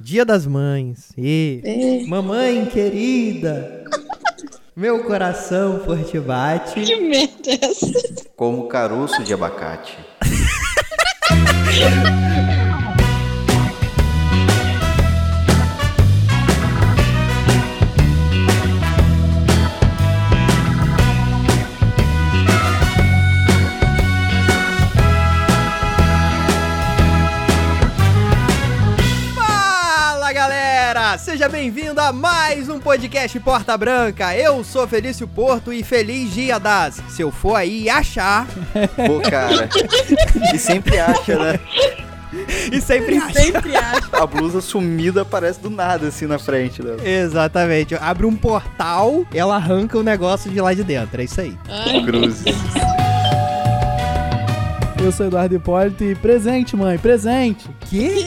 Dia 0.00 0.24
das 0.24 0.46
Mães. 0.46 1.12
E 1.16 2.04
mamãe 2.08 2.66
querida. 2.66 3.84
Meu 4.76 5.04
coração 5.04 5.80
forte 5.80 6.20
bate. 6.20 6.80
Que 6.80 6.96
merda 6.96 7.50
é 7.50 7.64
essa? 7.64 8.24
Como 8.36 8.68
caroço 8.68 9.22
de 9.24 9.34
abacate. 9.34 9.98
seja 31.38 31.48
bem-vindo 31.48 32.00
a 32.00 32.12
mais 32.12 32.68
um 32.68 32.80
podcast 32.80 33.38
Porta 33.38 33.78
Branca. 33.78 34.36
Eu 34.36 34.64
sou 34.64 34.88
Felício 34.88 35.28
Porto 35.28 35.72
e 35.72 35.84
feliz 35.84 36.34
dia 36.34 36.58
das. 36.58 37.00
Se 37.10 37.22
eu 37.22 37.30
for 37.30 37.54
aí 37.54 37.88
achar 37.88 38.44
Pô, 38.96 39.20
cara. 39.20 39.68
E 40.52 40.58
sempre 40.58 40.98
acha, 40.98 41.38
né? 41.38 41.60
e 42.72 42.80
sempre 42.80 43.18
acha. 43.18 43.40
Sempre 43.40 43.76
acho. 43.76 44.16
A 44.16 44.26
blusa 44.26 44.60
sumida 44.60 45.22
aparece 45.22 45.60
do 45.60 45.70
nada 45.70 46.08
assim 46.08 46.26
na 46.26 46.40
frente, 46.40 46.82
né? 46.82 46.96
Exatamente. 47.04 47.94
Abre 47.94 48.26
um 48.26 48.34
portal, 48.34 49.24
ela 49.32 49.54
arranca 49.54 49.96
o 49.96 50.02
negócio 50.02 50.50
de 50.50 50.60
lá 50.60 50.74
de 50.74 50.82
dentro. 50.82 51.20
É 51.20 51.24
isso 51.24 51.40
aí. 51.40 51.56
Cruzes. 52.04 52.52
Eu 55.00 55.12
sou 55.12 55.26
Eduardo 55.26 55.54
Hipólito 55.54 56.02
e 56.02 56.16
presente, 56.16 56.74
mãe, 56.74 56.98
presente. 56.98 57.70
Que? 57.82 58.26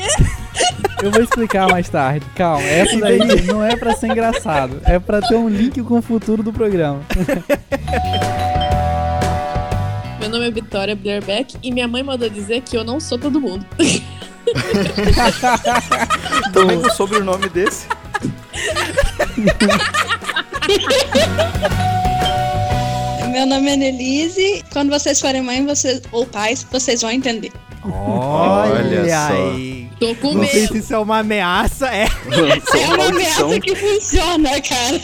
Eu 1.01 1.11
vou 1.11 1.21
explicar 1.23 1.67
mais 1.69 1.89
tarde. 1.89 2.25
Calma, 2.35 2.63
essa 2.63 2.97
daí 2.99 3.41
não 3.43 3.63
é 3.63 3.75
pra 3.75 3.95
ser 3.95 4.07
engraçado. 4.07 4.79
É 4.85 4.99
pra 4.99 5.21
ter 5.21 5.35
um 5.35 5.49
link 5.49 5.81
com 5.81 5.97
o 5.97 6.01
futuro 6.01 6.43
do 6.43 6.53
programa. 6.53 7.01
Meu 10.19 10.29
nome 10.29 10.47
é 10.47 10.51
Vitória 10.51 10.95
Blairbeck 10.95 11.57
e 11.63 11.71
minha 11.71 11.87
mãe 11.87 12.03
mandou 12.03 12.29
dizer 12.29 12.61
que 12.61 12.77
eu 12.77 12.83
não 12.83 12.99
sou 12.99 13.17
todo 13.17 13.41
mundo. 13.41 13.65
Também 16.53 16.79
com 16.79 16.87
o 16.87 16.91
sobrenome 16.91 17.49
desse. 17.49 17.87
Meu 23.31 23.45
nome 23.45 23.71
é 23.71 23.75
Nelise. 23.77 24.63
Quando 24.71 24.89
vocês 24.89 25.19
forem 25.19 25.41
mãe 25.41 25.65
vocês, 25.65 26.01
ou 26.11 26.25
pais, 26.25 26.65
vocês 26.71 27.01
vão 27.01 27.11
entender. 27.11 27.51
Olha, 27.83 28.75
Olha 28.75 29.05
só. 29.09 29.33
aí. 29.33 29.80
Tô 30.01 30.15
com 30.15 30.33
Não 30.33 30.43
sei 30.47 30.61
medo. 30.61 30.73
se 30.73 30.79
isso 30.79 30.95
é 30.95 30.97
uma 30.97 31.19
ameaça, 31.19 31.87
é. 31.93 32.07
É 32.75 32.87
uma 32.95 33.05
ameaça 33.05 33.59
que 33.59 33.75
funciona, 33.75 34.49
cara. 34.59 34.99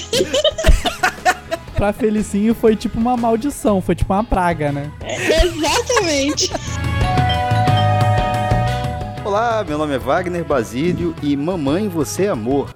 pra 1.78 1.94
Felicinho 1.94 2.56
foi 2.56 2.76
tipo 2.76 2.98
uma 3.00 3.16
maldição, 3.16 3.80
foi 3.80 3.94
tipo 3.94 4.12
uma 4.12 4.24
praga, 4.24 4.72
né? 4.72 4.92
Exatamente. 5.06 6.52
Olá, 9.24 9.64
meu 9.64 9.78
nome 9.78 9.94
é 9.94 10.00
Wagner 10.00 10.44
Basílio 10.44 11.14
e 11.22 11.38
mamãe, 11.38 11.88
você 11.88 12.24
é 12.24 12.30
amor. 12.30 12.74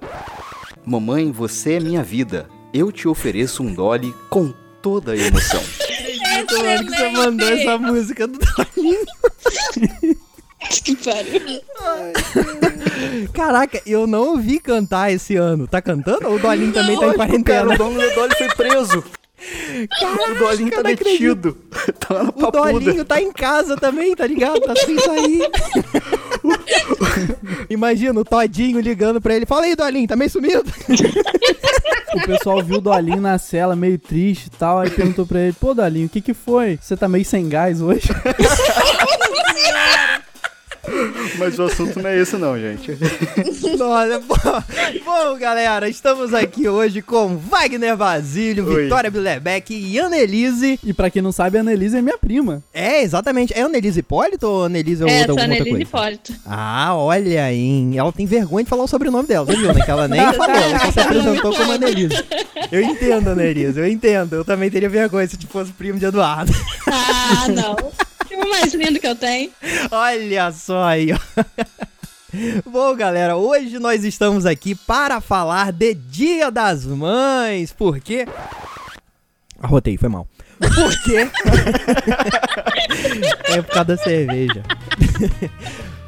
Mamãe, 0.86 1.32
você 1.32 1.72
é 1.72 1.80
minha 1.80 2.04
vida. 2.04 2.48
Eu 2.72 2.92
te 2.92 3.08
ofereço 3.08 3.64
um 3.64 3.74
Dolly 3.74 4.14
com 4.30 4.54
toda 4.80 5.10
a 5.10 5.16
emoção. 5.16 5.60
Acredito, 6.38 6.62
mano, 6.62 6.86
que 6.86 6.96
você 6.96 7.10
mandou 7.10 7.48
essa 7.48 7.78
música 7.78 8.26
do 8.28 8.38
Dolinho. 8.38 9.06
Que 10.70 10.96
pariu. 10.96 11.62
Caraca, 13.32 13.80
eu 13.86 14.06
não 14.06 14.28
ouvi 14.32 14.58
cantar 14.60 15.12
esse 15.12 15.36
ano. 15.36 15.66
Tá 15.66 15.80
cantando? 15.82 16.28
Ou 16.28 16.36
o 16.36 16.38
Dolinho 16.38 16.72
também 16.72 16.98
tá 16.98 17.06
em 17.06 17.08
Cara, 17.08 17.16
quarentena? 17.16 17.74
o 17.74 17.78
dono 17.78 18.00
do 18.00 18.14
Dolly 18.14 18.34
foi 18.36 18.48
preso. 18.54 19.04
o 20.30 20.34
Dolinho 20.38 20.70
tá 20.70 20.82
detido. 20.82 21.56
Tá 21.98 22.22
na 22.24 22.30
O. 22.30 22.50
Dolinho 22.50 23.04
tá 23.04 23.20
em 23.20 23.32
casa 23.32 23.76
também, 23.76 24.14
tá 24.14 24.26
ligado? 24.26 24.60
Tá 24.60 24.74
sem 24.76 24.98
sair. 24.98 25.48
Imagina 27.70 28.20
o 28.20 28.24
Todinho 28.24 28.80
ligando 28.80 29.20
pra 29.20 29.34
ele. 29.34 29.46
Fala 29.46 29.64
aí, 29.64 29.74
Dolinho, 29.74 30.06
tá 30.08 30.14
meio 30.16 30.30
sumido? 30.30 30.64
O 32.14 32.26
pessoal 32.26 32.62
viu 32.62 32.76
o 32.78 32.80
Dolinho 32.80 33.20
na 33.20 33.38
cela, 33.38 33.74
meio 33.74 33.98
triste 33.98 34.46
e 34.46 34.50
tal, 34.50 34.80
aí 34.80 34.90
perguntou 34.90 35.24
pra 35.26 35.40
ele, 35.40 35.54
pô, 35.54 35.72
Dolinho, 35.74 36.06
o 36.06 36.10
que 36.10 36.20
que 36.20 36.34
foi? 36.34 36.78
Você 36.80 36.96
tá 36.96 37.08
meio 37.08 37.24
sem 37.24 37.48
gás 37.48 37.80
hoje? 37.80 38.08
Mas 41.38 41.58
o 41.58 41.64
assunto 41.64 42.00
não 42.02 42.10
é 42.10 42.18
esse 42.18 42.36
não, 42.36 42.58
gente. 42.58 42.90
Nossa, 43.78 44.18
bom, 44.20 44.62
bom, 45.04 45.38
galera, 45.38 45.88
estamos 45.88 46.34
aqui 46.34 46.68
hoje 46.68 47.00
com 47.00 47.36
Wagner 47.36 47.96
Basílio, 47.96 48.66
Oi. 48.66 48.84
Vitória 48.84 49.10
Bilebeck 49.10 49.72
e 49.72 49.98
Annelise. 49.98 50.78
E 50.84 50.92
pra 50.92 51.08
quem 51.08 51.22
não 51.22 51.30
sabe, 51.30 51.56
a 51.56 51.60
Annelise 51.60 51.96
é 51.96 52.02
minha 52.02 52.18
prima. 52.18 52.62
É, 52.74 53.02
exatamente. 53.02 53.54
É 53.54 53.62
Annelise 53.62 54.00
Hipólito 54.00 54.46
ou 54.46 54.64
Annelise 54.64 55.04
é 55.04 55.06
É, 55.06 55.20
outra, 55.20 55.34
sou 55.34 55.38
alguma 55.40 55.54
outra 55.56 55.64
coisa? 55.70 55.82
Hipólito. 55.82 56.34
Ah, 56.44 56.94
olha 56.96 57.44
aí. 57.44 57.96
Ela 57.96 58.12
tem 58.12 58.26
vergonha 58.26 58.64
de 58.64 58.70
falar 58.70 58.82
o 58.82 58.88
sobrenome 58.88 59.28
dela, 59.28 59.46
você 59.46 59.56
viu, 59.56 59.72
né? 59.72 59.84
Que 59.84 59.90
ela 59.90 60.08
nem 60.08 60.20
falou, 60.34 60.56
ela 60.56 60.78
só 60.80 60.90
se 60.92 61.00
apresentou 61.00 61.54
como 61.54 61.72
Annelise. 61.72 62.24
Eu 62.72 62.82
entendo, 62.82 63.28
Annelise, 63.28 63.78
eu 63.78 63.86
entendo. 63.86 64.34
Eu 64.34 64.44
também 64.44 64.68
teria 64.70 64.88
vergonha 64.88 65.28
se 65.28 65.36
fosse 65.46 65.70
primo 65.72 65.98
de 65.98 66.06
Eduardo. 66.06 66.52
Ah, 66.88 67.46
não. 67.48 67.76
O 68.52 68.60
mais 68.60 68.74
lindo 68.74 69.00
que 69.00 69.06
eu 69.06 69.16
tenho. 69.16 69.50
Olha 69.90 70.52
só 70.52 70.84
aí, 70.84 71.10
ó. 71.10 71.18
Bom, 72.66 72.94
galera, 72.94 73.34
hoje 73.34 73.78
nós 73.78 74.04
estamos 74.04 74.44
aqui 74.44 74.74
para 74.74 75.22
falar 75.22 75.72
de 75.72 75.94
Dia 75.94 76.50
das 76.50 76.84
Mães, 76.84 77.72
porque... 77.72 78.26
Arrotei, 79.58 79.96
foi 79.96 80.10
mal. 80.10 80.28
Por 80.58 81.02
quê? 81.02 81.30
é 83.48 83.62
por 83.62 83.72
causa 83.72 83.84
da 83.84 83.96
cerveja. 83.96 84.62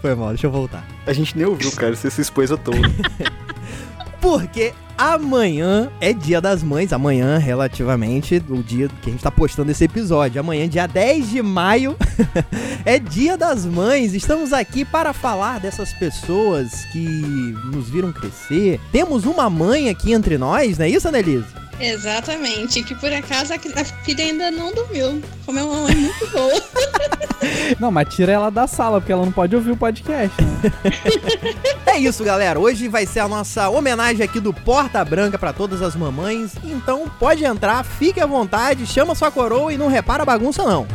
foi 0.02 0.14
mal, 0.14 0.28
deixa 0.28 0.46
eu 0.46 0.50
voltar. 0.50 0.86
A 1.06 1.14
gente 1.14 1.34
nem 1.38 1.46
ouviu, 1.46 1.72
cara. 1.72 1.96
Você 1.96 2.10
se 2.10 2.20
expôs 2.20 2.52
à 2.52 2.58
toa. 2.58 2.76
Porque 4.24 4.72
amanhã 4.96 5.92
é 6.00 6.14
dia 6.14 6.40
das 6.40 6.62
mães, 6.62 6.94
amanhã 6.94 7.36
relativamente, 7.36 8.42
o 8.48 8.62
dia 8.62 8.88
que 9.02 9.10
a 9.10 9.12
gente 9.12 9.22
tá 9.22 9.30
postando 9.30 9.70
esse 9.70 9.84
episódio. 9.84 10.40
Amanhã, 10.40 10.66
dia 10.66 10.86
10 10.86 11.28
de 11.28 11.42
maio, 11.42 11.94
é 12.86 12.98
dia 12.98 13.36
das 13.36 13.66
mães. 13.66 14.14
Estamos 14.14 14.54
aqui 14.54 14.82
para 14.82 15.12
falar 15.12 15.60
dessas 15.60 15.92
pessoas 15.92 16.86
que 16.90 17.04
nos 17.66 17.90
viram 17.90 18.14
crescer. 18.14 18.80
Temos 18.90 19.26
uma 19.26 19.50
mãe 19.50 19.90
aqui 19.90 20.14
entre 20.14 20.38
nós, 20.38 20.78
não 20.78 20.86
é 20.86 20.88
isso, 20.88 21.06
Annelise? 21.06 21.44
Exatamente. 21.78 22.82
Que 22.82 22.94
por 22.94 23.12
acaso 23.12 23.52
a 23.52 23.58
filha 24.04 24.24
ainda 24.24 24.50
não 24.50 24.72
dormiu. 24.72 25.20
Como 25.44 25.58
é 25.58 25.62
uma 25.62 25.82
mãe 25.82 25.96
muito 25.96 26.26
boa. 26.30 26.62
Não, 27.78 27.90
mas 27.90 28.14
tira 28.14 28.32
ela 28.32 28.50
da 28.50 28.66
sala, 28.66 29.00
porque 29.00 29.12
ela 29.12 29.24
não 29.24 29.32
pode 29.32 29.54
ouvir 29.54 29.70
o 29.72 29.76
podcast, 29.76 30.40
né? 30.42 30.72
É 31.86 31.98
isso, 31.98 32.24
galera. 32.24 32.58
Hoje 32.58 32.88
vai 32.88 33.06
ser 33.06 33.20
a 33.20 33.28
nossa 33.28 33.68
homenagem 33.68 34.24
aqui 34.24 34.40
do 34.40 34.52
Porta 34.52 35.04
Branca 35.04 35.38
para 35.38 35.52
todas 35.52 35.80
as 35.80 35.94
mamães. 35.94 36.52
Então 36.64 37.08
pode 37.20 37.44
entrar, 37.44 37.84
fique 37.84 38.20
à 38.20 38.26
vontade, 38.26 38.84
chama 38.86 39.14
sua 39.14 39.30
coroa 39.30 39.72
e 39.72 39.78
não 39.78 39.86
repara 39.86 40.24
a 40.24 40.26
bagunça 40.26 40.64
não. 40.64 40.86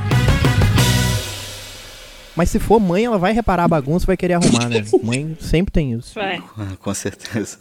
Mas 2.36 2.50
se 2.50 2.60
for 2.60 2.80
mãe, 2.80 3.06
ela 3.06 3.18
vai 3.18 3.34
reparar 3.34 3.64
a 3.64 3.68
bagunça 3.68 4.06
e 4.06 4.08
vai 4.08 4.18
querer 4.18 4.36
arrumar, 4.36 4.70
né? 4.70 4.84
Mãe 5.04 5.38
sempre 5.40 5.72
tem 5.72 5.94
isso. 5.94 6.14
Vai. 6.16 6.42
Com 6.82 6.94
certeza. 6.94 7.58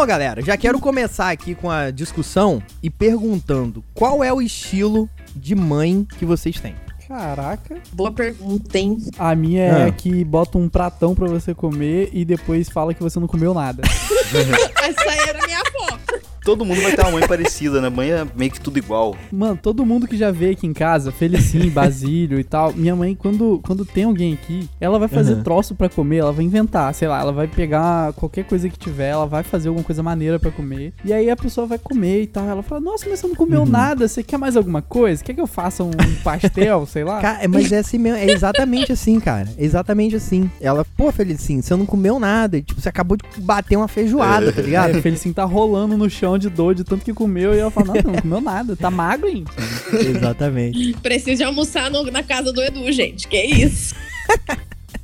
Bom, 0.00 0.06
galera, 0.06 0.40
já 0.40 0.56
quero 0.56 0.80
começar 0.80 1.28
aqui 1.28 1.54
com 1.54 1.70
a 1.70 1.90
discussão 1.90 2.62
e 2.82 2.88
perguntando 2.88 3.84
qual 3.92 4.24
é 4.24 4.32
o 4.32 4.40
estilo 4.40 5.10
de 5.36 5.54
mãe 5.54 6.06
que 6.18 6.24
vocês 6.24 6.58
têm. 6.58 6.74
Caraca. 7.06 7.76
Boa 7.92 8.10
pergunta, 8.10 8.78
hein? 8.78 8.96
A 9.18 9.34
minha 9.34 9.62
é 9.62 9.88
Ah. 9.88 9.92
que 9.92 10.24
bota 10.24 10.56
um 10.56 10.70
pratão 10.70 11.14
pra 11.14 11.28
você 11.28 11.52
comer 11.52 12.08
e 12.14 12.24
depois 12.24 12.70
fala 12.70 12.94
que 12.94 13.02
você 13.02 13.20
não 13.20 13.26
comeu 13.26 13.52
nada. 13.52 13.82
Essa 14.82 15.10
aí 15.10 15.18
era 15.28 15.38
a 15.38 15.46
minha 15.46 15.58
avó. 15.58 15.98
Todo 16.44 16.64
mundo 16.64 16.80
vai 16.82 16.92
ter 16.92 17.02
uma 17.02 17.12
mãe 17.12 17.26
parecida, 17.26 17.80
né? 17.80 17.88
Mãe 17.88 18.10
é 18.10 18.26
meio 18.34 18.50
que 18.50 18.60
tudo 18.60 18.78
igual. 18.78 19.14
Mano, 19.30 19.58
todo 19.60 19.84
mundo 19.84 20.06
que 20.08 20.16
já 20.16 20.30
veio 20.30 20.52
aqui 20.52 20.66
em 20.66 20.72
casa, 20.72 21.12
Felicinho, 21.12 21.70
Basílio 21.70 22.38
e 22.40 22.44
tal, 22.44 22.72
minha 22.72 22.96
mãe, 22.96 23.14
quando, 23.14 23.60
quando 23.64 23.84
tem 23.84 24.04
alguém 24.04 24.32
aqui, 24.34 24.68
ela 24.80 24.98
vai 24.98 25.08
fazer 25.08 25.34
Uhum. 25.34 25.42
troço 25.42 25.74
pra 25.74 25.88
comer, 25.88 26.18
ela 26.18 26.32
vai 26.32 26.44
inventar, 26.44 26.92
sei 26.94 27.06
lá, 27.08 27.20
ela 27.20 27.32
vai 27.32 27.46
pegar 27.46 28.12
qualquer 28.14 28.44
coisa 28.44 28.68
que 28.68 28.78
tiver, 28.78 29.08
ela 29.10 29.26
vai 29.26 29.42
fazer 29.42 29.68
alguma 29.68 29.84
coisa 29.84 30.02
maneira 30.02 30.38
pra 30.38 30.50
comer, 30.50 30.92
e 31.04 31.12
aí 31.12 31.30
a 31.30 31.36
pessoa 31.36 31.66
vai 31.66 31.78
comer 31.78 32.22
e 32.22 32.26
tal, 32.26 32.48
ela 32.48 32.62
fala, 32.62 32.80
nossa, 32.80 33.06
mas 33.08 33.20
você 33.20 33.26
não 33.28 33.34
comeu 33.34 33.64
nada, 33.66 34.08
você 34.08 34.22
quer 34.22 34.38
mais 34.38 34.56
alguma 34.56 34.82
coisa? 34.82 35.22
Quer 35.22 35.34
que 35.34 35.40
eu 35.40 35.46
faça 35.46 35.84
um 35.84 35.90
pastel, 36.24 36.86
sei 36.86 37.04
lá? 37.04 37.20
Cara, 37.20 37.42
é- 37.44 37.48
mas 37.48 37.70
é 37.70 37.78
assim 37.78 37.98
mesmo, 37.98 38.18
é 38.18 38.26
exatamente 38.30 38.92
assim, 38.92 39.20
cara. 39.20 39.48
É 39.56 39.64
exatamente 39.64 40.16
assim. 40.16 40.50
Ela, 40.60 40.84
pô, 40.96 41.12
Felicinho, 41.12 41.62
você 41.62 41.74
não 41.76 41.86
comeu 41.86 42.18
nada. 42.18 42.60
Tipo, 42.60 42.80
você 42.80 42.88
acabou 42.88 43.16
de 43.16 43.24
bater 43.40 43.76
uma 43.76 43.88
feijoada, 43.88 44.52
tá 44.52 44.62
ligado? 44.62 44.90
Aí 44.94 44.98
o 44.98 45.02
Felicinho 45.02 45.34
tá 45.34 45.44
rolando 45.44 45.96
no 45.96 46.08
chão 46.08 46.29
sutiã 46.32 46.38
de 46.38 46.48
dor 46.54 46.74
de 46.74 46.84
tanto 46.84 47.04
que 47.04 47.12
comeu. 47.12 47.54
E 47.54 47.58
ela 47.58 47.70
fala, 47.70 47.94
não, 47.94 48.12
não 48.12 48.20
comeu 48.20 48.40
nada, 48.40 48.76
tá 48.76 48.90
magro, 48.90 49.28
hein? 49.28 49.44
Exatamente. 49.92 50.94
Preciso 51.02 51.44
almoçar 51.44 51.90
no- 51.90 52.04
na 52.10 52.22
casa 52.22 52.52
do 52.52 52.62
Edu, 52.62 52.90
gente. 52.92 53.26
Que 53.28 53.40
isso? 53.42 53.94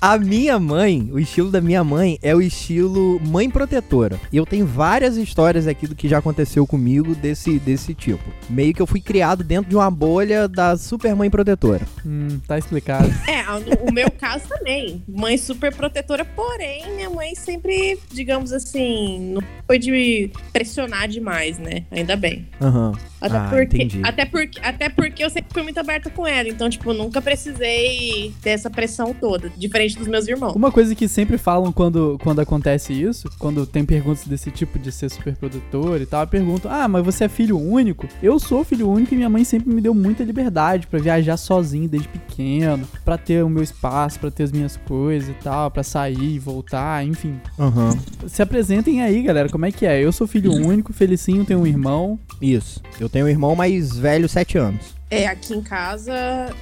A 0.00 0.18
minha 0.18 0.58
mãe, 0.58 1.08
o 1.12 1.18
estilo 1.18 1.50
da 1.50 1.60
minha 1.60 1.82
mãe 1.84 2.18
é 2.22 2.34
o 2.34 2.40
estilo 2.40 3.20
mãe 3.20 3.50
protetora. 3.50 4.18
E 4.32 4.36
eu 4.36 4.46
tenho 4.46 4.66
várias 4.66 5.16
histórias 5.16 5.66
aqui 5.66 5.86
do 5.86 5.94
que 5.94 6.08
já 6.08 6.18
aconteceu 6.18 6.66
comigo 6.66 7.14
desse, 7.14 7.58
desse 7.58 7.94
tipo. 7.94 8.24
Meio 8.48 8.74
que 8.74 8.80
eu 8.82 8.86
fui 8.86 9.00
criado 9.00 9.44
dentro 9.44 9.68
de 9.68 9.76
uma 9.76 9.90
bolha 9.90 10.48
da 10.48 10.76
super 10.76 11.14
mãe 11.14 11.30
protetora. 11.30 11.86
Hum, 12.04 12.40
tá 12.46 12.58
explicado. 12.58 13.10
É, 13.28 13.42
o, 13.88 13.92
meu 13.92 14.10
caso 14.10 14.44
também. 14.48 15.02
Mãe 15.08 15.36
super 15.36 15.74
protetora, 15.74 16.24
porém, 16.24 16.84
minha 16.94 17.10
mãe 17.10 17.34
sempre, 17.34 17.98
digamos 18.12 18.52
assim, 18.52 19.32
não 19.34 19.42
foi 19.66 19.78
de 19.78 20.30
pressionar 20.52 21.08
demais, 21.08 21.58
né? 21.58 21.84
Ainda 21.90 22.16
bem. 22.16 22.48
Aham. 22.60 22.92
Até, 23.20 23.36
Ah, 23.36 23.48
porque, 23.50 23.76
entendi. 23.76 24.00
até, 24.02 24.24
porque, 24.24 24.60
até 24.62 24.88
porque 24.88 25.22
eu 25.22 25.28
sempre 25.30 25.52
fui 25.52 25.62
muito 25.62 25.78
aberta 25.78 26.08
com 26.08 26.26
ela. 26.26 26.48
Então, 26.48 26.70
tipo, 26.70 26.92
nunca 26.94 27.20
precisei 27.20 28.32
ter 28.42 28.50
essa 28.50 28.70
pressão 28.70 29.12
toda. 29.12 29.49
Diferente 29.56 29.98
dos 29.98 30.08
meus 30.08 30.26
irmãos. 30.26 30.54
Uma 30.54 30.70
coisa 30.70 30.94
que 30.94 31.08
sempre 31.08 31.38
falam 31.38 31.72
quando, 31.72 32.18
quando 32.22 32.40
acontece 32.40 32.92
isso, 32.92 33.28
quando 33.38 33.66
tem 33.66 33.84
perguntas 33.84 34.24
desse 34.24 34.50
tipo 34.50 34.78
de 34.78 34.90
ser 34.90 35.10
super 35.10 35.36
produtor 35.36 36.00
e 36.00 36.06
tal, 36.06 36.26
perguntam: 36.26 36.70
Ah, 36.70 36.88
mas 36.88 37.04
você 37.04 37.24
é 37.24 37.28
filho 37.28 37.58
único? 37.58 38.06
Eu 38.22 38.38
sou 38.38 38.64
filho 38.64 38.88
único 38.88 39.14
e 39.14 39.16
minha 39.16 39.28
mãe 39.30 39.44
sempre 39.44 39.72
me 39.72 39.80
deu 39.80 39.94
muita 39.94 40.24
liberdade 40.24 40.86
pra 40.86 40.98
viajar 40.98 41.36
sozinho 41.36 41.88
desde 41.88 42.08
pequeno, 42.08 42.86
pra 43.04 43.18
ter 43.18 43.44
o 43.44 43.48
meu 43.48 43.62
espaço, 43.62 44.18
pra 44.18 44.30
ter 44.30 44.44
as 44.44 44.52
minhas 44.52 44.76
coisas 44.76 45.28
e 45.28 45.34
tal, 45.34 45.70
pra 45.70 45.82
sair 45.82 46.34
e 46.34 46.38
voltar, 46.38 47.04
enfim. 47.04 47.40
Aham. 47.58 47.96
Se 48.26 48.42
apresentem 48.42 49.02
aí, 49.02 49.22
galera, 49.22 49.48
como 49.48 49.66
é 49.66 49.72
que 49.72 49.86
é? 49.86 50.02
Eu 50.02 50.12
sou 50.12 50.26
filho 50.26 50.52
único, 50.52 50.92
Felicinho 50.92 51.44
tem 51.44 51.56
um 51.56 51.66
irmão. 51.66 52.18
Isso. 52.40 52.80
Eu 52.98 53.08
tenho 53.08 53.26
um 53.26 53.28
irmão 53.28 53.54
mais 53.54 53.96
velho, 53.96 54.28
7 54.28 54.58
anos. 54.58 54.99
É, 55.10 55.26
aqui 55.26 55.52
em 55.54 55.60
casa, 55.60 56.12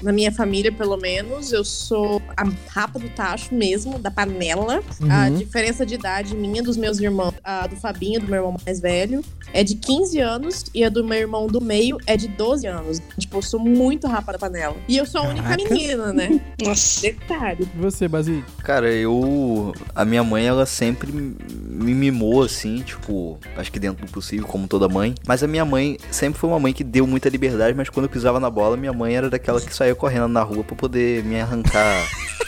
na 0.03 0.11
minha 0.11 0.33
família, 0.33 0.73
pelo 0.73 0.97
menos, 0.97 1.53
eu 1.53 1.63
sou 1.65 2.23
a 2.37 2.45
rapa 2.71 2.99
do 2.99 3.09
tacho 3.11 3.55
mesmo, 3.55 3.99
da 3.99 4.11
panela. 4.11 4.83
A 5.11 5.29
Uhum. 5.29 5.35
diferença 5.37 5.85
de 5.85 5.95
idade 5.97 6.35
minha 6.35 6.63
dos 6.63 6.77
meus 6.77 6.99
irmãos, 6.99 7.35
a 7.45 7.67
do 7.67 7.77
Fabinho, 7.77 8.21
do 8.21 8.27
meu 8.27 8.37
irmão 8.37 8.57
mais 8.65 8.81
velho, 8.81 9.23
é 9.53 9.63
de 9.63 9.75
15 9.75 10.19
anos 10.21 10.65
e 10.75 10.83
a 10.83 10.89
do 10.89 11.05
meu 11.05 11.19
irmão 11.19 11.47
do 11.47 11.61
meio 11.61 11.99
é 12.07 12.17
de 12.17 12.27
12 12.29 12.67
anos. 12.67 13.01
Tipo, 13.19 13.37
eu 13.39 13.43
sou 13.43 13.61
muito 13.61 14.07
rapa 14.07 14.33
da 14.33 14.39
panela. 14.39 14.77
E 14.89 14.97
eu 14.97 15.05
sou 15.05 15.21
a 15.21 15.25
única 15.29 15.49
Caraca. 15.49 15.75
menina, 15.75 16.13
né? 16.13 16.41
Nossa. 16.65 17.03
Detalhe. 17.03 17.69
E 17.75 17.79
você, 17.79 18.09
Basílio? 18.09 18.45
Cara, 18.65 18.91
eu. 18.91 19.75
A 19.95 20.05
minha 20.05 20.25
mãe, 20.25 20.47
ela 20.47 20.65
sempre 20.67 21.13
me 21.13 21.95
mimou 21.95 22.43
assim, 22.43 22.81
tipo, 22.83 23.39
acho 23.57 23.71
que 23.71 23.79
dentro 23.79 24.07
do 24.07 24.11
possível, 24.13 24.47
como 24.47 24.67
toda 24.67 24.89
mãe. 24.89 25.15
Mas 25.27 25.43
a 25.43 25.47
minha 25.47 25.65
mãe 25.65 25.99
sempre 26.11 26.39
foi 26.41 26.49
uma 26.49 26.59
mãe 26.59 26.73
que 26.73 26.83
deu 26.85 27.07
muita 27.07 27.29
liberdade, 27.29 27.77
mas 27.77 27.89
quando 27.89 28.05
eu 28.07 28.11
pisava 28.11 28.38
na 28.41 28.51
bola, 28.51 28.77
minha 28.77 28.93
mãe 28.93 29.17
era 29.17 29.31
daquela 29.31 29.61
que 29.61 29.75
saía 29.75 29.95
correndo 29.95 30.29
na 30.29 30.43
rua 30.43 30.65
pra 30.65 30.77
poder 30.77 31.25
me 31.25 31.41
arrancar 31.41 32.07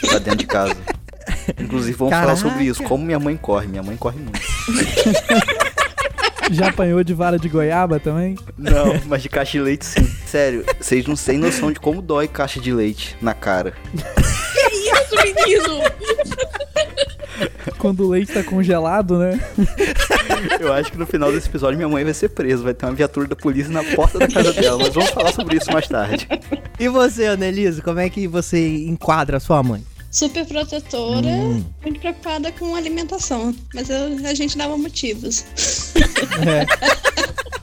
pra 0.09 0.19
dentro 0.19 0.37
de 0.37 0.47
casa. 0.47 0.77
Inclusive, 1.59 1.97
vamos 1.97 2.15
falar 2.15 2.37
sobre 2.37 2.65
isso. 2.65 2.79
Caraca. 2.79 2.89
Como 2.89 3.05
minha 3.05 3.19
mãe 3.19 3.37
corre. 3.37 3.67
Minha 3.67 3.83
mãe 3.83 3.97
corre 3.97 4.19
muito. 4.19 4.41
Já 6.51 6.69
apanhou 6.69 7.05
de 7.05 7.15
vara 7.15 7.39
de 7.39 7.49
goiaba 7.49 8.01
também? 8.01 8.37
Não, 8.59 9.01
mas 9.07 9.23
de 9.23 9.29
caixa 9.29 9.53
de 9.53 9.61
leite 9.61 9.87
sim. 9.87 10.05
Sério, 10.27 10.65
vocês 10.81 11.07
não 11.07 11.15
têm 11.15 11.39
noção 11.39 11.71
de 11.71 11.79
como 11.79 12.03
dói 12.03 12.27
caixa 12.27 12.61
de 12.61 12.73
leite 12.73 13.17
na 13.23 13.35
cara. 13.35 13.73
Isso, 13.95 15.15
menino! 15.23 15.81
Quando 17.79 18.05
o 18.07 18.09
leite 18.11 18.33
tá 18.33 18.43
congelado, 18.43 19.19
né? 19.19 19.39
Eu 20.61 20.73
acho 20.73 20.93
que 20.93 20.99
no 20.99 21.07
final 21.07 21.31
desse 21.33 21.49
episódio 21.49 21.77
minha 21.77 21.89
mãe 21.89 22.05
vai 22.05 22.15
ser 22.15 22.29
presa. 22.31 22.63
Vai 22.63 22.75
ter 22.75 22.87
uma 22.87 22.95
viatura 22.95 23.27
da 23.29 23.37
polícia 23.37 23.73
na 23.73 23.83
porta 23.85 24.19
da 24.19 24.29
casa 24.29 24.53
dela. 24.53 24.79
Mas 24.79 24.95
vamos 24.95 25.11
falar 25.11 25.33
sobre 25.33 25.57
isso 25.57 25.71
mais 25.73 25.87
tarde. 25.89 26.29
E 26.79 26.89
você, 26.89 27.27
Annelise, 27.27 27.83
como 27.83 27.99
é 28.01 28.09
que 28.09 28.27
você 28.27 28.85
enquadra 28.87 29.37
a 29.37 29.41
sua 29.41 29.63
mãe? 29.63 29.83
Super 30.11 30.45
protetora, 30.45 31.29
Hum. 31.29 31.65
muito 31.83 32.01
preocupada 32.01 32.51
com 32.53 32.75
alimentação. 32.75 33.55
Mas 33.75 33.89
eu- 33.91 34.19
a 34.27 34.35
gente 34.35 34.59
dava 34.59 34.77
motivos. 34.77 35.45
É. 36.45 36.67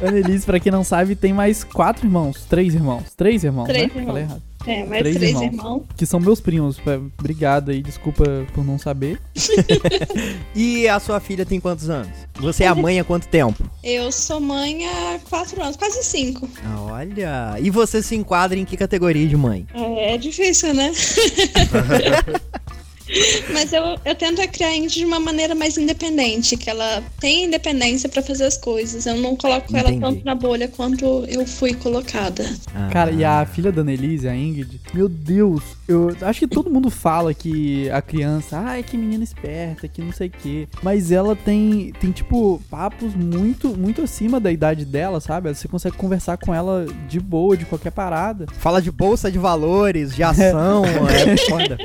Annelise, 0.08 0.46
pra 0.46 0.60
quem 0.60 0.72
não 0.72 0.84
sabe, 0.84 1.16
tem 1.16 1.34
mais 1.34 1.64
quatro 1.64 2.06
irmãos. 2.06 2.46
Três 2.50 2.74
irmãos. 2.74 3.04
Três 3.18 3.44
irmãos, 3.44 3.66
Três 3.66 3.88
né? 3.88 3.90
irmãos. 3.96 4.06
Falei 4.08 4.24
errado. 4.24 4.42
É, 4.68 4.86
mais 4.86 5.02
Três 5.02 5.16
três, 5.16 5.32
irmãos. 5.32 5.46
irmãos. 5.54 5.84
Que 5.96 6.06
são 6.06 6.20
meus 6.20 6.42
primos. 6.42 6.78
É, 6.86 7.00
Obrigado 7.18 7.72
aí, 7.72 7.82
desculpa 7.82 8.24
por 8.54 8.66
não 8.66 8.78
saber. 8.78 9.20
E 10.56 10.88
a 10.88 11.00
sua 11.00 11.20
filha 11.20 11.46
tem 11.46 11.60
quantos 11.60 11.90
anos? 11.90 12.10
Você 12.40 12.64
é 12.64 12.68
a 12.68 12.74
mãe 12.76 13.00
há 13.00 13.04
quanto 13.04 13.28
tempo? 13.28 13.64
Eu 13.84 14.12
sou 14.12 14.40
mãe 14.40 14.88
há 14.88 15.20
quatro 15.30 15.62
anos, 15.62 15.76
quase 15.76 16.04
cinco. 16.04 16.50
Ah, 16.66 16.82
Olha. 16.82 17.56
E 17.60 17.70
você 17.70 18.02
se 18.02 18.16
enquadra 18.16 18.58
em 18.58 18.66
que 18.66 18.76
categoria 18.76 19.28
de 19.28 19.38
mãe? 19.38 19.68
É, 19.74 20.16
é 20.16 20.18
difícil, 20.18 20.74
né? 20.74 20.92
Mas 23.52 23.74
eu, 23.74 23.98
eu 24.04 24.16
tento 24.16 24.42
a 24.42 24.48
criar 24.48 24.70
a 24.70 24.76
Ingrid 24.76 25.00
de 25.00 25.06
uma 25.06 25.20
maneira 25.20 25.56
mais 25.56 25.78
independente, 25.78 26.58
que 26.58 26.70
ela 26.70 27.04
tem 27.20 27.46
independência 27.46 28.10
pra 28.10 28.22
fazer 28.22 28.46
as 28.46 28.58
coisas. 28.58 29.06
Eu 29.06 29.16
não 29.18 29.36
coloco 29.36 29.76
ela 29.76 29.90
Entendi. 29.90 30.02
tanto 30.02 30.26
na 30.26 30.36
bolha 30.36 30.68
quanto 30.68 31.06
eu 31.28 31.46
fui 31.46 31.74
colocada. 31.74 32.46
Ah. 32.74 32.90
Cara, 32.92 33.12
e 33.12 33.24
a 33.24 33.46
filha 33.46 33.72
da 33.72 33.82
Annelise, 33.82 34.28
a 34.28 34.36
Ingrid, 34.36 34.80
meu 34.94 35.08
Deus, 35.08 35.64
eu 35.88 36.16
acho 36.22 36.40
que 36.40 36.48
todo 36.48 36.70
mundo 36.70 36.90
fala 36.90 37.34
que 37.34 37.90
a 37.90 38.02
criança, 38.02 38.60
ai, 38.60 38.84
que 38.84 38.98
menina 38.98 39.24
esperta, 39.24 39.88
que 39.88 40.02
não 40.02 40.12
sei 40.12 40.28
o 40.28 40.32
quê. 40.32 40.68
Mas 40.84 41.12
ela 41.12 41.36
tem, 41.36 41.94
tem 42.00 42.12
tipo, 42.12 42.62
papos 42.70 43.14
muito, 43.16 43.70
muito 43.70 44.02
acima 44.02 44.40
da 44.40 44.52
idade 44.52 44.86
dela, 44.86 45.20
sabe? 45.20 45.54
Você 45.54 45.68
consegue 45.68 45.96
conversar 45.96 46.38
com 46.38 46.54
ela 46.54 46.86
de 47.08 47.20
boa, 47.20 47.56
de 47.56 47.66
qualquer 47.66 47.92
parada. 47.92 48.46
Fala 48.60 48.82
de 48.82 48.92
bolsa 48.92 49.32
de 49.32 49.40
valores, 49.40 50.16
de 50.16 50.24
ação, 50.24 50.84
é 51.08 51.38
foda. 51.38 51.78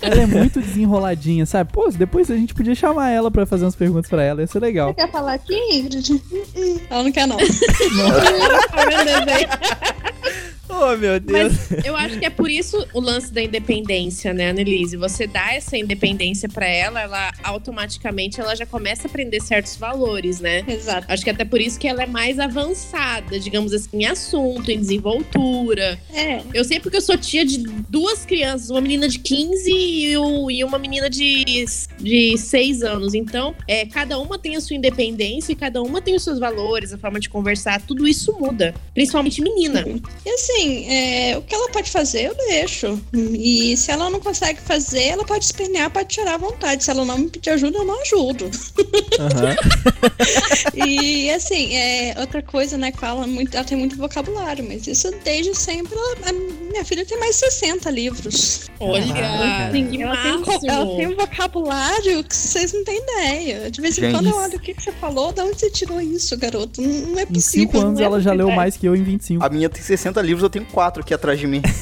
Ela 0.00 0.22
é 0.22 0.26
muito 0.28 0.60
desenroladinha, 0.60 1.46
sabe? 1.46 1.72
Pô, 1.72 1.88
depois 1.90 2.30
a 2.30 2.36
gente 2.36 2.54
podia 2.54 2.74
chamar 2.74 3.10
ela 3.10 3.30
pra 3.30 3.46
fazer 3.46 3.64
umas 3.64 3.76
perguntas 3.76 4.10
pra 4.10 4.22
ela, 4.22 4.40
ia 4.40 4.46
ser 4.46 4.60
legal. 4.60 4.94
Quer 4.94 5.10
falar 5.10 5.34
aqui, 5.34 5.54
Ingrid? 5.72 6.22
Ela 6.90 7.02
não 7.02 7.12
quer, 7.12 7.26
não. 7.26 7.36
Tá 7.36 7.44
vendo, 8.84 9.04
desenho? 9.26 9.48
Oh, 10.68 10.96
meu 10.96 11.18
Deus. 11.18 11.52
Mas 11.70 11.84
eu 11.84 11.96
acho 11.96 12.18
que 12.18 12.26
é 12.26 12.30
por 12.30 12.50
isso 12.50 12.86
o 12.92 13.00
lance 13.00 13.32
da 13.32 13.42
independência, 13.42 14.32
né, 14.34 14.50
Annelise? 14.50 14.96
Você 14.96 15.26
dá 15.26 15.54
essa 15.54 15.76
independência 15.76 16.48
pra 16.48 16.66
ela, 16.66 17.00
ela 17.00 17.32
automaticamente 17.42 18.40
ela 18.40 18.54
já 18.54 18.66
começa 18.66 19.06
a 19.06 19.08
aprender 19.08 19.40
certos 19.40 19.76
valores, 19.76 20.40
né? 20.40 20.64
Exato. 20.68 21.06
Acho 21.10 21.24
que 21.24 21.30
até 21.30 21.44
por 21.44 21.60
isso 21.60 21.78
que 21.78 21.88
ela 21.88 22.02
é 22.02 22.06
mais 22.06 22.38
avançada, 22.38 23.38
digamos 23.40 23.72
assim, 23.72 23.88
em 23.94 24.06
assunto, 24.06 24.70
em 24.70 24.78
desenvoltura. 24.78 25.98
É, 26.12 26.42
Eu 26.52 26.64
sei 26.64 26.80
porque 26.80 26.96
eu 26.96 27.02
sou 27.02 27.16
tia 27.16 27.44
de 27.44 27.58
duas 27.88 28.24
crianças, 28.24 28.70
uma 28.70 28.80
menina 28.80 29.08
de 29.08 29.18
15 29.18 29.70
e, 29.70 30.16
o- 30.18 30.50
e 30.50 30.62
uma 30.64 30.78
menina 30.78 31.08
de, 31.08 31.66
de 31.98 32.36
6 32.38 32.82
anos. 32.82 33.14
Então, 33.14 33.54
é, 33.66 33.86
cada 33.86 34.18
uma 34.18 34.38
tem 34.38 34.56
a 34.56 34.60
sua 34.60 34.76
independência 34.76 35.52
e 35.52 35.56
cada 35.56 35.82
uma 35.82 36.00
tem 36.00 36.14
os 36.14 36.22
seus 36.22 36.38
valores, 36.38 36.92
a 36.92 36.98
forma 36.98 37.18
de 37.20 37.28
conversar, 37.28 37.80
tudo 37.82 38.06
isso 38.06 38.36
muda. 38.38 38.74
Principalmente 38.94 39.40
menina. 39.42 39.84
E 40.24 40.30
assim, 40.30 40.57
é, 40.60 41.36
o 41.38 41.42
que 41.42 41.54
ela 41.54 41.70
pode 41.70 41.90
fazer, 41.90 42.26
eu 42.26 42.34
deixo. 42.34 43.00
E 43.14 43.76
se 43.76 43.90
ela 43.90 44.08
não 44.10 44.20
consegue 44.20 44.60
fazer, 44.60 45.04
ela 45.04 45.24
pode 45.24 45.44
espernear, 45.44 45.90
pode 45.90 46.14
chorar 46.14 46.34
à 46.34 46.38
vontade. 46.38 46.84
Se 46.84 46.90
ela 46.90 47.04
não 47.04 47.18
me 47.18 47.28
pedir 47.28 47.50
ajuda, 47.50 47.78
eu 47.78 47.84
não 47.84 48.00
ajudo. 48.02 48.50
Aham. 49.20 49.56
E 50.74 51.30
assim, 51.30 51.74
é, 51.74 52.14
outra 52.18 52.42
coisa, 52.42 52.76
né, 52.76 52.92
que 52.92 52.98
fala 52.98 53.26
muito, 53.26 53.54
ela 53.56 53.64
tem 53.64 53.76
muito 53.76 53.96
vocabulário, 53.96 54.64
mas 54.66 54.86
isso 54.86 55.10
desde 55.24 55.54
sempre. 55.56 55.94
ela- 55.94 56.16
a 56.28 56.32
minha 56.32 56.84
filha 56.84 57.04
tem 57.04 57.18
mais 57.18 57.34
de 57.36 57.40
60 57.50 57.90
livros. 57.90 58.68
Olha, 58.80 59.02
que 59.02 59.18
Ela 59.18 59.70
tem, 59.72 59.84
um 59.98 60.02
ela 60.02 60.96
tem 60.96 61.06
um 61.08 61.16
vocabulário 61.16 62.22
que 62.24 62.34
vocês 62.36 62.72
não 62.72 62.84
têm 62.84 62.98
ideia. 63.02 63.70
De 63.70 63.80
vez 63.80 63.98
em 63.98 64.02
Gente. 64.02 64.14
quando 64.14 64.28
eu 64.28 64.36
olho 64.36 64.56
o 64.56 64.60
que, 64.60 64.74
que 64.74 64.82
você 64.82 64.92
falou, 64.92 65.32
de 65.32 65.40
onde 65.40 65.58
você 65.58 65.70
tirou 65.70 66.00
isso, 66.00 66.36
garoto? 66.36 66.80
Não 66.80 66.88
não 67.08 67.18
é 67.18 67.22
Em 67.22 67.26
possível. 67.26 67.66
5 67.72 67.78
anos 67.80 68.00
é 68.00 68.04
ela 68.04 68.20
já 68.20 68.30
leu 68.32 68.46
possível. 68.46 68.56
mais 68.56 68.76
que 68.76 68.86
eu 68.86 68.94
em 68.94 69.02
25. 69.02 69.44
A 69.44 69.48
minha 69.48 69.68
tem 69.68 69.82
60 69.82 70.20
livros, 70.22 70.44
eu 70.48 70.50
tenho 70.50 70.64
4 70.64 71.02
aqui 71.02 71.14
atrás 71.14 71.38
de 71.38 71.46
mim. 71.46 71.62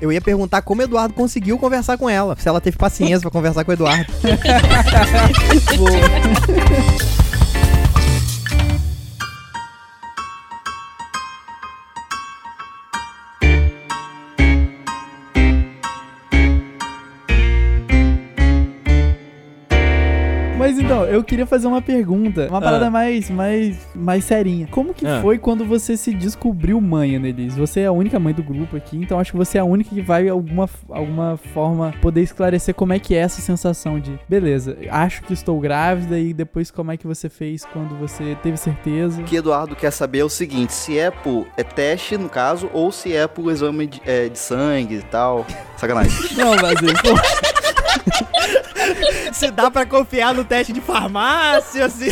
Eu 0.00 0.10
ia 0.10 0.20
perguntar 0.20 0.62
como 0.62 0.80
o 0.80 0.84
Eduardo 0.84 1.14
conseguiu 1.14 1.56
conversar 1.58 1.96
com 1.96 2.10
ela. 2.10 2.34
Se 2.36 2.48
ela 2.48 2.60
teve 2.60 2.76
paciência 2.76 3.20
pra 3.20 3.30
conversar 3.30 3.64
com 3.64 3.70
o 3.70 3.74
Eduardo. 3.74 4.10
eu 21.20 21.24
queria 21.24 21.46
fazer 21.46 21.66
uma 21.66 21.80
pergunta. 21.82 22.46
Uma 22.48 22.60
parada 22.60 22.90
mais, 22.90 23.30
mais, 23.30 23.76
mais 23.94 24.24
serinha. 24.24 24.66
Como 24.70 24.92
que 24.94 25.06
Ah. 25.06 25.20
foi 25.22 25.38
quando 25.38 25.64
você 25.64 25.96
se 25.96 26.12
descobriu 26.14 26.80
mãe, 26.80 27.16
Annelise? 27.16 27.58
Você 27.58 27.80
é 27.80 27.86
a 27.86 27.92
única 27.92 28.18
mãe 28.18 28.32
do 28.34 28.42
grupo 28.42 28.76
aqui, 28.76 28.96
então 28.96 29.18
acho 29.20 29.32
que 29.32 29.36
você 29.38 29.58
é 29.58 29.60
a 29.60 29.64
única 29.64 29.90
que 29.94 30.00
vai, 30.02 30.28
alguma, 30.28 30.68
alguma 30.88 31.36
forma, 31.54 31.92
poder 32.00 32.22
esclarecer 32.22 32.74
como 32.74 32.92
é 32.92 32.98
que 32.98 33.14
é 33.14 33.18
essa 33.18 33.40
sensação 33.40 34.00
de, 34.00 34.18
beleza, 34.28 34.76
acho 34.90 35.22
que 35.22 35.32
estou 35.32 35.58
grávida 35.60 36.18
e 36.18 36.32
depois 36.32 36.70
como 36.70 36.90
é 36.92 36.96
que 36.96 37.06
você 37.06 37.28
fez 37.28 37.64
quando 37.64 37.96
você 37.98 38.36
teve 38.42 38.56
certeza. 38.56 39.20
O 39.20 39.24
que 39.24 39.36
Eduardo 39.36 39.76
quer 39.76 39.90
saber 39.90 40.20
é 40.20 40.24
o 40.24 40.28
seguinte: 40.28 40.72
se 40.72 40.98
é 40.98 41.10
por 41.10 41.46
é 41.56 41.62
teste, 41.62 42.16
no 42.16 42.28
caso, 42.28 42.70
ou 42.72 42.90
se 42.90 43.14
é 43.14 43.26
por 43.26 43.50
exame 43.50 43.86
de, 43.86 44.00
é, 44.06 44.28
de 44.28 44.38
sangue 44.38 44.96
e 44.96 45.02
tal. 45.02 45.46
Sacanagem. 45.76 46.12
Não, 46.36 46.56
Vazio, 46.56 46.92
pô, 47.02 47.10
Se 49.32 49.50
dá 49.50 49.70
pra 49.70 49.86
confiar 49.86 50.34
no 50.34 50.44
teste 50.44 50.72
de 50.72 50.80
farmácia, 50.80 51.86
assim. 51.86 52.10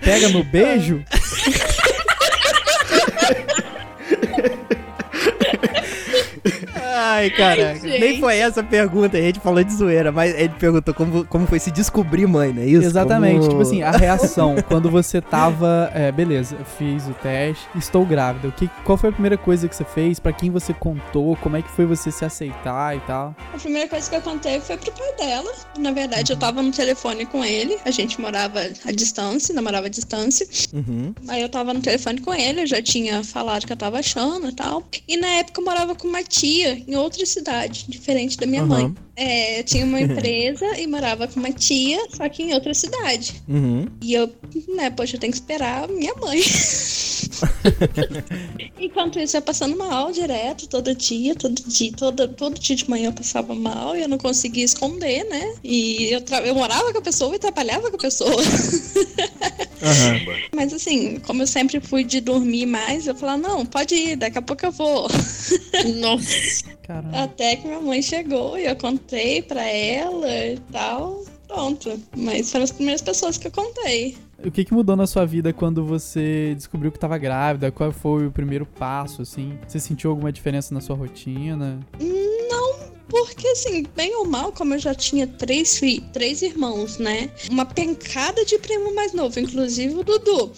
pega 0.00 0.28
no 0.28 0.42
beijo. 0.44 1.04
Ai, 7.00 7.30
caraca. 7.30 7.74
gente. 7.80 7.98
Nem 8.00 8.20
foi 8.20 8.36
essa 8.38 8.60
a 8.60 8.64
pergunta, 8.64 9.16
a 9.16 9.20
gente 9.20 9.40
falou 9.40 9.62
de 9.64 9.72
zoeira, 9.72 10.12
mas 10.12 10.34
ele 10.34 10.50
perguntou 10.58 10.92
como, 10.92 11.24
como 11.26 11.46
foi 11.46 11.58
se 11.58 11.70
descobrir 11.70 12.26
mãe, 12.26 12.52
não 12.52 12.62
é 12.62 12.66
isso? 12.66 12.84
Exatamente, 12.86 13.38
Como- 13.40 13.48
tipo 13.50 13.62
assim, 13.62 13.82
a 13.82 13.90
reação 13.90 14.56
quando 14.68 14.90
você 14.90 15.20
tava, 15.20 15.90
é, 15.94 16.12
beleza, 16.12 16.56
eu 16.58 16.64
fiz 16.64 17.06
o 17.06 17.14
teste, 17.14 17.64
estou 17.76 18.04
grávida. 18.04 18.48
O 18.48 18.52
que, 18.52 18.68
qual 18.84 18.98
foi 18.98 19.10
a 19.10 19.12
primeira 19.12 19.36
coisa 19.38 19.66
que 19.68 19.74
você 19.74 19.84
fez? 19.84 20.18
Pra 20.18 20.32
quem 20.32 20.50
você 20.50 20.72
contou? 20.74 21.36
Como 21.36 21.56
é 21.56 21.62
que 21.62 21.70
foi 21.70 21.86
você 21.86 22.10
se 22.10 22.24
aceitar 22.24 22.96
e 22.96 23.00
tal? 23.00 23.34
A 23.54 23.58
primeira 23.58 23.88
coisa 23.88 24.08
que 24.10 24.16
eu 24.16 24.20
contei 24.22 24.60
foi 24.60 24.76
pro 24.76 24.92
pai 24.92 25.14
dela. 25.16 25.50
Na 25.78 25.92
verdade, 25.92 26.32
eu 26.32 26.36
tava 26.36 26.62
no 26.62 26.70
telefone 26.70 27.24
com 27.26 27.44
ele. 27.44 27.78
A 27.84 27.90
gente 27.90 28.20
morava 28.20 28.60
à 28.84 28.92
distância, 28.92 29.54
namorava 29.54 29.86
à 29.86 29.90
distância. 29.90 30.46
Uhum. 30.72 31.14
Aí 31.28 31.40
eu 31.42 31.48
tava 31.48 31.72
no 31.72 31.80
telefone 31.80 32.20
com 32.20 32.34
ele, 32.34 32.62
eu 32.62 32.66
já 32.66 32.82
tinha 32.82 33.22
falado 33.24 33.66
que 33.66 33.72
eu 33.72 33.76
tava 33.76 33.98
achando 33.98 34.48
e 34.48 34.52
tal. 34.52 34.82
E 35.08 35.16
na 35.16 35.26
época 35.28 35.60
eu 35.60 35.64
morava 35.64 35.94
com 35.94 36.08
uma 36.08 36.22
tia 36.22 36.82
em 36.90 36.96
outra 36.96 37.24
cidade, 37.24 37.86
diferente 37.88 38.36
da 38.36 38.46
minha 38.46 38.62
Aham. 38.62 38.68
mãe. 38.68 38.94
É, 39.14 39.60
eu 39.60 39.64
tinha 39.64 39.84
uma 39.84 40.00
empresa 40.02 40.66
e 40.78 40.86
morava 40.86 41.28
com 41.28 41.38
uma 41.38 41.52
tia, 41.52 42.00
só 42.10 42.28
que 42.28 42.42
em 42.42 42.52
outra 42.52 42.74
cidade. 42.74 43.40
Uhum. 43.48 43.86
E 44.02 44.14
eu, 44.14 44.30
né, 44.74 44.90
poxa, 44.90 45.16
eu 45.16 45.20
tenho 45.20 45.32
que 45.32 45.38
esperar 45.38 45.88
minha 45.88 46.14
mãe. 46.16 46.40
Enquanto 48.78 49.20
isso, 49.20 49.36
eu 49.36 49.42
passando 49.42 49.76
mal 49.76 50.10
direto, 50.10 50.68
todo 50.68 50.94
dia, 50.94 51.34
todo 51.34 51.62
dia, 51.62 51.92
todo, 51.96 52.28
todo 52.28 52.58
dia 52.58 52.74
de 52.74 52.90
manhã 52.90 53.08
eu 53.08 53.12
passava 53.12 53.54
mal 53.54 53.96
e 53.96 54.02
eu 54.02 54.08
não 54.08 54.18
conseguia 54.18 54.64
esconder, 54.64 55.24
né? 55.24 55.54
E 55.62 56.12
eu, 56.12 56.22
eu 56.44 56.54
morava 56.54 56.92
com 56.92 56.98
a 56.98 57.02
pessoa 57.02 57.34
e 57.36 57.38
trabalhava 57.38 57.88
com 57.88 57.96
a 57.96 58.00
pessoa. 58.00 58.42
Aham. 59.82 60.20
Mas 60.54 60.72
assim, 60.72 61.18
como 61.20 61.42
eu 61.42 61.46
sempre 61.46 61.80
fui 61.80 62.04
de 62.04 62.20
dormir 62.20 62.66
mais, 62.66 63.06
eu 63.06 63.14
falava, 63.14 63.38
não, 63.38 63.64
pode 63.66 63.94
ir, 63.94 64.16
daqui 64.16 64.38
a 64.38 64.42
pouco 64.42 64.66
eu 64.66 64.72
vou. 64.72 65.08
Nossa. 66.00 66.64
Caramba. 66.82 67.22
Até 67.22 67.56
que 67.56 67.66
minha 67.66 67.80
mãe 67.80 68.02
chegou 68.02 68.58
e 68.58 68.66
eu 68.66 68.76
contei 68.76 69.42
pra 69.42 69.62
ela 69.64 70.28
e 70.28 70.58
tal. 70.72 71.24
Pronto. 71.46 72.00
Mas 72.16 72.50
foram 72.50 72.64
as 72.64 72.70
primeiras 72.70 73.02
pessoas 73.02 73.36
que 73.36 73.48
eu 73.48 73.50
contei. 73.50 74.16
O 74.42 74.50
que, 74.50 74.64
que 74.64 74.72
mudou 74.72 74.96
na 74.96 75.06
sua 75.06 75.26
vida 75.26 75.52
quando 75.52 75.84
você 75.84 76.54
descobriu 76.54 76.90
que 76.90 76.98
tava 76.98 77.18
grávida? 77.18 77.70
Qual 77.70 77.92
foi 77.92 78.26
o 78.26 78.30
primeiro 78.30 78.64
passo, 78.64 79.20
assim? 79.20 79.58
Você 79.66 79.78
sentiu 79.78 80.10
alguma 80.10 80.32
diferença 80.32 80.72
na 80.72 80.80
sua 80.80 80.96
rotina? 80.96 81.78
Não, 82.00 82.49
porque 83.10 83.46
assim, 83.48 83.84
bem 83.96 84.14
ou 84.16 84.24
mal, 84.24 84.52
como 84.52 84.74
eu 84.74 84.78
já 84.78 84.94
tinha 84.94 85.26
três, 85.26 85.80
três 86.12 86.42
irmãos, 86.42 86.98
né? 86.98 87.30
Uma 87.50 87.64
pencada 87.66 88.44
de 88.44 88.56
primo 88.58 88.94
mais 88.94 89.12
novo, 89.12 89.38
inclusive 89.40 89.94
o 89.94 90.04
Dudu. 90.04 90.52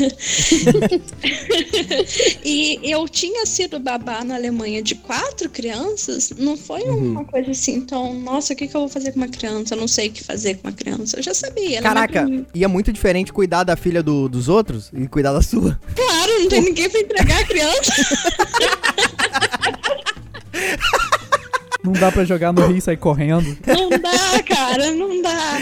e 2.44 2.78
eu 2.82 3.08
tinha 3.08 3.44
sido 3.44 3.78
babá 3.80 4.22
na 4.24 4.36
Alemanha 4.36 4.82
de 4.82 4.94
quatro 4.94 5.50
crianças, 5.50 6.30
não 6.38 6.56
foi 6.56 6.80
Uhum. 6.82 7.10
uma 7.10 7.24
coisa 7.24 7.50
assim, 7.50 7.74
então, 7.74 8.14
nossa, 8.14 8.52
o 8.52 8.56
que, 8.56 8.66
que 8.68 8.74
eu 8.76 8.80
vou 8.80 8.88
fazer 8.88 9.10
com 9.12 9.18
uma 9.18 9.28
criança? 9.28 9.74
Eu 9.74 9.80
não 9.80 9.88
sei 9.88 10.08
o 10.08 10.12
que 10.12 10.22
fazer 10.24 10.54
com 10.56 10.68
uma 10.68 10.72
criança. 10.74 11.18
Eu 11.18 11.22
já 11.22 11.34
sabia. 11.34 11.82
Caraca, 11.82 12.26
e 12.54 12.64
é 12.64 12.68
muito 12.68 12.92
diferente 12.92 13.32
cuidar 13.32 13.64
da 13.64 13.76
filha 13.76 14.02
do- 14.02 14.28
dos 14.28 14.48
outros 14.48 14.90
e 14.94 15.06
cuidar 15.08 15.32
da 15.32 15.42
sua. 15.42 15.78
Claro, 15.94 16.40
não 16.40 16.48
tem 16.48 16.62
ninguém 16.62 16.88
pra 16.88 17.00
entregar 17.00 17.40
a 17.40 17.44
criança. 17.44 17.92
Não 21.84 21.92
dá 21.92 22.12
pra 22.12 22.24
jogar 22.24 22.52
no 22.52 22.66
rio 22.66 22.76
e 22.76 22.80
sair 22.80 22.96
correndo? 22.96 23.56
Não 23.66 23.88
dá, 23.90 24.42
cara, 24.46 24.90
não 24.92 25.22
dá. 25.22 25.56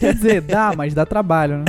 Quer 0.00 0.14
dizer, 0.14 0.40
dá, 0.40 0.72
mas 0.76 0.94
dá 0.94 1.04
trabalho, 1.04 1.58
né? 1.58 1.64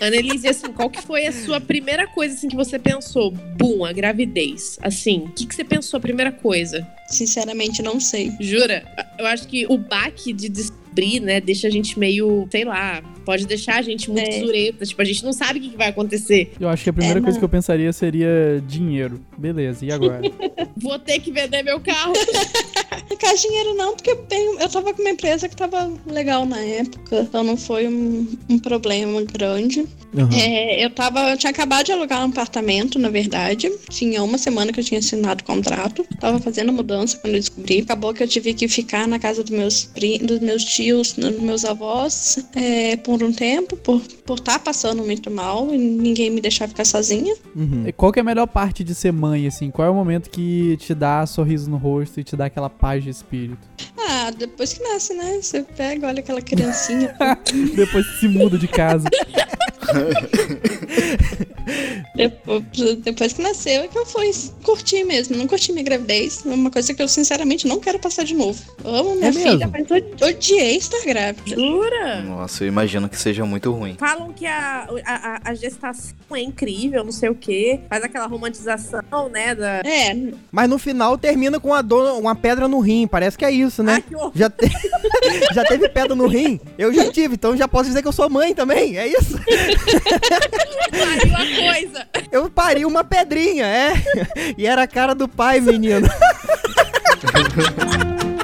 Annelise, 0.00 0.46
assim, 0.46 0.70
qual 0.72 0.90
que 0.90 1.00
foi 1.00 1.26
a 1.26 1.32
sua 1.32 1.58
primeira 1.58 2.06
coisa 2.06 2.34
assim 2.34 2.48
que 2.48 2.54
você 2.56 2.78
pensou? 2.78 3.30
Bum, 3.30 3.82
a 3.84 3.92
gravidez. 3.94 4.78
Assim, 4.82 5.20
o 5.20 5.32
que, 5.32 5.46
que 5.46 5.54
você 5.54 5.64
pensou 5.64 5.96
a 5.96 6.00
primeira 6.00 6.30
coisa? 6.30 6.86
Sinceramente, 7.08 7.80
não 7.82 7.98
sei. 7.98 8.30
Jura? 8.38 8.84
Eu 9.18 9.24
acho 9.26 9.48
que 9.48 9.66
o 9.66 9.78
baque 9.78 10.34
de 10.34 10.50
descobrir, 10.50 11.20
né, 11.20 11.40
deixa 11.40 11.66
a 11.66 11.70
gente 11.70 11.98
meio, 11.98 12.46
sei 12.50 12.66
lá, 12.66 13.02
pode 13.24 13.46
deixar 13.46 13.76
a 13.78 13.82
gente 13.82 14.10
muito 14.10 14.28
É. 14.28 14.40
zureta. 14.40 14.84
Tipo, 14.84 15.00
a 15.00 15.04
gente 15.06 15.24
não 15.24 15.32
sabe 15.32 15.58
o 15.58 15.62
que, 15.62 15.70
que 15.70 15.76
vai 15.78 15.88
acontecer. 15.88 16.52
Eu 16.60 16.68
acho 16.68 16.84
que 16.84 16.90
a 16.90 16.92
primeira 16.92 17.18
É, 17.18 17.22
coisa 17.22 17.38
que 17.38 17.44
eu 17.44 17.48
pensaria 17.48 17.90
seria 17.90 18.62
dinheiro. 18.66 19.18
Beleza, 19.38 19.82
e 19.82 19.90
agora? 19.90 20.20
Vou 20.76 20.98
ter 20.98 21.20
que 21.20 21.32
vender 21.32 21.62
meu 21.62 21.80
carro. 21.80 22.12
Não 23.10 23.16
quero 23.16 23.38
dinheiro 23.38 23.74
não, 23.74 23.94
porque 23.94 24.10
eu, 24.10 24.16
tenho- 24.16 24.58
eu 24.60 24.68
tava 24.68 24.92
com 24.94 25.00
uma 25.02 25.10
empresa 25.10 25.48
que 25.48 25.56
tava 25.56 25.92
legal 26.06 26.44
na 26.46 26.58
época, 26.58 27.20
então 27.20 27.42
não 27.44 27.56
foi 27.56 27.86
um, 27.88 28.26
um 28.48 28.58
problema 28.58 29.22
grande. 29.22 29.86
É, 30.34 30.82
eu 30.82 30.88
tava, 30.88 31.30
eu 31.32 31.36
tinha 31.36 31.50
acabado 31.50 31.84
de 31.86 31.92
alugar 31.92 32.22
um 32.22 32.30
apartamento, 32.30 32.98
na 32.98 33.10
verdade. 33.10 33.70
Tinha 33.90 34.22
uma 34.22 34.38
semana 34.38 34.72
que 34.72 34.80
eu 34.80 34.84
tinha 34.84 34.98
assinado 34.98 35.42
o 35.42 35.44
contrato. 35.46 36.06
Tava 36.18 36.38
fazendo 36.38 36.72
mudança 36.72 37.18
quando 37.18 37.34
eu 37.34 37.40
descobri. 37.40 37.80
Acabou 37.80 38.14
que 38.14 38.22
eu 38.22 38.28
tive 38.28 38.54
que 38.54 38.66
ficar 38.66 39.06
na 39.06 39.18
casa 39.18 39.42
dos 39.42 39.50
meus, 39.50 39.84
pri- 39.84 40.18
dos 40.18 40.40
meus 40.40 40.64
tios, 40.64 41.12
dos 41.12 41.38
meus 41.38 41.66
avós, 41.66 42.38
é, 42.54 42.96
por 42.96 43.22
um 43.22 43.30
tempo, 43.30 43.76
por 43.76 43.96
estar 44.00 44.16
por 44.24 44.40
tá 44.40 44.58
passando 44.58 45.04
muito 45.04 45.30
mal 45.30 45.72
e 45.74 45.76
ninguém 45.76 46.30
me 46.30 46.40
deixar 46.40 46.66
ficar 46.66 46.86
sozinha. 46.86 47.34
Uhum. 47.54 47.84
E 47.86 47.92
Qual 47.92 48.10
que 48.10 48.18
é 48.18 48.22
a 48.22 48.24
melhor 48.24 48.46
parte 48.46 48.82
de 48.82 48.94
ser 48.94 49.12
mãe, 49.12 49.46
assim? 49.46 49.70
Qual 49.70 49.86
é 49.86 49.90
o 49.90 49.94
momento 49.94 50.30
que 50.30 50.78
te 50.78 50.94
dá 50.94 51.26
sorriso 51.26 51.68
no 51.70 51.76
rosto 51.76 52.20
e 52.20 52.24
te 52.24 52.34
dá 52.36 52.46
aquela 52.46 52.70
paz 52.70 52.85
de 52.94 53.10
espírito? 53.10 53.58
Ah, 53.98 54.30
depois 54.30 54.72
que 54.72 54.82
nasce, 54.82 55.12
né? 55.14 55.38
Você 55.42 55.62
pega, 55.62 56.06
olha 56.06 56.20
aquela 56.20 56.40
criancinha. 56.40 57.14
Depois 57.74 58.06
que 58.06 58.20
se 58.20 58.28
muda 58.28 58.56
de 58.56 58.68
casa. 58.68 59.08
Depois, 62.14 62.62
depois 63.02 63.32
que 63.32 63.42
nasceu 63.42 63.82
é 63.82 63.88
que 63.88 63.98
eu 63.98 64.06
fui 64.06 64.30
curtir 64.62 65.04
mesmo. 65.04 65.36
Não 65.36 65.46
curti 65.46 65.72
minha 65.72 65.84
gravidez. 65.84 66.44
É 66.46 66.48
uma 66.48 66.70
coisa 66.70 66.94
que 66.94 67.02
eu 67.02 67.08
sinceramente 67.08 67.66
não 67.66 67.78
quero 67.80 67.98
passar 67.98 68.24
de 68.24 68.34
novo. 68.34 68.62
Eu 68.84 68.94
amo 68.94 69.14
minha 69.16 69.28
É 69.28 69.32
filha, 69.32 69.66
mesmo? 69.68 69.72
mas 69.72 69.90
eu 70.20 70.28
odiei 70.28 70.76
estar 70.76 71.04
grávida. 71.04 71.54
Jura? 71.56 72.22
Nossa, 72.22 72.64
eu 72.64 72.68
imagino 72.68 73.08
que 73.08 73.18
seja 73.18 73.44
muito 73.44 73.70
ruim. 73.72 73.96
Falam 73.98 74.32
que 74.32 74.46
a, 74.46 74.88
a, 75.04 75.40
a 75.50 75.54
gestação 75.54 76.14
é 76.32 76.40
incrível, 76.40 77.04
não 77.04 77.12
sei 77.12 77.28
o 77.28 77.34
quê. 77.34 77.80
Faz 77.88 78.02
aquela 78.04 78.26
romantização, 78.26 79.28
né? 79.30 79.54
Da... 79.54 79.80
É, 79.84 80.16
Mas 80.50 80.68
no 80.70 80.78
final 80.78 81.18
termina 81.18 81.58
com 81.60 81.76
dor, 81.82 82.18
uma 82.18 82.34
pedra 82.34 82.66
no 82.68 82.75
rim, 82.80 83.06
parece 83.06 83.36
que 83.38 83.44
é 83.44 83.50
isso, 83.50 83.82
né? 83.82 83.94
Ai, 83.94 84.02
que. 84.02 84.14
Já, 84.38 84.50
te- 84.50 84.70
já 85.54 85.64
teve 85.64 85.88
pedra 85.88 86.14
no 86.14 86.26
rim? 86.26 86.60
Eu 86.78 86.92
já 86.92 87.10
tive, 87.10 87.34
então 87.34 87.56
já 87.56 87.66
posso 87.68 87.88
dizer 87.88 88.02
que 88.02 88.08
eu 88.08 88.12
sou 88.12 88.28
mãe 88.30 88.54
também, 88.54 88.96
é 88.98 89.06
isso? 89.06 89.38
Pariu 90.90 91.34
a 91.34 91.72
coisa. 91.72 92.06
Eu 92.32 92.50
pari 92.50 92.84
uma 92.84 93.04
pedrinha, 93.04 93.66
é. 93.66 93.92
E 94.56 94.66
era 94.66 94.82
a 94.82 94.86
cara 94.86 95.14
do 95.14 95.28
pai, 95.28 95.60
menino. 95.60 96.08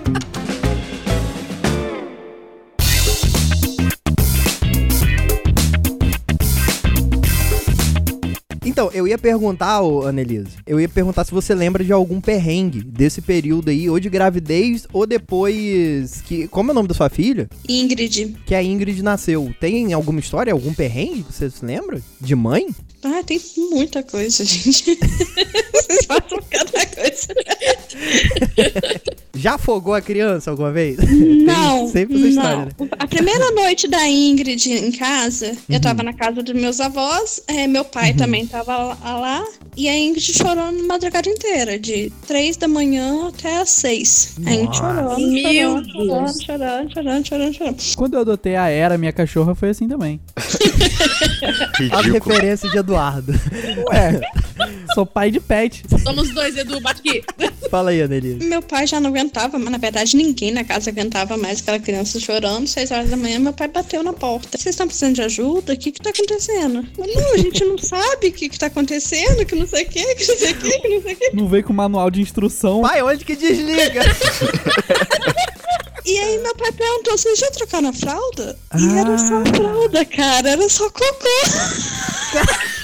Então, 8.65 8.91
eu 8.93 9.09
ia 9.09 9.19
perguntar, 9.19 9.83
ô, 9.83 10.07
Annelise, 10.07 10.57
eu 10.67 10.81
ia 10.81 10.89
perguntar 10.89 11.25
se 11.25 11.33
você 11.33 11.55
lembra 11.55 11.85
de 11.85 11.93
algum 11.93 12.21
perrengue 12.21 12.83
desse 12.83 13.21
período 13.21 13.71
aí, 13.71 13.91
ou 13.91 13.99
de 13.99 14.09
gravidez, 14.09 14.87
ou 14.93 15.07
depois 15.07 16.23
que... 16.23 16.47
Como 16.49 16.71
é 16.71 16.73
o 16.73 16.75
nome 16.75 16.89
da 16.89 16.95
sua 16.95 17.09
filha? 17.09 17.49
Ingrid. 17.69 18.37
Que 18.47 18.55
a 18.55 18.63
Ingrid 18.63 19.03
nasceu. 19.03 19.53
Tem 19.59 19.93
alguma 19.93 20.21
história, 20.21 20.53
algum 20.53 20.73
perrengue 20.73 21.25
que 21.25 21.33
você 21.33 21.51
se 21.51 21.65
lembra? 21.65 22.01
De 22.21 22.37
mãe? 22.37 22.69
Ah, 23.05 23.23
tem 23.25 23.41
muita 23.57 24.03
coisa, 24.05 24.45
gente. 24.45 24.97
Vocês 25.75 26.07
falam 26.07 26.41
cada 26.49 26.87
coisa. 26.87 27.35
Já 29.43 29.55
afogou 29.55 29.93
a 29.93 30.01
criança 30.01 30.51
alguma 30.53 30.71
vez? 30.71 30.97
Não, 31.45 31.89
sempre 31.89 32.17
essa 32.17 32.29
história, 32.29 32.57
né? 32.67 32.71
A 32.99 33.07
primeira 33.09 33.51
noite 33.51 33.89
da 33.89 34.07
Ingrid 34.09 34.71
em 34.73 34.93
casa, 34.93 35.49
Uhum. 35.49 35.57
eu 35.69 35.81
tava 35.81 36.03
na 36.05 36.13
casa 36.13 36.43
dos 36.45 36.55
meus 36.55 36.81
avós, 36.81 37.43
é, 37.49 37.67
meu 37.67 37.85
pai 37.85 38.15
também 38.15 38.47
tava 38.47 38.97
lá- 39.03 39.45
e 39.77 39.89
a 39.89 39.99
Ingrid 39.99 40.33
chorou 40.33 40.63
a 40.63 40.71
madrugada 40.73 41.29
inteira, 41.29 41.77
de 41.79 42.13
três 42.27 42.57
da 42.57 42.69
manhã 42.69 43.29
até 43.29 43.61
as 43.61 43.71
seis. 43.71 44.37
A 44.47 44.53
Ingrid 44.53 44.67
Nossa. 44.67 44.79
chorando, 44.79 45.33
Meu 45.33 45.43
chorando, 45.43 45.93
chorando, 45.93 46.25
Deus. 46.25 46.43
chorando, 46.45 46.93
chorando, 46.95 47.27
chorando, 47.29 47.55
chorando. 47.57 47.83
Quando 47.97 48.15
eu 48.15 48.21
adotei 48.21 48.55
a 48.55 48.69
Era, 48.69 48.97
minha 48.97 49.13
cachorra 49.13 49.55
foi 49.57 49.71
assim 49.71 49.89
também. 49.89 50.21
As 50.37 51.79
Ridículo. 52.07 52.13
referências 52.13 52.71
de 52.71 52.79
Eduardo. 52.79 53.33
Ué, 53.93 54.21
sou 54.95 55.07
pai 55.07 55.31
de 55.31 55.41
pet. 55.41 55.83
Somos 56.03 56.31
dois, 56.31 56.57
Edu, 56.57 56.81
bate 56.81 57.01
aqui. 57.01 57.23
Fala 57.71 57.91
aí, 57.91 58.03
Annelise. 58.03 58.45
Meu 58.45 58.61
pai 58.61 58.87
já 58.87 59.01
não 59.01 59.11
aguentava, 59.11 59.59
mas 59.59 59.71
na 59.71 59.79
verdade 59.79 60.17
ninguém 60.17 60.51
na 60.51 60.63
casa 60.65 60.91
aguentava 60.91 61.37
mais 61.37 61.61
aquela 61.61 61.79
criança 61.79 62.21
chorando. 62.21 62.67
Seis 62.67 62.91
horas 62.91 63.09
da 63.11 63.17
manhã, 63.17 63.39
meu 63.39 63.53
pai 63.53 63.69
bateu 63.69 64.03
na 64.03 64.13
porta. 64.13 64.59
Vocês 64.59 64.75
estão 64.75 64.87
precisando 64.87 65.15
de 65.15 65.23
ajuda? 65.23 65.73
O 65.73 65.77
que 65.77 65.93
que 65.93 66.01
tá 66.01 66.11
acontecendo? 66.11 66.87
Não, 66.99 67.35
a 67.35 67.39
gente 67.39 67.65
não 67.65 67.79
sabe 67.79 68.29
o 68.29 68.33
que 68.33 68.49
que 68.49 68.59
tá 68.59 68.67
acontecendo, 68.67 69.45
que 69.47 69.55
não 69.55 69.67
sei 69.67 69.85
o 69.85 69.89
que, 69.89 70.15
que 70.15 70.27
não 70.27 70.37
sei 70.39 70.53
o 70.53 70.57
que, 70.57 70.79
que 70.81 70.89
não 70.89 71.03
sei 71.03 71.13
o 71.15 71.17
que. 71.17 71.31
Não 71.37 71.49
veio 71.49 71.65
com 71.65 71.73
manual 71.73 72.11
de 72.11 72.21
instrução. 72.21 72.83
Pai, 72.83 73.03
onde 73.03 73.25
que 73.25 73.35
desliga? 73.37 74.03
E 76.05 76.19
aí 76.19 76.37
meu 76.41 76.55
pai 76.57 76.73
perguntou, 76.73 77.17
vocês 77.17 77.39
já 77.39 77.49
trocaram 77.53 77.89
a 77.89 77.93
fralda? 77.93 78.59
E 78.77 78.99
era 78.99 79.17
só 79.17 79.37
Ah. 79.41 79.55
fralda, 79.55 80.05
cara, 80.05 80.51
era 80.51 80.69
só 80.69 80.91
cocô. 80.91 81.05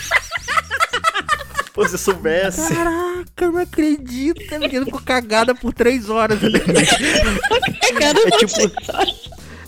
Pô, 1.78 1.86
se 1.86 1.94
eu 1.94 1.98
soubesse. 1.98 2.74
Caraca, 2.74 3.44
eu 3.44 3.52
não 3.52 3.60
acredito. 3.60 4.52
A 4.52 4.58
menina 4.58 4.84
ficou 4.84 5.00
cagada 5.00 5.54
por 5.54 5.72
três 5.72 6.10
horas. 6.10 6.36
Cara, 6.40 8.18
É 8.18 8.30
tipo. 8.36 8.72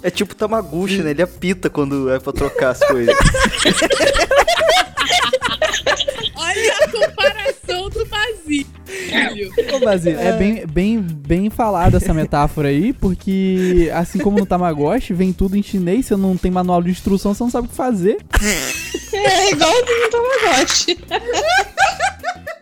É 0.03 0.11
tipo 0.11 0.35
Tamaguchi, 0.35 1.03
né? 1.03 1.11
Ele 1.13 1.23
apita 1.23 1.71
quando 1.71 2.11
é 2.11 2.19
pra 2.19 2.33
trocar 2.33 2.71
as 2.71 2.81
coisas. 2.81 3.15
Olha 6.35 6.75
a 6.81 6.89
comparação 6.89 7.89
do 7.91 8.05
vazio. 8.07 8.67
Ô, 9.73 9.79
Basílio, 9.85 10.19
é 10.19 10.33
bem, 10.33 10.67
bem, 10.67 10.99
bem 11.01 11.49
falada 11.49 11.99
essa 11.99 12.13
metáfora 12.13 12.69
aí, 12.71 12.93
porque 12.93 13.89
assim 13.95 14.19
como 14.19 14.37
no 14.39 14.47
Tamagotchi, 14.47 15.13
vem 15.13 15.33
tudo 15.33 15.57
em 15.57 15.63
chinês, 15.63 16.07
você 16.07 16.17
não 16.17 16.37
tem 16.37 16.51
manual 16.51 16.83
de 16.83 16.91
instrução, 16.91 17.35
você 17.35 17.45
não 17.45 17.51
sabe 17.51 17.69
o 17.69 17.71
que 17.71 17.77
fazer. 17.77 18.17
é 19.13 19.51
igualzinho 19.53 20.07
o 20.07 20.11
Tamagotchi. 20.11 20.99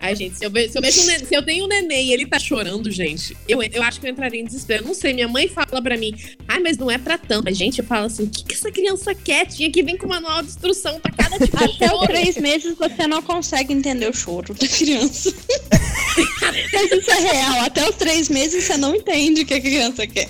Ai, 0.00 0.14
gente, 0.14 0.38
se 0.38 0.44
eu, 0.44 0.50
se 0.50 0.78
eu 0.78 1.26
se 1.26 1.34
eu 1.34 1.42
tenho 1.42 1.64
um 1.64 1.68
neném 1.68 2.08
e 2.08 2.12
ele 2.12 2.26
tá 2.26 2.38
chorando, 2.38 2.90
gente, 2.90 3.36
eu, 3.48 3.60
eu 3.62 3.82
acho 3.82 4.00
que 4.00 4.06
eu 4.06 4.10
entraria 4.10 4.40
em 4.40 4.44
desespero. 4.44 4.84
Não 4.84 4.94
sei, 4.94 5.12
minha 5.12 5.26
mãe 5.26 5.48
fala 5.48 5.82
pra 5.82 5.96
mim, 5.96 6.14
ai, 6.46 6.60
mas 6.60 6.78
não 6.78 6.90
é 6.90 6.98
pra 6.98 7.18
tanto. 7.18 7.44
Mas, 7.44 7.56
gente, 7.56 7.80
eu 7.80 7.84
falo 7.84 8.06
assim, 8.06 8.24
o 8.24 8.30
que, 8.30 8.44
que 8.44 8.54
essa 8.54 8.70
criança 8.70 9.14
quer? 9.14 9.46
Tinha 9.46 9.70
que 9.70 9.82
vir 9.82 9.98
com 9.98 10.06
manual 10.06 10.42
de 10.42 10.48
instrução 10.48 11.00
pra 11.00 11.12
cada 11.12 11.38
tipo 11.38 11.56
de 11.56 11.64
Até 11.64 11.92
os 11.92 12.06
três 12.06 12.36
meses 12.36 12.76
você 12.76 13.06
não 13.06 13.20
consegue 13.22 13.72
entender 13.72 14.08
o 14.08 14.14
choro 14.14 14.54
da 14.54 14.68
criança. 14.68 15.34
Mas 16.72 16.92
isso 16.92 17.10
é 17.10 17.32
real. 17.32 17.60
Até 17.64 17.88
os 17.88 17.96
três 17.96 18.28
meses 18.28 18.64
você 18.64 18.76
não 18.76 18.94
entende 18.94 19.42
o 19.42 19.46
que 19.46 19.54
a 19.54 19.60
criança 19.60 20.06
quer. 20.06 20.28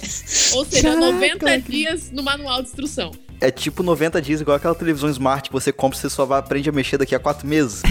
Ou 0.53 0.65
seja, 0.65 0.83
Caraca, 0.95 1.13
90 1.13 1.39
cara. 1.39 1.61
dias 1.61 2.11
no 2.11 2.23
manual 2.23 2.63
de 2.63 2.69
instrução. 2.69 3.13
É 3.41 3.51
tipo 3.51 3.83
90 3.83 4.21
dias, 4.21 4.41
igual 4.41 4.57
aquela 4.57 4.75
televisão 4.75 5.09
smart 5.11 5.49
que 5.49 5.53
você 5.53 5.73
compra 5.73 5.97
e 5.97 6.01
você 6.01 6.11
só 6.11 6.25
vai 6.25 6.39
aprende 6.39 6.69
a 6.69 6.73
mexer 6.73 6.99
daqui 6.99 7.15
a 7.15 7.19
quatro 7.19 7.47
meses. 7.47 7.83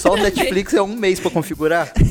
Só 0.00 0.14
o 0.14 0.16
Netflix 0.16 0.72
é 0.74 0.82
um 0.82 0.96
mês 0.96 1.20
pra 1.20 1.30
configurar. 1.30 1.92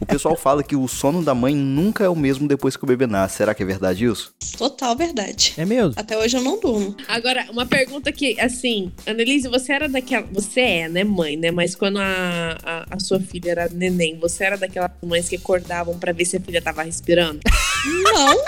O 0.00 0.06
pessoal 0.06 0.36
fala 0.36 0.62
que 0.62 0.76
o 0.76 0.86
sono 0.86 1.22
da 1.22 1.34
mãe 1.34 1.54
nunca 1.54 2.04
é 2.04 2.08
o 2.08 2.14
mesmo 2.14 2.46
depois 2.46 2.76
que 2.76 2.84
o 2.84 2.86
bebê 2.86 3.06
nasce. 3.06 3.36
Será 3.38 3.54
que 3.54 3.62
é 3.62 3.66
verdade 3.66 4.04
isso? 4.04 4.32
Total 4.56 4.94
verdade. 4.96 5.54
É 5.56 5.64
mesmo? 5.64 5.94
Até 5.96 6.16
hoje 6.16 6.36
eu 6.36 6.42
não 6.42 6.60
durmo. 6.60 6.94
Agora, 7.08 7.46
uma 7.50 7.66
pergunta 7.66 8.12
que, 8.12 8.38
assim, 8.40 8.92
Annelise, 9.06 9.48
você 9.48 9.72
era 9.72 9.88
daquela. 9.88 10.26
Você 10.32 10.60
é, 10.60 10.88
né, 10.88 11.02
mãe, 11.04 11.36
né? 11.36 11.50
Mas 11.50 11.74
quando 11.74 11.98
a, 11.98 12.56
a, 12.62 12.86
a 12.90 13.00
sua 13.00 13.18
filha 13.20 13.50
era 13.50 13.68
neném, 13.72 14.18
você 14.18 14.44
era 14.44 14.56
daquelas 14.56 14.90
mães 15.02 15.28
que 15.28 15.36
acordavam 15.36 15.98
pra 15.98 16.12
ver 16.12 16.24
se 16.24 16.36
a 16.36 16.40
filha 16.40 16.62
tava 16.62 16.82
respirando? 16.82 17.40
Não. 18.02 18.44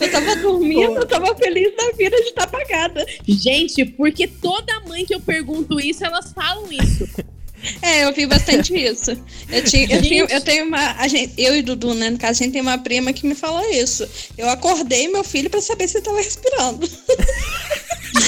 Eu 0.00 0.10
tava 0.10 0.36
dormindo, 0.36 0.96
eu 0.96 1.06
tava 1.06 1.34
feliz 1.36 1.74
da 1.76 1.90
vida 1.92 2.16
de 2.16 2.28
estar 2.28 2.46
apagada. 2.64 3.06
Gente, 3.26 3.84
porque 3.84 4.26
toda 4.26 4.80
mãe 4.80 5.04
que 5.04 5.14
eu 5.14 5.20
pergunto 5.20 5.78
isso, 5.78 6.04
elas 6.04 6.32
falam 6.32 6.70
isso. 6.72 7.08
É, 7.82 8.04
eu 8.04 8.12
vi 8.12 8.26
bastante 8.26 8.74
isso. 8.74 9.10
Eu, 9.50 9.64
tinha, 9.64 9.86
eu, 9.96 10.02
tinha- 10.02 10.24
eu 10.28 10.40
tenho 10.40 10.66
uma. 10.66 10.92
a 10.92 11.08
gente- 11.08 11.32
eu 11.38 11.54
e 11.56 11.62
Dudu, 11.62 11.94
né? 11.94 12.10
No 12.10 12.18
caso, 12.18 12.40
a 12.42 12.44
gente 12.44 12.52
tem 12.52 12.62
uma 12.62 12.78
prima 12.78 13.12
que 13.12 13.26
me 13.26 13.34
falou 13.34 13.64
isso. 13.70 14.06
Eu 14.36 14.48
acordei 14.48 15.08
meu 15.08 15.24
filho 15.24 15.48
pra 15.50 15.60
saber 15.60 15.88
se 15.88 15.96
ele 15.98 16.04
tava 16.04 16.18
respirando. 16.18 16.88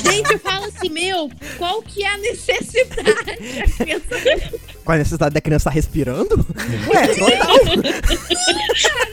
Gente, 0.05 0.33
eu 0.33 0.38
falo 0.40 0.64
assim, 0.66 0.88
meu, 0.88 1.31
qual 1.59 1.81
que 1.83 2.02
é 2.02 2.09
a 2.09 2.16
necessidade? 2.19 3.37
Criança, 3.78 4.61
Com 4.85 4.93
a 4.93 4.97
necessidade 4.97 5.35
da 5.35 5.40
criança 5.40 5.62
estar 5.69 5.71
respirando? 5.71 6.47
Ué, 6.88 7.07
total. 7.14 7.59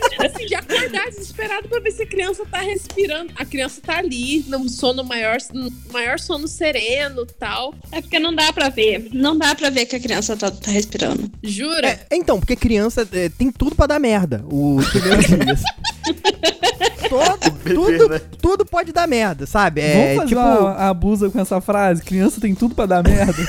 tipo 0.10 0.24
assim, 0.26 0.46
de 0.46 0.56
acordar 0.56 1.06
desesperado 1.10 1.68
pra 1.70 1.80
ver 1.80 1.92
se 1.92 2.04
a 2.04 2.06
criança 2.08 2.44
tá 2.50 2.60
respirando. 2.60 3.32
A 3.36 3.46
criança 3.46 3.82
tá 3.82 3.98
ali, 3.98 4.44
no 4.48 4.68
sono 4.70 5.04
maior, 5.04 5.38
no 5.54 5.72
maior 5.92 6.20
sono 6.20 6.48
sereno 6.48 7.26
tal. 7.40 7.74
É 7.92 8.02
porque 8.02 8.20
não 8.20 8.34
dá 8.34 8.52
pra 8.54 8.70
ver. 8.70 9.10
Não 9.14 9.38
dá 9.38 9.54
pra 9.56 9.70
ver 9.70 9.86
que 9.86 9.96
a 9.96 10.00
criança 10.00 10.13
tá, 10.22 10.52
tá 10.52 10.72
respirando. 10.72 11.30
Jura? 11.42 11.88
É, 11.88 12.06
então, 12.12 12.40
porque 12.40 12.56
criança 12.56 13.08
é, 13.12 13.30
tem 13.30 13.52
tudo 13.52 13.76
pra 13.76 13.88
dar 13.88 14.00
merda. 14.00 14.44
Os 14.50 14.88
primeiros 14.90 15.26
dias. 15.26 15.62
Todo, 17.10 17.52
Bebê, 17.64 17.76
tudo, 17.76 18.10
né? 18.10 18.22
tudo 18.42 18.66
pode 18.66 18.92
dar 18.92 19.08
merda, 19.08 19.46
sabe? 19.46 19.82
É 19.82 19.94
Vamos 19.94 20.16
fazer 20.16 20.28
tipo. 20.30 20.42
uma 20.42 20.72
abusa 20.90 21.30
com 21.30 21.40
essa 21.40 21.62
frase? 21.62 22.02
Criança 22.02 22.42
tem 22.42 22.56
tudo 22.56 22.74
pra 22.74 22.88
dar 22.88 23.04
merda. 23.04 23.48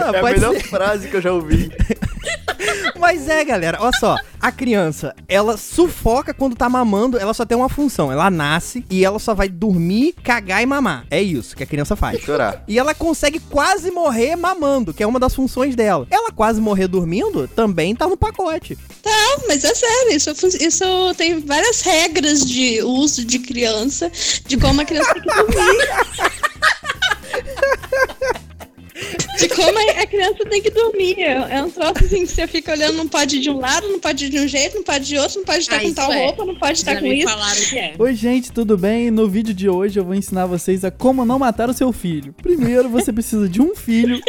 ah, 0.00 0.12
é 0.14 0.18
a 0.20 0.22
melhor 0.22 0.54
ser. 0.54 0.62
frase 0.64 1.08
que 1.08 1.16
eu 1.16 1.20
já 1.20 1.32
ouvi. 1.32 1.70
Mas 2.98 3.28
é, 3.28 3.44
galera, 3.44 3.78
olha 3.80 3.92
só. 3.98 4.16
A 4.40 4.52
criança, 4.52 5.14
ela 5.28 5.56
sufoca 5.56 6.34
quando 6.34 6.54
tá 6.54 6.68
mamando, 6.68 7.18
ela 7.18 7.32
só 7.32 7.44
tem 7.44 7.56
uma 7.56 7.68
função. 7.68 8.12
Ela 8.12 8.30
nasce 8.30 8.84
e 8.90 9.04
ela 9.04 9.18
só 9.18 9.34
vai 9.34 9.48
dormir, 9.48 10.14
cagar 10.22 10.62
e 10.62 10.66
mamar. 10.66 11.06
É 11.10 11.22
isso 11.22 11.56
que 11.56 11.62
a 11.62 11.66
criança 11.66 11.96
faz. 11.96 12.20
Chorar. 12.20 12.62
E 12.68 12.78
ela 12.78 12.94
consegue 12.94 13.38
quase 13.38 13.90
morrer 13.90 14.36
mamando, 14.36 14.92
que 14.92 15.02
é 15.02 15.06
uma 15.06 15.18
das 15.18 15.34
funções 15.34 15.74
dela. 15.74 16.06
Ela 16.10 16.30
quase 16.30 16.60
morrer 16.60 16.88
dormindo 16.88 17.48
também 17.48 17.94
tá 17.94 18.06
no 18.06 18.16
pacote. 18.16 18.76
Não, 19.04 19.48
mas 19.48 19.64
é 19.64 19.74
sério, 19.74 20.12
isso, 20.12 20.30
isso 20.60 21.14
tem 21.16 21.40
várias 21.40 21.80
regras 21.80 22.44
de 22.44 22.82
uso 22.82 23.24
de 23.24 23.38
criança, 23.38 24.10
de 24.46 24.56
como 24.56 24.80
a 24.80 24.84
criança 24.84 25.14
tem 25.14 25.22
que 25.22 25.28
dormir. 25.28 26.44
De 29.38 29.48
como 29.48 29.78
a 30.00 30.06
criança 30.06 30.44
tem 30.48 30.62
que 30.62 30.70
dormir. 30.70 31.18
É 31.20 31.34
é 31.56 31.62
um 31.62 31.70
troço 31.70 32.04
assim 32.04 32.20
que 32.24 32.26
você 32.28 32.46
fica 32.46 32.72
olhando, 32.72 32.96
não 32.96 33.08
pode 33.08 33.36
ir 33.36 33.40
de 33.40 33.50
um 33.50 33.58
lado, 33.58 33.88
não 33.88 33.98
pode 33.98 34.26
ir 34.26 34.28
de 34.30 34.38
um 34.40 34.46
jeito, 34.48 34.76
não 34.76 34.82
pode 34.84 35.04
ir 35.04 35.08
de 35.08 35.18
outro, 35.18 35.38
não 35.38 35.44
pode 35.44 35.58
estar 35.60 35.76
Ah, 35.76 35.80
com 35.80 35.92
tal 35.94 36.12
é. 36.12 36.24
roupa, 36.26 36.44
não 36.44 36.54
pode 36.54 36.78
estar 36.78 36.94
Já 36.94 37.00
com 37.00 37.06
isso. 37.06 37.28
é. 37.76 37.94
Oi, 37.98 38.14
gente, 38.14 38.52
tudo 38.52 38.76
bem? 38.78 39.10
No 39.10 39.28
vídeo 39.28 39.52
de 39.54 39.68
hoje 39.68 39.98
eu 39.98 40.04
vou 40.04 40.14
ensinar 40.14 40.46
vocês 40.46 40.84
a 40.84 40.90
como 40.90 41.24
não 41.24 41.38
matar 41.38 41.68
o 41.68 41.74
seu 41.74 41.92
filho. 41.92 42.32
Primeiro, 42.42 42.88
você 42.88 43.12
precisa 43.12 43.48
de 43.48 43.60
um 43.60 43.74
filho. 43.74 44.20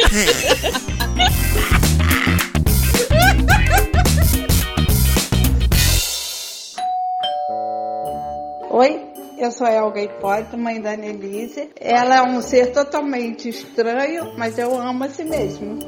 Oi, 8.70 9.05
eu 9.38 9.50
sou 9.50 9.66
Elga 9.66 10.00
Hipólito, 10.00 10.56
mãe 10.56 10.80
da 10.80 10.92
Annelise. 10.92 11.70
Ela 11.78 12.16
é 12.16 12.22
um 12.22 12.40
ser 12.40 12.72
totalmente 12.72 13.48
estranho, 13.48 14.34
mas 14.36 14.58
eu 14.58 14.78
amo 14.78 15.04
a 15.04 15.08
si 15.08 15.24
mesmo. 15.24 15.78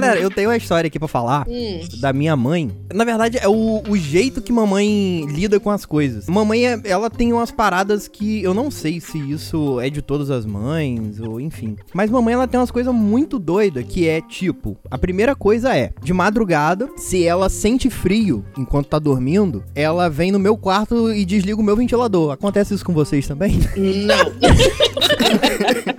Galera, 0.00 0.20
eu 0.20 0.30
tenho 0.30 0.48
uma 0.50 0.56
história 0.56 0.88
aqui 0.88 0.98
pra 0.98 1.08
falar 1.08 1.46
Hum. 1.48 1.80
da 2.00 2.12
minha 2.12 2.36
mãe. 2.36 2.70
Na 2.92 3.04
verdade, 3.04 3.38
é 3.38 3.48
o, 3.48 3.82
o 3.88 3.96
jeito 3.96 4.40
que 4.42 4.52
mamãe 4.52 5.24
lida 5.28 5.58
com 5.60 5.70
as 5.70 5.84
coisas. 5.86 6.26
Mamãe, 6.28 6.66
é- 6.66 6.80
ela 6.84 7.08
tem 7.10 7.32
umas 7.32 7.50
paradas 7.50 8.08
que 8.08 8.42
eu 8.42 8.52
não 8.54 8.70
sei 8.70 9.00
se 9.00 9.18
isso 9.18 9.80
é 9.80 9.88
de 9.90 10.02
todas 10.02 10.30
as 10.30 10.44
mães 10.46 11.20
ou 11.20 11.40
enfim. 11.40 11.76
Mas 11.92 12.10
mamãe, 12.10 12.34
ela 12.34 12.46
tem 12.46 12.58
umas 12.60 12.70
coisas 12.70 12.94
muito 12.94 13.38
doidas 13.38 13.84
que 13.88 14.08
é 14.08 14.20
tipo: 14.20 14.76
a 14.90 14.98
primeira 14.98 15.34
coisa 15.34 15.76
é, 15.76 15.90
de 16.02 16.12
madrugada, 16.12 16.88
se 16.96 17.24
ela 17.24 17.48
sente 17.48 17.88
frio 17.90 18.44
enquanto 18.56 18.86
tá 18.88 18.98
dormindo, 18.98 19.62
ela 19.74 20.08
vem 20.08 20.30
no 20.32 20.38
meu 20.38 20.56
quarto 20.56 21.12
e 21.12 21.24
desliga 21.24 21.60
o 21.60 21.64
meu 21.64 21.76
ventilador. 21.76 22.30
Acontece 22.32 22.74
isso 22.74 22.84
com 22.84 22.92
vocês 22.92 23.26
também? 23.26 23.58
Não. 23.76 24.34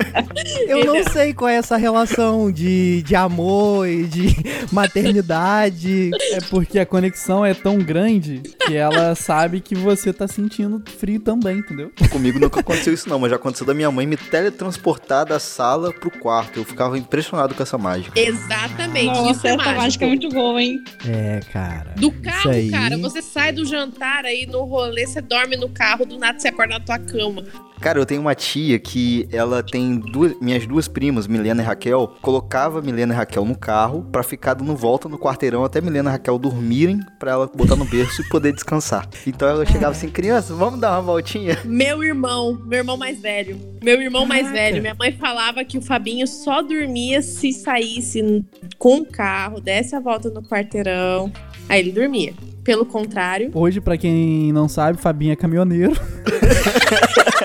Eu 0.68 0.86
não 0.86 1.04
sei 1.12 1.34
qual 1.34 1.50
é 1.50 1.56
essa 1.56 1.78
relação 1.78 2.52
de, 2.52 3.02
de 3.04 3.16
amor 3.16 3.88
e 3.88 4.04
de 4.06 4.36
maternidade. 4.72 6.12
É 6.32 6.42
porque 6.50 6.80
a 6.80 6.86
conexão 6.86 7.46
é 7.46 7.54
tão 7.54 7.78
grande 7.78 8.42
que 8.66 8.76
ela 8.76 9.16
sabe 9.16 9.62
que 9.62 9.76
você 9.76 10.12
tá 10.12 10.28
sentindo 10.28 10.82
frio 10.98 11.20
também, 11.20 11.60
entendeu? 11.60 11.92
Comigo 12.12 12.40
nunca 12.40 12.60
aconteceu 12.60 12.94
isso 12.94 13.08
não, 13.10 13.20
mas 13.20 13.30
já 13.30 13.36
aconteceu 13.36 13.66
da 13.66 13.74
minha 13.74 13.92
mãe 13.92 14.06
me 14.06 14.18
teletransportar 14.18 15.26
da 15.26 15.40
sala 15.40 15.92
pro 15.94 16.10
quarto. 16.12 16.60
Eu 16.60 16.66
ficava 16.66 16.98
impressionado 16.98 17.54
com 17.54 17.62
essa 17.64 17.78
mágica. 17.78 18.20
Exatamente. 18.20 19.12
isso 19.14 19.22
Nossa, 19.24 19.48
é 19.48 19.52
essa 19.52 19.58
mágico. 19.58 19.82
mágica 19.82 20.06
é 20.06 20.08
muito 20.08 20.30
boa, 20.30 20.62
hein? 20.62 20.84
É, 21.08 21.40
cara. 21.52 21.94
Do 21.98 22.08
isso 22.10 22.22
carro, 22.22 22.50
aí- 22.52 22.70
cara, 22.72 22.98
você 22.98 23.22
sai 23.22 23.52
do 23.52 23.66
jantar 23.66 24.26
aí 24.26 24.46
no 24.46 24.64
rolê, 24.64 25.06
você 25.06 25.22
dorme 25.22 25.56
no 25.56 25.70
carro, 25.70 26.06
do 26.06 26.18
nada 26.18 26.40
você 26.40 26.48
acorda 26.48 26.76
na 26.76 26.80
tua 26.80 27.00
cama. 27.00 27.44
Cara, 27.86 28.00
eu 28.00 28.06
tenho 28.08 28.20
uma 28.20 28.34
tia 28.34 28.80
que 28.80 29.30
ela 29.32 29.62
tem 29.62 30.00
duas, 30.00 30.34
minhas 30.42 30.66
duas 30.66 30.88
primas, 30.88 31.28
Milena 31.28 31.62
e 31.62 31.66
Raquel, 31.66 32.16
colocava 32.20 32.82
Milena 32.82 33.14
e 33.14 33.16
Raquel 33.16 33.46
no 33.46 33.56
carro 33.56 34.02
pra 34.12 34.24
ficar 34.24 34.56
dando 34.56 34.76
volta 34.76 35.08
no 35.08 35.20
quarteirão 35.20 35.64
até 35.64 35.80
Milena 35.80 36.10
e 36.10 36.14
Raquel 36.14 36.40
dormirem 36.40 37.00
pra 37.20 37.34
ela 37.34 37.46
botar 37.46 37.76
no 37.76 37.86
berço 37.86 38.24
e 38.24 38.28
poder 38.28 38.54
descansar. 38.54 39.08
Então 39.28 39.48
ela 39.48 39.64
chegava 39.68 39.92
assim, 39.92 40.10
criança, 40.10 40.56
vamos 40.56 40.80
dar 40.80 40.94
uma 40.94 41.02
voltinha? 41.04 41.60
Meu 41.64 42.04
irmão, 42.04 42.60
meu 42.66 42.80
irmão 42.80 42.98
mais 42.98 43.22
velho. 43.22 43.56
Meu 43.84 44.02
irmão 44.02 44.26
mais 44.26 44.48
Caraca. 44.48 44.64
velho. 44.64 44.82
Minha 44.82 44.96
mãe 44.96 45.12
falava 45.12 45.64
que 45.64 45.78
o 45.78 45.82
Fabinho 45.84 46.26
só 46.26 46.64
dormia 46.64 47.22
se 47.22 47.54
saísse 47.54 48.44
com 48.80 48.98
o 49.02 49.06
carro, 49.06 49.62
desse 49.62 49.96
a 49.96 50.00
volta 50.00 50.32
no 50.32 50.42
quarteirão. 50.42 51.32
Aí 51.70 51.82
ele 51.82 51.92
dormia. 51.92 52.34
Pelo 52.64 52.84
contrário, 52.84 53.52
Hoje, 53.54 53.80
pra 53.80 53.96
quem 53.96 54.52
não 54.52 54.68
sabe, 54.68 55.00
Fabinho 55.00 55.34
é 55.34 55.36
caminhoneiro. 55.36 55.94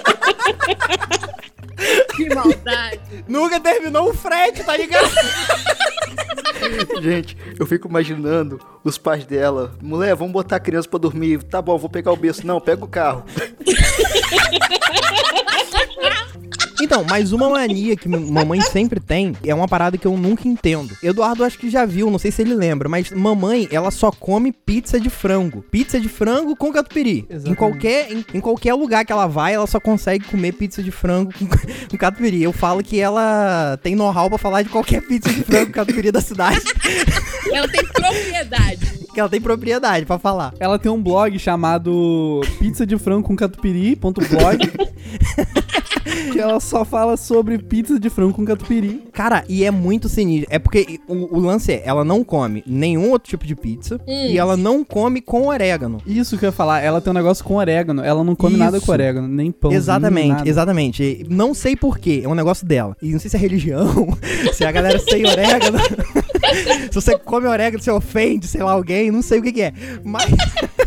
que 2.17 2.35
maldade. 2.35 3.25
Nunca 3.29 3.61
terminou 3.61 4.11
o 4.11 4.15
frete, 4.15 4.63
tá 4.65 4.77
ligado? 4.77 5.11
Gente, 7.01 7.37
eu 7.59 7.67
fico 7.67 7.89
imaginando 7.89 8.61
os 8.85 8.99
pais 8.99 9.25
dela. 9.25 9.73
Mulher, 9.81 10.15
vamos 10.15 10.33
botar 10.33 10.57
a 10.57 10.61
criança 10.61 10.89
pra 10.89 10.99
dormir. 10.99 11.43
Tá 11.43 11.63
bom, 11.63 11.79
vou 11.79 11.89
pegar 11.89 12.13
o 12.13 12.17
berço. 12.17 12.47
Não, 12.47 12.61
pega 12.61 12.85
o 12.85 12.89
carro. 12.89 13.25
Então, 16.81 17.05
mas 17.09 17.33
uma 17.33 17.49
mania 17.51 17.97
que 17.97 18.09
mamãe 18.09 18.61
sempre 18.61 19.01
tem 19.01 19.35
é 19.45 19.55
uma 19.55 19.69
parada 19.69 19.99
que 19.99 20.07
eu 20.07 20.17
nunca 20.17 20.49
entendo. 20.49 20.97
Eduardo 21.03 21.45
acho 21.45 21.59
que 21.59 21.69
já 21.71 21.85
viu, 21.85 22.11
não 22.11 22.19
sei 22.19 22.31
se 22.31 22.43
ele 22.43 22.55
lembra, 22.55 22.89
mas 22.89 23.11
mamãe, 23.11 23.69
ela 23.71 23.91
só 23.91 24.11
come 24.11 24.53
pizza 24.53 24.99
de 24.99 25.11
frango. 25.11 25.63
Pizza 25.71 26.01
de 26.01 26.09
frango 26.09 26.57
com 26.57 26.73
catupiry. 26.73 27.27
Em 27.29 27.35
Exatamente. 27.35 27.59
qualquer, 27.59 28.13
em, 28.13 28.25
em 28.35 28.41
qualquer 28.41 28.75
lugar 28.75 29.05
que 29.05 29.13
ela 29.13 29.27
vai, 29.27 29.55
ela 29.55 29.67
só 29.67 29.79
consegue 29.81 30.25
comer 30.25 30.53
pizza 30.53 30.83
de 30.83 30.91
frango 30.91 31.33
com, 31.39 31.47
com 31.91 31.97
catupiry. 31.97 32.43
Eu 32.43 32.53
falo 32.53 32.83
que 32.83 32.99
ela 33.01 33.79
tem 33.83 33.95
know-how 33.95 34.29
pra 34.29 34.39
falar 34.39 34.63
de 34.63 34.69
qualquer 34.69 35.03
pizza 35.07 35.31
de 35.33 35.43
frango 35.43 35.67
com 35.67 35.73
catupiry 35.73 36.11
da 36.11 36.21
cidade, 36.21 36.61
Ela 37.53 37.67
tem 37.69 37.85
propriedade. 37.85 38.87
que 39.13 39.19
ela 39.19 39.29
tem 39.29 39.41
propriedade 39.41 40.07
pra 40.07 40.19
falar. 40.19 40.55
Ela 40.61 40.79
tem 40.79 40.91
um 40.91 41.03
blog 41.03 41.37
chamado 41.39 42.41
pizza 42.59 42.87
de 42.87 42.97
frango 42.99 43.27
com 43.27 43.35
catupiry.blog 43.35 44.71
que 46.33 46.39
ela 46.39 46.61
só 46.61 46.85
fala 46.85 47.17
sobre 47.17 47.59
pizza 47.59 47.99
de 47.99 48.11
frango 48.11 48.35
com 48.35 48.45
catupiry. 48.45 49.03
Cara, 49.13 49.45
e 49.49 49.65
é 49.65 49.71
muito 49.71 50.09
sinistro. 50.09 50.49
É 50.51 50.59
porque 50.59 51.01
o, 51.07 51.37
o 51.37 51.41
lance 51.41 51.73
é, 51.73 51.83
ela 51.85 52.05
não 52.05 52.25
come 52.25 52.63
nenhum 52.67 53.11
outro 53.11 53.29
tipo 53.31 53.47
de 53.47 53.55
pizza 53.55 54.01
e 54.07 54.39
ela 54.39 54.57
não 54.57 54.85
come 54.85 55.21
com 55.21 55.47
orégano. 55.47 55.99
Isso 56.07 56.39
que 56.39 56.45
eu 56.45 56.49
ia 56.49 56.53
falar, 56.53 56.81
ela 56.81 57.01
tem 57.01 57.11
um 57.11 57.15
negócio 57.15 57.45
com 57.45 57.55
orégano. 57.55 58.03
Ela 58.03 58.25
não 58.25 58.35
come 58.35 58.57
nada 58.57 58.77
Isso. 58.77 58.87
com 58.87 58.93
orégano, 58.93 59.29
nem 59.29 59.51
pão. 59.51 59.73
Exatamente, 59.73 60.49
exatamente. 60.49 61.03
E 61.03 61.27
Não 61.29 61.55
sei 61.55 61.77
porquê, 61.77 62.23
é 62.25 62.29
um 62.29 62.35
negócio 62.35 62.67
dela. 62.67 62.97
E 63.03 63.13
não 63.13 63.19
sei 63.19 63.31
se 63.31 63.37
é 63.37 63.41
religião, 63.41 64.17
se 64.53 64.65
é 64.65 64.67
a 64.67 64.73
galera 64.73 64.99
sem 64.99 65.27
orégano. 65.27 65.79
se 66.91 66.95
você 66.95 67.19
come 67.19 67.47
orégano, 67.47 67.83
você 67.83 67.91
ofende, 67.91 68.47
sei 68.47 68.63
lá, 68.63 68.73
alguém, 68.73 69.11
não 69.11 69.23
sei 69.23 69.39
o 69.39 69.43
que, 69.43 69.53
que 69.53 69.63
é. 69.63 69.73
Mas. 70.05 70.31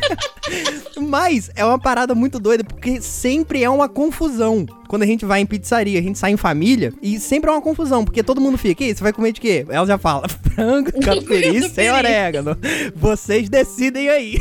Mas 0.99 1.49
é 1.55 1.63
uma 1.63 1.79
parada 1.79 2.13
muito 2.13 2.39
doida, 2.39 2.63
porque 2.63 3.01
sempre 3.01 3.63
é 3.63 3.69
uma 3.69 3.87
confusão. 3.87 4.65
Quando 4.87 5.03
a 5.03 5.05
gente 5.05 5.25
vai 5.25 5.39
em 5.41 5.45
pizzaria, 5.45 5.99
a 5.99 6.01
gente 6.03 6.19
sai 6.19 6.31
em 6.31 6.37
família, 6.37 6.93
e 7.01 7.19
sempre 7.19 7.49
é 7.49 7.53
uma 7.53 7.61
confusão, 7.61 8.03
porque 8.05 8.21
todo 8.21 8.39
mundo 8.41 8.57
fica, 8.57 8.83
"E, 8.83 8.93
você 8.95 9.01
vai 9.01 9.13
comer 9.13 9.31
de 9.31 9.41
quê? 9.41 9.65
Ela 9.69 9.85
já 9.87 9.97
fala, 9.97 10.27
frango, 10.53 10.91
catupiry 11.01 11.69
sem 11.69 11.89
orégano. 11.91 12.57
Vocês 12.95 13.49
decidem 13.49 14.09
aí. 14.09 14.37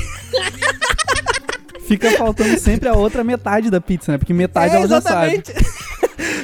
Fica 1.86 2.10
faltando 2.12 2.58
sempre 2.58 2.88
a 2.88 2.94
outra 2.94 3.22
metade 3.24 3.70
da 3.70 3.80
pizza, 3.80 4.12
né? 4.12 4.18
Porque 4.18 4.32
metade 4.32 4.74
É, 4.74 4.78
ela 4.78 4.88
já 4.88 5.00
sabe. 5.00 5.42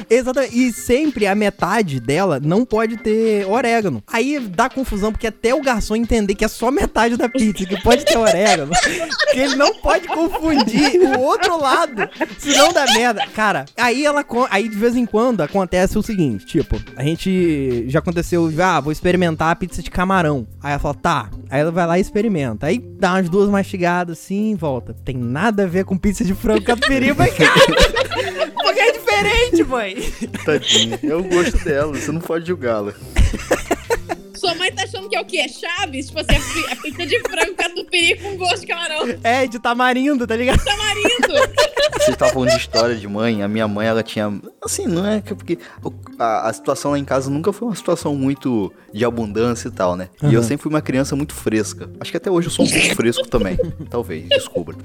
Exatamente. 0.09 0.57
E 0.57 0.73
sempre 0.73 1.27
a 1.27 1.35
metade 1.35 1.99
dela 1.99 2.39
não 2.39 2.65
pode 2.65 2.97
ter 2.97 3.45
orégano. 3.45 4.03
Aí 4.07 4.39
dá 4.39 4.69
confusão, 4.69 5.11
porque 5.11 5.27
até 5.27 5.53
o 5.53 5.61
garçom 5.61 5.95
entender 5.95 6.35
que 6.35 6.45
é 6.45 6.47
só 6.47 6.71
metade 6.71 7.17
da 7.17 7.29
pizza 7.29 7.65
que 7.65 7.81
pode 7.81 8.05
ter 8.05 8.17
orégano. 8.17 8.71
que 9.31 9.39
ele 9.39 9.55
não 9.55 9.73
pode 9.75 10.07
confundir 10.07 10.99
o 11.01 11.19
outro 11.19 11.59
lado, 11.59 12.09
senão 12.37 12.73
dá 12.73 12.85
merda. 12.93 13.25
Cara, 13.35 13.65
aí 13.77 14.05
ela. 14.05 14.25
Aí 14.49 14.67
de 14.67 14.75
vez 14.75 14.95
em 14.95 15.05
quando 15.05 15.41
acontece 15.41 15.97
o 15.97 16.03
seguinte: 16.03 16.45
tipo, 16.45 16.81
a 16.95 17.03
gente. 17.03 17.85
Já 17.87 17.99
aconteceu, 17.99 18.51
ah, 18.61 18.79
vou 18.79 18.91
experimentar 18.91 19.51
a 19.51 19.55
pizza 19.55 19.81
de 19.81 19.91
camarão. 19.91 20.47
Aí 20.61 20.71
ela 20.71 20.79
fala, 20.79 20.93
tá. 20.95 21.29
Aí 21.49 21.61
ela 21.61 21.71
vai 21.71 21.87
lá 21.87 21.97
e 21.97 22.01
experimenta. 22.01 22.67
Aí 22.67 22.79
dá 22.79 23.13
umas 23.13 23.29
duas 23.29 23.49
mastigadas 23.49 24.19
assim 24.19 24.55
volta. 24.55 24.93
Tem 25.05 25.15
nada 25.15 25.63
a 25.63 25.67
ver 25.67 25.85
com 25.85 25.97
pizza 25.97 26.23
de 26.23 26.33
frango 26.33 26.63
catupiry, 26.63 27.13
mas 27.13 27.33
cara. 27.33 27.98
É 29.19 29.49
diferente, 29.49 29.63
mãe. 29.63 29.95
Tadinha. 30.45 30.99
É 31.03 31.15
o 31.15 31.23
gosto 31.23 31.57
dela, 31.63 31.93
você 31.93 32.11
não 32.11 32.21
pode 32.21 32.47
julgá-la. 32.47 32.93
Sua 34.35 34.55
mãe 34.55 34.71
tá 34.71 34.83
achando 34.83 35.09
que 35.09 35.15
é 35.17 35.19
o 35.21 35.25
quê? 35.25 35.39
É 35.39 35.47
Chaves? 35.49 36.07
Tipo 36.07 36.19
assim, 36.21 36.31
a 36.31 36.39
pi- 36.39 36.71
a 36.71 36.75
pizza 36.77 37.05
de 37.05 37.19
frango 37.19 37.55
catupiry 37.55 38.17
com 38.19 38.37
gosto 38.37 38.61
de 38.61 38.67
camarão. 38.67 39.05
É, 39.21 39.45
de 39.45 39.59
tamarindo, 39.59 40.25
tá 40.25 40.33
ligado? 40.35 40.63
Tamarindo. 40.63 41.27
Vocês 41.97 42.09
estavam 42.09 42.33
falando 42.35 42.49
de 42.51 42.55
história 42.57 42.95
de 42.95 43.05
mãe. 43.05 43.43
A 43.43 43.49
minha 43.49 43.67
mãe, 43.67 43.85
ela 43.87 44.01
tinha. 44.01 44.31
Assim, 44.63 44.87
não 44.87 45.05
é 45.05 45.19
que 45.19 45.35
porque 45.35 45.59
a, 46.17 46.47
a 46.47 46.53
situação 46.53 46.91
lá 46.91 46.97
em 46.99 47.03
casa 47.03 47.29
nunca 47.29 47.51
foi 47.51 47.67
uma 47.67 47.75
situação 47.75 48.15
muito 48.15 48.71
de 48.93 49.03
abundância 49.03 49.67
e 49.67 49.71
tal, 49.71 49.97
né? 49.97 50.07
E 50.23 50.33
eu 50.33 50.41
sempre 50.41 50.63
fui 50.63 50.69
uma 50.71 50.81
criança 50.81 51.17
muito 51.17 51.33
fresca. 51.35 51.89
Acho 51.99 52.09
que 52.09 52.17
até 52.17 52.31
hoje 52.31 52.47
eu 52.47 52.51
sou 52.51 52.63
um 52.65 52.69
pouco 52.69 52.95
fresco 52.95 53.27
também. 53.27 53.57
Talvez, 53.89 54.29
descubra. 54.29 54.77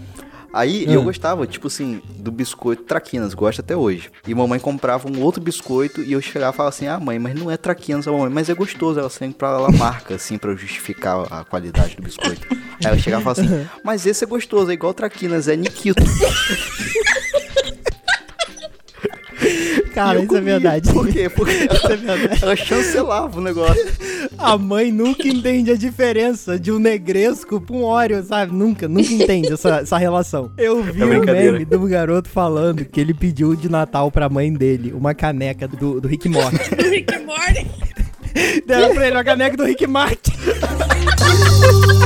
Aí 0.56 0.84
eu 0.86 1.00
Ah. 1.00 1.04
gostava, 1.04 1.46
tipo 1.48 1.66
assim, 1.66 2.00
do 2.16 2.30
biscoito 2.30 2.84
Traquinas, 2.84 3.34
gosto 3.34 3.58
até 3.60 3.76
hoje. 3.76 4.08
E 4.26 4.32
mamãe 4.34 4.60
comprava 4.60 5.08
um 5.10 5.20
outro 5.20 5.42
biscoito 5.42 6.00
e 6.02 6.12
eu 6.12 6.20
chegava 6.22 6.54
e 6.54 6.56
falava 6.56 6.74
assim: 6.74 6.86
ah, 6.86 7.00
mãe, 7.00 7.18
mas 7.18 7.34
não 7.34 7.50
é 7.50 7.56
Traquinas, 7.56 8.06
mamãe, 8.06 8.30
mas 8.30 8.48
é 8.48 8.54
gostoso. 8.54 9.00
Ela 9.00 9.10
sempre 9.10 9.38
pra 9.38 9.48
ela 9.48 9.70
marca, 9.72 10.14
assim, 10.14 10.38
pra 10.38 10.50
eu 10.52 10.56
justificar 10.56 11.26
a 11.32 11.44
qualidade 11.44 11.96
do 11.96 12.02
biscoito. 12.02 12.46
Aí 12.84 12.92
eu 12.92 12.98
chegava 12.98 13.20
e 13.22 13.24
falava 13.24 13.40
assim: 13.42 13.68
mas 13.82 14.06
esse 14.06 14.22
é 14.22 14.26
gostoso, 14.26 14.70
é 14.70 14.74
igual 14.74 14.94
Traquinas, 14.94 15.48
é 15.48 15.56
Nikito. 15.56 16.02
Cara, 19.94 20.18
eu 20.18 20.24
isso 20.24 20.36
é 20.36 20.40
verdade. 20.40 20.92
Por 20.92 21.06
quê? 21.06 21.28
Porque 21.28 21.52
Isso 21.72 21.86
é 21.86 21.96
verdade. 21.96 22.42
ela 22.42 22.56
chancelava 22.56 23.38
o 23.38 23.42
negócio. 23.42 23.86
A 24.36 24.58
mãe 24.58 24.90
nunca 24.90 25.28
entende 25.28 25.70
a 25.70 25.76
diferença 25.76 26.58
de 26.58 26.72
um 26.72 26.78
negresco 26.80 27.60
pra 27.60 27.76
um 27.76 27.84
óleo, 27.84 28.22
sabe? 28.24 28.52
Nunca, 28.52 28.88
nunca 28.88 29.12
entende 29.12 29.52
essa, 29.52 29.76
essa 29.76 29.96
relação. 29.96 30.50
Eu 30.58 30.82
vi 30.82 31.00
É 31.00 31.04
um 31.04 31.20
meme 31.20 31.66
um 31.76 31.86
garoto 31.88 32.28
falando 32.28 32.84
que 32.84 33.00
ele 33.00 33.14
pediu 33.14 33.54
de 33.54 33.68
Natal 33.68 34.10
pra 34.10 34.28
mãe 34.28 34.52
dele 34.52 34.92
uma 34.92 35.14
caneca 35.14 35.68
do, 35.68 36.00
do 36.00 36.08
Rick 36.08 36.28
Morty. 36.28 36.58
Do 36.74 36.90
Rick 36.90 37.18
Morty. 37.20 37.66
Deram 38.66 38.94
pra 38.94 39.06
ele 39.06 39.16
uma 39.16 39.24
caneca 39.24 39.56
do 39.56 39.64
Rick 39.64 39.86
Morty. 39.86 40.32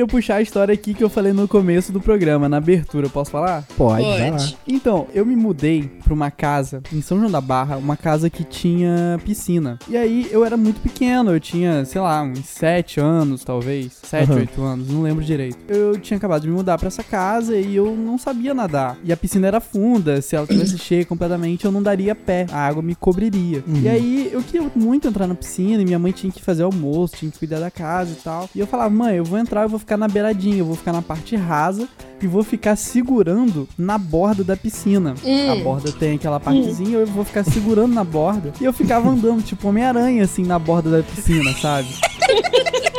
queria 0.00 0.06
puxar 0.06 0.36
a 0.36 0.42
história 0.42 0.72
aqui 0.72 0.94
que 0.94 1.04
eu 1.04 1.10
falei 1.10 1.32
no 1.32 1.46
começo 1.46 1.92
do 1.92 2.00
programa, 2.00 2.48
na 2.48 2.56
abertura. 2.56 3.08
Posso 3.08 3.30
falar? 3.30 3.64
Pode, 3.76 4.02
lá. 4.02 4.36
Então, 4.66 5.06
eu 5.12 5.26
me 5.26 5.36
mudei 5.36 5.90
pra 6.10 6.14
uma 6.14 6.30
casa 6.30 6.82
em 6.92 7.00
São 7.00 7.18
João 7.18 7.30
da 7.30 7.40
Barra, 7.40 7.76
uma 7.76 7.96
casa 7.96 8.28
que 8.28 8.42
tinha 8.42 9.20
piscina. 9.24 9.78
E 9.88 9.96
aí 9.96 10.26
eu 10.30 10.44
era 10.44 10.56
muito 10.56 10.80
pequeno, 10.80 11.30
eu 11.30 11.38
tinha, 11.38 11.84
sei 11.84 12.00
lá, 12.00 12.22
uns 12.22 12.44
7 12.46 12.98
anos, 12.98 13.44
talvez. 13.44 14.00
7, 14.02 14.30
Aham. 14.30 14.40
8 14.40 14.62
anos, 14.62 14.88
não 14.88 15.02
lembro 15.02 15.24
direito. 15.24 15.58
Eu 15.68 15.96
tinha 15.98 16.16
acabado 16.16 16.42
de 16.42 16.48
me 16.48 16.54
mudar 16.54 16.78
pra 16.78 16.88
essa 16.88 17.04
casa 17.04 17.56
e 17.56 17.76
eu 17.76 17.94
não 17.96 18.18
sabia 18.18 18.52
nadar. 18.52 18.96
E 19.04 19.12
a 19.12 19.16
piscina 19.16 19.46
era 19.46 19.60
funda, 19.60 20.20
se 20.20 20.34
ela 20.34 20.46
tivesse 20.46 20.78
cheia 20.78 21.04
completamente, 21.04 21.64
eu 21.64 21.70
não 21.70 21.82
daria 21.82 22.14
pé, 22.14 22.46
a 22.50 22.58
água 22.58 22.82
me 22.82 22.96
cobriria. 22.96 23.62
Uhum. 23.66 23.82
E 23.82 23.88
aí 23.88 24.30
eu 24.32 24.42
queria 24.42 24.68
muito 24.74 25.06
entrar 25.06 25.28
na 25.28 25.34
piscina 25.36 25.80
e 25.80 25.84
minha 25.84 25.98
mãe 25.98 26.10
tinha 26.10 26.32
que 26.32 26.42
fazer 26.42 26.64
almoço, 26.64 27.16
tinha 27.16 27.30
que 27.30 27.38
cuidar 27.38 27.60
da 27.60 27.70
casa 27.70 28.10
e 28.12 28.16
tal. 28.16 28.50
E 28.52 28.58
eu 28.58 28.66
falava, 28.66 28.90
mãe, 28.90 29.16
eu 29.16 29.24
vou 29.24 29.38
entrar, 29.38 29.62
eu 29.62 29.68
vou 29.68 29.78
ficar 29.78 29.96
na 29.96 30.08
beiradinha, 30.08 30.58
eu 30.58 30.66
vou 30.66 30.76
ficar 30.76 30.92
na 30.92 31.02
parte 31.02 31.36
rasa 31.36 31.88
e 32.24 32.28
vou 32.28 32.42
ficar 32.42 32.76
segurando 32.76 33.68
na 33.76 33.98
borda 33.98 34.44
da 34.44 34.56
piscina. 34.56 35.14
Hum. 35.24 35.50
A 35.50 35.56
borda 35.56 35.92
tem 35.92 36.16
aquela 36.16 36.40
partezinha, 36.40 36.98
eu 36.98 37.06
vou 37.06 37.24
ficar 37.24 37.44
segurando 37.44 37.94
na 37.94 38.04
borda. 38.04 38.52
E 38.60 38.64
eu 38.64 38.72
ficava 38.72 39.08
andando, 39.08 39.42
tipo 39.42 39.68
Homem-Aranha, 39.68 40.24
assim, 40.24 40.44
na 40.44 40.58
borda 40.58 40.90
da 40.90 41.02
piscina, 41.02 41.52
sabe? 41.54 41.88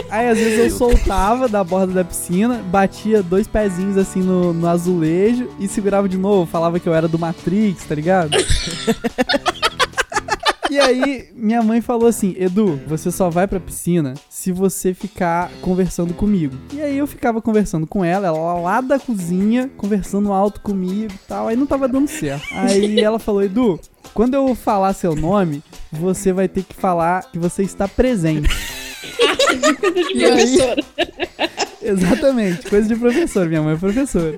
Aí 0.10 0.28
às 0.28 0.38
vezes 0.38 0.60
eu 0.60 0.78
soltava 0.78 1.48
da 1.48 1.64
borda 1.64 1.94
da 1.94 2.04
piscina, 2.04 2.62
batia 2.70 3.24
dois 3.24 3.48
pezinhos 3.48 3.98
assim 3.98 4.20
no, 4.20 4.52
no 4.52 4.68
azulejo 4.68 5.48
e 5.58 5.70
segurava 5.70 6.10
de 6.10 6.18
novo, 6.18 6.46
falava 6.46 6.82
que 6.82 6.90
eu 6.90 6.94
era 6.94 7.08
do 7.08 7.18
Matrix, 7.18 7.86
tá 7.86 7.96
ligado? 7.96 8.32
E 10.72 10.80
aí, 10.80 11.28
minha 11.36 11.62
mãe 11.62 11.82
falou 11.82 12.08
assim: 12.08 12.34
Edu, 12.38 12.80
você 12.88 13.12
só 13.12 13.30
vai 13.30 13.46
pra 13.46 13.60
piscina 13.60 14.14
se 14.30 14.54
você 14.54 14.94
ficar 14.94 15.52
conversando 15.60 16.14
comigo. 16.14 16.56
E 16.74 16.82
aí 16.82 16.98
eu 16.98 17.06
ficava 17.06 17.42
conversando 17.42 17.86
com 17.86 18.06
ela, 18.06 18.28
ela 18.28 18.54
lá 18.54 18.80
da 18.80 18.98
cozinha, 18.98 19.70
conversando 19.76 20.32
alto 20.32 20.62
comigo 20.62 21.12
e 21.14 21.28
tal. 21.28 21.50
Aí 21.50 21.58
não 21.58 21.66
tava 21.66 21.90
dando 21.90 22.08
certo. 22.08 22.48
Aí 22.54 23.02
ela 23.02 23.20
falou: 23.20 23.44
Edu, 23.44 23.82
quando 24.14 24.36
eu 24.36 24.56
falar 24.56 24.94
seu 24.94 25.14
nome, 25.14 25.62
você 25.92 26.32
vai 26.32 26.48
ter 26.48 26.64
que 26.64 26.74
falar 26.74 27.30
que 27.30 27.38
você 27.38 27.64
está 27.64 27.86
presente. 27.86 28.50
E 30.14 30.24
aí- 30.26 30.58
Professora. 30.58 30.86
Exatamente, 31.84 32.70
coisa 32.70 32.88
de 32.88 32.96
professor, 32.96 33.48
minha 33.48 33.62
mãe 33.62 33.74
é 33.74 33.78
professora. 33.78 34.38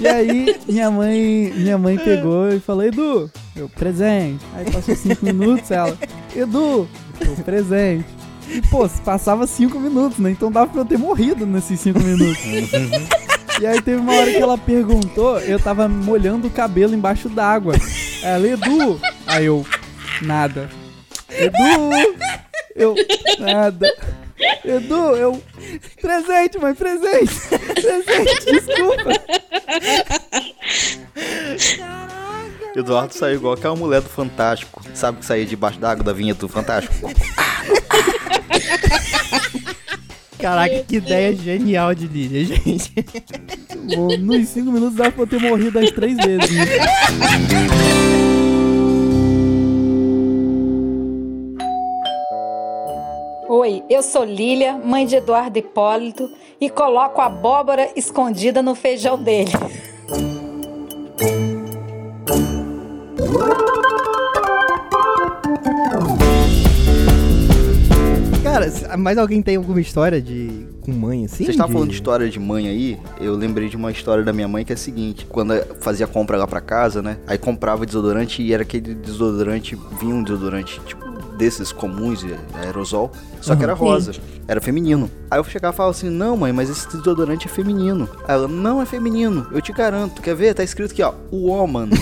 E 0.00 0.08
aí, 0.08 0.56
minha 0.68 0.90
mãe, 0.90 1.52
minha 1.56 1.78
mãe 1.78 1.96
pegou 1.96 2.48
e 2.52 2.58
falou, 2.58 2.82
Edu, 2.84 3.30
eu 3.54 3.68
presente. 3.68 4.44
Aí 4.56 4.64
passou 4.70 4.96
cinco 4.96 5.24
minutos, 5.24 5.70
ela, 5.70 5.96
Edu, 6.34 6.88
eu 7.20 7.36
presente. 7.44 8.04
E, 8.48 8.60
pô, 8.62 8.86
se 8.88 9.00
passava 9.02 9.46
cinco 9.46 9.78
minutos, 9.78 10.18
né? 10.18 10.30
Então 10.32 10.50
dava 10.50 10.66
pra 10.66 10.80
eu 10.80 10.84
ter 10.84 10.98
morrido 10.98 11.46
nesses 11.46 11.78
cinco 11.80 12.00
minutos. 12.00 12.42
E 13.60 13.66
aí 13.66 13.80
teve 13.80 13.98
uma 13.98 14.12
hora 14.12 14.30
que 14.32 14.36
ela 14.42 14.58
perguntou, 14.58 15.38
eu 15.40 15.60
tava 15.60 15.86
molhando 15.88 16.48
o 16.48 16.50
cabelo 16.50 16.92
embaixo 16.94 17.28
d'água. 17.28 17.74
Ela, 18.22 18.48
Edu. 18.48 19.00
Aí 19.28 19.46
eu, 19.46 19.64
nada. 20.22 20.68
Edu! 21.30 22.23
Eu, 22.74 22.94
nada. 23.38 23.92
Edu, 24.64 25.16
eu. 25.16 25.42
Presente, 26.00 26.58
mãe, 26.58 26.74
presente! 26.74 27.32
Presente, 27.74 28.44
desculpa! 28.46 29.10
Eduardo 32.76 33.14
saiu 33.14 33.36
igual 33.36 33.54
aquela 33.54 33.76
mulher 33.76 34.00
do 34.00 34.08
Fantástico. 34.08 34.82
Sabe 34.92 35.18
que 35.18 35.24
saía 35.26 35.46
debaixo 35.46 35.78
d'água 35.78 36.02
da 36.02 36.12
vinheta 36.12 36.40
do 36.40 36.48
Fantástico? 36.48 37.08
Caraca, 40.38 40.82
que 40.82 40.96
ideia 40.96 41.34
genial 41.34 41.94
de 41.94 42.06
Lídia, 42.08 42.44
gente. 42.44 42.92
Bom, 43.94 44.16
nos 44.18 44.48
cinco 44.48 44.72
minutos 44.72 44.96
dava 44.96 45.12
pra 45.12 45.22
eu 45.22 45.26
ter 45.26 45.40
morrido 45.40 45.78
as 45.78 45.90
três 45.92 46.16
vezes. 46.16 46.50
né? 46.50 46.66
Oi, 53.64 53.82
eu 53.88 54.02
sou 54.02 54.24
Lília, 54.24 54.76
mãe 54.76 55.06
de 55.06 55.16
Eduardo 55.16 55.58
Hipólito, 55.58 56.30
e 56.60 56.68
coloco 56.68 57.18
abóbora 57.22 57.88
escondida 57.96 58.60
no 58.60 58.74
feijão 58.74 59.16
dele. 59.16 59.52
Cara, 68.42 68.96
mais 68.98 69.16
alguém 69.16 69.40
tem 69.40 69.56
alguma 69.56 69.80
história 69.80 70.20
de 70.20 70.66
com 70.82 70.92
mãe 70.92 71.24
assim? 71.24 71.36
Vocês 71.44 71.48
estavam 71.48 71.72
falando 71.72 71.88
de 71.88 71.94
história 71.94 72.28
de 72.28 72.38
mãe 72.38 72.68
aí, 72.68 73.00
eu 73.18 73.34
lembrei 73.34 73.70
de 73.70 73.78
uma 73.78 73.90
história 73.90 74.22
da 74.22 74.34
minha 74.34 74.46
mãe 74.46 74.62
que 74.62 74.72
é 74.72 74.74
a 74.74 74.76
seguinte: 74.76 75.24
quando 75.24 75.54
eu 75.54 75.76
fazia 75.80 76.06
compra 76.06 76.36
lá 76.36 76.46
pra 76.46 76.60
casa, 76.60 77.00
né? 77.00 77.16
Aí 77.26 77.38
comprava 77.38 77.86
desodorante 77.86 78.42
e 78.42 78.52
era 78.52 78.62
aquele 78.62 78.94
desodorante, 78.94 79.74
vinha 79.98 80.14
um 80.14 80.22
desodorante 80.22 80.78
tipo 80.84 81.03
desses 81.36 81.72
comuns, 81.72 82.20
de 82.20 82.34
aerosol, 82.54 83.10
só 83.40 83.54
que 83.56 83.62
era 83.62 83.72
rosa, 83.74 84.12
era 84.48 84.60
feminino. 84.60 85.10
Aí 85.30 85.38
eu 85.38 85.44
chegava 85.44 85.74
e 85.74 85.76
falava 85.76 85.90
assim: 85.96 86.08
Não, 86.10 86.36
mãe, 86.36 86.52
mas 86.52 86.70
esse 86.70 86.86
desodorante 86.96 87.46
é 87.46 87.50
feminino. 87.50 88.08
Aí 88.26 88.34
ela: 88.34 88.48
Não 88.48 88.80
é 88.80 88.86
feminino, 88.86 89.46
eu 89.52 89.60
te 89.60 89.72
garanto. 89.72 90.22
Quer 90.22 90.34
ver? 90.34 90.54
Tá 90.54 90.62
escrito 90.64 90.92
aqui, 90.92 91.02
ó: 91.02 91.12
Woman. 91.32 91.90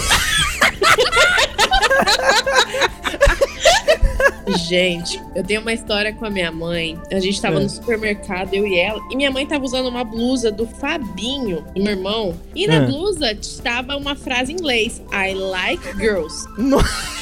Gente, 4.69 5.21
eu 5.35 5.43
tenho 5.45 5.61
uma 5.61 5.73
história 5.73 6.13
com 6.13 6.27
a 6.27 6.31
minha 6.31 6.51
mãe. 6.51 6.99
A 7.11 7.21
gente 7.21 7.41
tava 7.41 7.57
É. 7.59 7.63
no 7.63 7.69
supermercado, 7.69 8.53
eu 8.53 8.67
e 8.67 8.77
ela, 8.79 9.01
e 9.11 9.17
minha 9.17 9.31
mãe 9.31 9.47
tava 9.47 9.65
usando 9.65 9.87
uma 9.89 10.05
blusa 10.05 10.51
do 10.51 10.67
Fabinho, 10.67 11.65
do 11.75 11.83
meu 11.83 11.93
irmão. 11.93 12.35
E 12.55 12.67
na 12.67 12.75
É. 12.75 12.87
blusa 12.87 13.33
estava 13.33 13.97
uma 13.97 14.15
frase 14.17 14.53
em 14.53 14.57
inglês: 14.57 15.01
I 15.13 15.35
like 15.35 15.83
girls. 15.97 16.45
Nossa. 16.59 17.22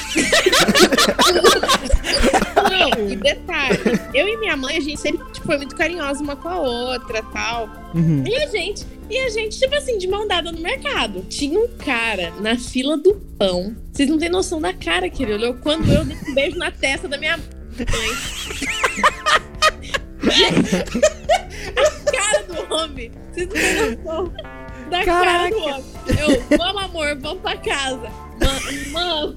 Não, 2.69 3.09
e 3.09 3.15
detalhe, 3.15 3.79
eu 4.13 4.27
e 4.27 4.37
minha 4.37 4.55
mãe, 4.57 4.77
a 4.77 4.81
gente 4.81 4.99
sempre 4.99 5.23
tipo, 5.31 5.45
foi 5.45 5.57
muito 5.57 5.75
carinhosa 5.75 6.23
uma 6.23 6.35
com 6.35 6.47
a 6.47 6.59
outra 6.59 7.21
tal. 7.23 7.69
Uhum. 7.93 8.23
E 8.25 8.35
a 8.35 8.47
gente, 8.47 8.85
e 9.09 9.17
a 9.17 9.29
gente, 9.29 9.59
tipo 9.59 9.75
assim, 9.75 9.97
de 9.97 10.07
mão 10.07 10.27
dada 10.27 10.51
no 10.51 10.59
mercado. 10.59 11.25
Tinha 11.29 11.59
um 11.59 11.67
cara 11.67 12.31
na 12.39 12.57
fila 12.57 12.97
do 12.97 13.15
pão. 13.37 13.75
Vocês 13.91 14.09
não 14.09 14.17
têm 14.17 14.29
noção 14.29 14.61
da 14.61 14.73
cara 14.73 15.09
que 15.09 15.23
ele 15.23 15.33
olhou 15.33 15.53
quando 15.55 15.91
eu 15.91 16.05
dei 16.05 16.17
um 16.27 16.33
beijo 16.33 16.57
na 16.57 16.71
testa 16.71 17.07
da 17.07 17.17
minha 17.17 17.37
mãe. 17.37 17.45
a 21.75 22.11
cara 22.11 22.43
do 22.43 22.73
homem. 22.73 23.11
Vocês 23.31 23.47
não 23.47 23.53
têm 23.53 23.97
noção 23.97 24.33
da 24.89 25.05
cara 25.05 25.49
do 25.49 25.57
homem. 25.57 25.85
Eu, 26.07 26.57
vamos, 26.57 26.83
amor, 26.83 27.17
vamos 27.19 27.41
pra 27.41 27.57
casa. 27.57 28.30
Mano, 28.91 29.35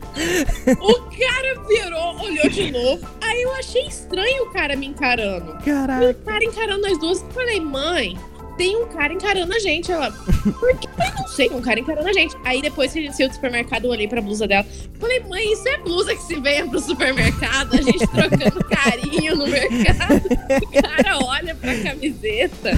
o 0.80 0.94
cara 1.02 1.60
virou, 1.66 2.20
olhou 2.22 2.48
de 2.48 2.70
novo. 2.70 3.06
Aí 3.20 3.42
eu 3.42 3.52
achei 3.54 3.86
estranho 3.86 4.44
o 4.44 4.52
cara 4.52 4.76
me 4.76 4.86
encarando. 4.86 5.56
Caraca. 5.64 6.10
O 6.10 6.14
cara 6.24 6.44
encarando 6.44 6.82
nós 6.82 6.98
duas. 6.98 7.20
Eu 7.22 7.30
Falei, 7.30 7.60
mãe, 7.60 8.16
tem 8.56 8.76
um 8.76 8.86
cara 8.86 9.12
encarando 9.12 9.52
a 9.52 9.58
gente. 9.58 9.90
Ela, 9.90 10.10
por 10.10 10.76
que? 10.78 10.86
Eu 10.86 11.14
não 11.16 11.28
sei, 11.28 11.48
tem 11.48 11.56
um 11.56 11.62
cara 11.62 11.80
encarando 11.80 12.08
a 12.08 12.12
gente. 12.12 12.36
Aí 12.44 12.62
depois 12.62 12.92
que 12.92 12.98
a 12.98 13.02
gente 13.02 13.16
saiu 13.16 13.28
do 13.28 13.34
supermercado, 13.34 13.84
eu 13.84 13.90
olhei 13.90 14.08
pra 14.08 14.20
blusa 14.20 14.46
dela. 14.46 14.66
Falei, 14.98 15.20
mãe, 15.20 15.52
isso 15.52 15.68
é 15.68 15.78
blusa 15.78 16.14
que 16.14 16.22
se 16.22 16.36
venha 16.40 16.66
pro 16.66 16.80
supermercado, 16.80 17.74
a 17.74 17.82
gente 17.82 18.06
trocando 18.06 18.64
carinho 18.64 19.36
no 19.36 19.46
mercado. 19.46 20.24
O 20.64 20.82
cara 20.82 21.18
olha 21.24 21.54
pra 21.54 21.74
camiseta. 21.82 22.70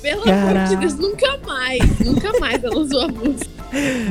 Pelo 0.00 0.22
amor 0.22 0.68
de. 0.68 0.76
Deus, 0.76 0.94
nunca 0.94 1.38
mais, 1.46 1.98
nunca 1.98 2.38
mais 2.38 2.62
ela 2.62 2.78
usou 2.78 3.02
a 3.02 3.08
blusa. 3.08 3.44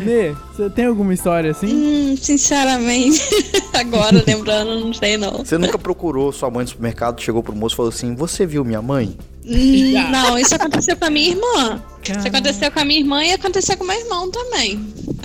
Nê, 0.05 0.35
você 0.55 0.69
tem 0.69 0.85
alguma 0.85 1.13
história 1.13 1.51
assim? 1.51 1.67
Hum, 1.67 2.15
sinceramente, 2.17 3.21
agora 3.73 4.23
lembrando, 4.25 4.79
não 4.79 4.93
sei 4.93 5.17
não. 5.17 5.39
Você 5.39 5.57
nunca 5.57 5.79
procurou 5.79 6.31
sua 6.31 6.51
mãe 6.51 6.63
no 6.63 6.69
supermercado, 6.69 7.21
chegou 7.21 7.41
pro 7.41 7.55
moço 7.55 7.73
e 7.73 7.77
falou 7.77 7.89
assim: 7.89 8.13
Você 8.15 8.45
viu 8.45 8.63
minha 8.63 8.81
mãe? 8.81 9.17
Hum. 9.45 10.11
Não, 10.11 10.37
isso 10.37 10.53
aconteceu 10.53 10.95
com 10.97 11.05
a 11.05 11.09
minha 11.09 11.29
irmã. 11.29 11.81
Isso 12.03 12.27
aconteceu 12.27 12.71
com 12.71 12.79
a 12.79 12.85
minha 12.85 12.99
irmã 12.99 13.23
e 13.23 13.31
aconteceu 13.31 13.77
com 13.77 13.83
o 13.83 13.87
meu 13.87 13.97
irmão 13.97 14.29
também. 14.29 14.79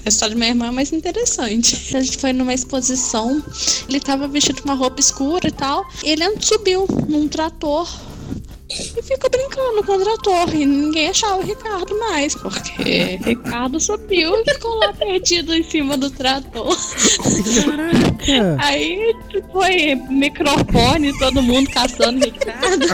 A 0.04 0.08
história 0.08 0.34
do 0.34 0.38
meu 0.38 0.48
irmão 0.48 0.68
é 0.68 0.70
mais 0.70 0.92
interessante. 0.92 1.96
A 1.96 2.00
gente 2.00 2.18
foi 2.18 2.32
numa 2.32 2.54
exposição, 2.54 3.42
ele 3.88 4.00
tava 4.00 4.26
vestido 4.28 4.62
com 4.62 4.68
uma 4.68 4.76
roupa 4.76 5.00
escura 5.00 5.48
e 5.48 5.52
tal. 5.52 5.84
E 6.04 6.10
ele 6.10 6.24
subiu 6.40 6.86
num 7.08 7.28
trator 7.28 7.88
e 8.96 9.02
ficou 9.02 9.30
brincando 9.30 9.84
com 9.84 9.92
o 9.92 10.04
trator. 10.04 10.54
E 10.54 10.64
ninguém 10.64 11.08
achava 11.08 11.36
o 11.36 11.42
Ricardo 11.42 11.98
mais, 11.98 12.34
porque 12.34 13.18
Ricardo 13.24 13.78
subiu 13.80 14.34
e 14.36 14.44
ficou 14.52 14.74
lá 14.76 14.92
perdido 14.92 15.54
em 15.54 15.62
cima 15.62 15.96
do 15.96 16.10
trator. 16.10 16.76
Caraca. 17.64 18.56
Aí 18.58 19.14
foi 19.52 19.94
microfone, 20.10 21.16
todo 21.18 21.42
mundo 21.42 21.70
caçando 21.70 22.24
Ricardo. 22.24 22.86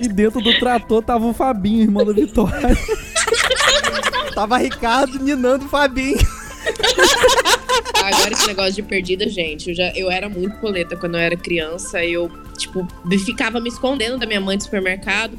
E 0.00 0.08
dentro 0.08 0.40
do 0.40 0.58
trator 0.58 1.02
tava 1.02 1.26
o 1.26 1.34
Fabinho, 1.34 1.82
irmão 1.82 2.04
da 2.04 2.12
Vitória. 2.12 2.76
Tava 4.34 4.58
Ricardo 4.58 5.18
ninando 5.18 5.66
o 5.66 5.68
Fabinho. 5.68 6.16
Agora 7.94 8.32
esse 8.32 8.46
negócio 8.46 8.72
de 8.74 8.82
perdida, 8.82 9.28
gente, 9.28 9.70
eu 9.70 9.74
já 9.74 9.90
eu 9.94 10.10
era 10.10 10.28
muito 10.28 10.56
coleta 10.58 10.96
quando 10.96 11.14
eu 11.16 11.20
era 11.20 11.36
criança, 11.36 12.04
eu 12.04 12.30
tipo 12.56 12.86
ficava 13.24 13.60
me 13.60 13.68
escondendo 13.68 14.18
da 14.18 14.26
minha 14.26 14.40
mãe 14.40 14.56
do 14.56 14.62
supermercado. 14.62 15.36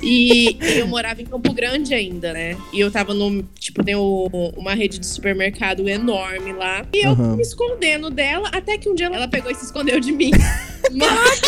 E 0.00 0.56
eu 0.78 0.86
morava 0.86 1.20
em 1.20 1.24
Campo 1.26 1.52
Grande 1.52 1.92
ainda, 1.92 2.32
né? 2.32 2.56
E 2.72 2.78
eu 2.78 2.88
tava 2.88 3.12
no. 3.12 3.42
Tipo, 3.58 3.82
tem 3.82 3.96
o- 3.96 4.28
uma 4.56 4.72
rede 4.72 4.96
de 4.96 5.04
supermercado 5.04 5.88
enorme 5.88 6.52
lá. 6.52 6.86
E 6.94 7.04
eu 7.04 7.10
Aham. 7.12 7.34
me 7.34 7.42
escondendo 7.42 8.08
dela, 8.08 8.48
até 8.52 8.78
que 8.78 8.88
um 8.88 8.94
dia 8.94 9.06
ela 9.06 9.26
pegou 9.26 9.50
e 9.50 9.54
se 9.56 9.64
escondeu 9.64 9.98
de 9.98 10.12
mim. 10.12 10.30
Mas 10.94 11.40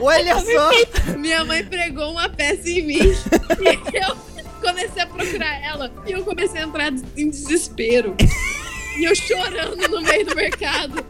Olha 0.00 0.38
só. 0.40 1.16
minha 1.18 1.44
mãe 1.44 1.62
pregou 1.64 2.10
uma 2.12 2.30
peça 2.30 2.66
em 2.68 2.80
mim. 2.86 2.98
E 2.98 3.96
eu 3.96 4.16
comecei 4.62 5.02
a 5.02 5.06
procurar 5.06 5.62
ela. 5.62 5.92
E 6.06 6.12
eu 6.12 6.24
comecei 6.24 6.62
a 6.62 6.64
entrar 6.64 6.90
em 7.14 7.28
desespero. 7.28 8.16
E 8.98 9.04
eu 9.04 9.14
chorando 9.14 9.76
no 9.88 10.00
meio 10.02 10.26
do 10.26 10.34
mercado. 10.34 11.04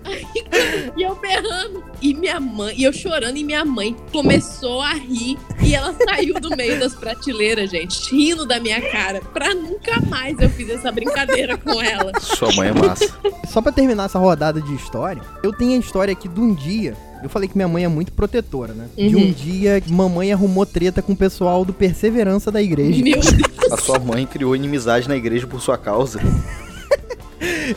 e 0.96 1.02
eu 1.02 1.14
berrando. 1.16 1.84
E 2.02 2.12
minha 2.14 2.38
mãe, 2.40 2.74
e 2.76 2.84
eu 2.84 2.92
chorando, 2.92 3.36
e 3.36 3.44
minha 3.44 3.64
mãe 3.64 3.96
começou 4.12 4.80
a 4.82 4.92
rir. 4.94 5.36
E 5.62 5.74
ela 5.74 5.94
saiu 6.06 6.34
do 6.34 6.50
meio 6.56 6.78
das 6.78 6.94
prateleiras, 6.94 7.70
gente, 7.70 8.10
rindo 8.14 8.44
da 8.46 8.58
minha 8.60 8.80
cara. 8.90 9.20
Pra 9.32 9.54
nunca 9.54 10.00
mais 10.08 10.38
eu 10.38 10.48
fiz 10.50 10.68
essa 10.70 10.90
brincadeira 10.92 11.56
com 11.56 11.80
ela. 11.82 12.12
Sua 12.20 12.52
mãe 12.52 12.68
é 12.68 12.72
massa. 12.72 13.08
Só 13.48 13.62
pra 13.62 13.72
terminar 13.72 14.04
essa 14.06 14.18
rodada 14.18 14.60
de 14.60 14.74
história, 14.74 15.22
eu 15.42 15.52
tenho 15.52 15.74
a 15.74 15.78
história 15.78 16.12
aqui 16.12 16.28
de 16.28 16.40
um 16.40 16.54
dia. 16.54 16.94
Eu 17.22 17.28
falei 17.30 17.48
que 17.48 17.56
minha 17.56 17.66
mãe 17.66 17.82
é 17.84 17.88
muito 17.88 18.12
protetora, 18.12 18.74
né? 18.74 18.88
De 18.94 19.16
um 19.16 19.20
Uhum. 19.20 19.32
dia, 19.32 19.82
mamãe 19.88 20.32
arrumou 20.32 20.66
treta 20.66 21.00
com 21.00 21.12
o 21.12 21.16
pessoal 21.16 21.64
do 21.64 21.72
Perseverança 21.72 22.52
da 22.52 22.60
igreja. 22.62 23.02
Meu 23.02 23.18
Deus. 23.20 23.72
A 23.72 23.76
sua 23.78 23.98
mãe 23.98 24.26
criou 24.26 24.54
inimizade 24.54 25.08
na 25.08 25.16
igreja 25.16 25.46
por 25.46 25.60
sua 25.60 25.78
causa. 25.78 26.20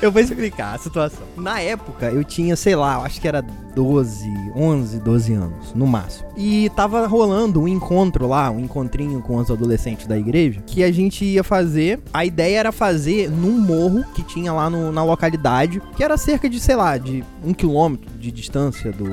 Eu 0.01 0.11
vou 0.11 0.21
explicar 0.21 0.75
a 0.75 0.77
situação. 0.77 1.28
Na 1.39 1.59
época, 1.61 2.07
eu 2.11 2.23
tinha, 2.23 2.55
sei 2.55 2.75
lá, 2.75 2.97
acho 3.03 3.19
que 3.21 3.27
era 3.27 3.41
12, 3.75 4.27
11, 4.55 4.99
12 4.99 5.33
anos, 5.33 5.73
no 5.73 5.87
máximo. 5.87 6.27
E 6.35 6.69
tava 6.75 7.05
rolando 7.07 7.61
um 7.61 7.67
encontro 7.67 8.27
lá, 8.27 8.49
um 8.51 8.59
encontrinho 8.59 9.21
com 9.21 9.37
os 9.37 9.49
adolescentes 9.49 10.05
da 10.07 10.17
igreja, 10.17 10.61
que 10.65 10.83
a 10.83 10.91
gente 10.91 11.23
ia 11.23 11.43
fazer. 11.43 11.99
A 12.13 12.25
ideia 12.25 12.59
era 12.59 12.71
fazer 12.71 13.29
num 13.31 13.57
morro 13.59 14.03
que 14.13 14.23
tinha 14.23 14.51
lá 14.51 14.69
no- 14.69 14.91
na 14.91 15.03
localidade, 15.03 15.81
que 15.95 16.03
era 16.03 16.17
cerca 16.17 16.49
de, 16.49 16.59
sei 16.59 16.75
lá, 16.75 16.97
de 16.97 17.23
um 17.45 17.53
quilômetro 17.53 18.09
de 18.19 18.31
distância 18.31 18.91
do, 18.91 19.05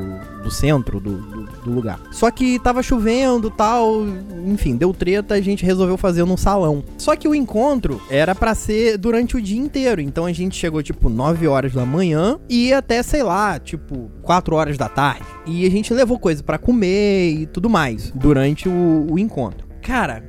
do 0.42 0.50
centro 0.50 0.98
do, 0.98 1.16
do- 1.18 1.46
do 1.64 1.70
lugar. 1.70 2.00
Só 2.10 2.30
que 2.30 2.58
tava 2.58 2.82
chovendo 2.82 3.50
tal, 3.50 4.04
enfim, 4.46 4.76
deu 4.76 4.92
treta, 4.92 5.34
a 5.34 5.40
gente 5.40 5.64
resolveu 5.64 5.96
fazer 5.96 6.24
num 6.24 6.36
salão. 6.36 6.82
Só 6.98 7.14
que 7.14 7.28
o 7.28 7.34
encontro 7.34 8.00
era 8.10 8.34
pra 8.34 8.54
ser 8.54 8.96
durante 8.98 9.36
o 9.36 9.42
dia 9.42 9.58
inteiro, 9.60 10.00
então 10.00 10.24
a 10.26 10.32
gente 10.32 10.56
chegou 10.56 10.82
tipo 10.82 11.08
9 11.08 11.46
horas 11.46 11.72
da 11.72 11.84
manhã 11.86 12.15
e 12.48 12.68
ia 12.68 12.78
até, 12.78 13.02
sei 13.02 13.22
lá, 13.22 13.58
tipo 13.58 14.10
4 14.22 14.54
horas 14.54 14.76
da 14.76 14.88
tarde. 14.88 15.24
E 15.46 15.66
a 15.66 15.70
gente 15.70 15.92
levou 15.92 16.18
coisa 16.18 16.42
pra 16.42 16.58
comer 16.58 17.30
e 17.32 17.46
tudo 17.46 17.68
mais 17.68 18.10
durante 18.14 18.68
o, 18.68 19.06
o 19.10 19.18
encontro. 19.18 19.66
Cara, 19.86 20.24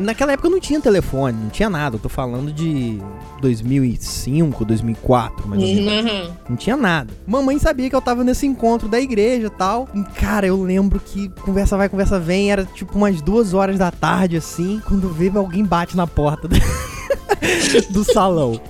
naquela 0.00 0.30
época 0.32 0.48
não 0.48 0.60
tinha 0.60 0.80
telefone, 0.80 1.36
não 1.36 1.50
tinha 1.50 1.68
nada. 1.68 1.96
Eu 1.96 2.00
tô 2.00 2.08
falando 2.08 2.52
de 2.52 3.02
2005, 3.40 4.64
2004, 4.64 5.48
mais 5.48 5.60
ou 5.60 5.68
menos. 5.68 6.10
Aham. 6.12 6.36
Não 6.48 6.56
tinha 6.56 6.76
nada. 6.76 7.12
Mamãe 7.26 7.58
sabia 7.58 7.90
que 7.90 7.96
eu 7.96 8.00
tava 8.00 8.22
nesse 8.22 8.46
encontro 8.46 8.88
da 8.88 9.00
igreja 9.00 9.48
e 9.48 9.50
tal. 9.50 9.88
E, 9.92 10.04
cara, 10.20 10.46
eu 10.46 10.62
lembro 10.62 11.00
que 11.00 11.28
conversa 11.40 11.76
vai, 11.76 11.88
conversa 11.88 12.20
vem. 12.20 12.52
Era 12.52 12.64
tipo 12.64 12.96
umas 12.96 13.20
duas 13.20 13.54
horas 13.54 13.76
da 13.76 13.90
tarde, 13.90 14.36
assim. 14.36 14.80
Quando 14.86 15.08
veio, 15.08 15.36
alguém 15.36 15.64
bate 15.64 15.96
na 15.96 16.06
porta 16.06 16.46
do, 16.46 16.54
do 17.90 18.04
salão. 18.04 18.60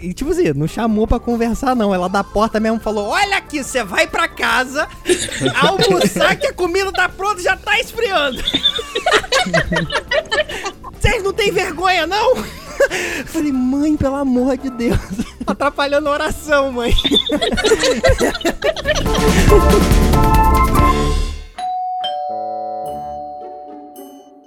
E 0.00 0.12
tipo 0.14 0.30
assim, 0.30 0.52
não 0.54 0.68
chamou 0.68 1.06
pra 1.06 1.18
conversar, 1.18 1.74
não. 1.74 1.92
Ela 1.92 2.08
da 2.08 2.22
porta 2.22 2.60
mesmo 2.60 2.78
falou: 2.78 3.08
Olha 3.08 3.36
aqui, 3.38 3.62
você 3.62 3.82
vai 3.82 4.06
pra 4.06 4.28
casa 4.28 4.88
almoçar 5.60 6.36
que 6.36 6.46
a 6.46 6.52
comida 6.52 6.92
tá 6.92 7.08
pronta 7.08 7.40
e 7.40 7.44
já 7.44 7.56
tá 7.56 7.78
esfriando. 7.80 8.42
Vocês 11.00 11.22
não 11.22 11.32
têm 11.32 11.52
vergonha, 11.52 12.06
não? 12.06 12.36
Falei, 13.26 13.52
mãe, 13.52 13.96
pelo 13.96 14.16
amor 14.16 14.56
de 14.56 14.70
Deus. 14.70 14.98
Atrapalhando 15.46 16.08
a 16.08 16.12
oração, 16.12 16.72
mãe. 16.72 16.94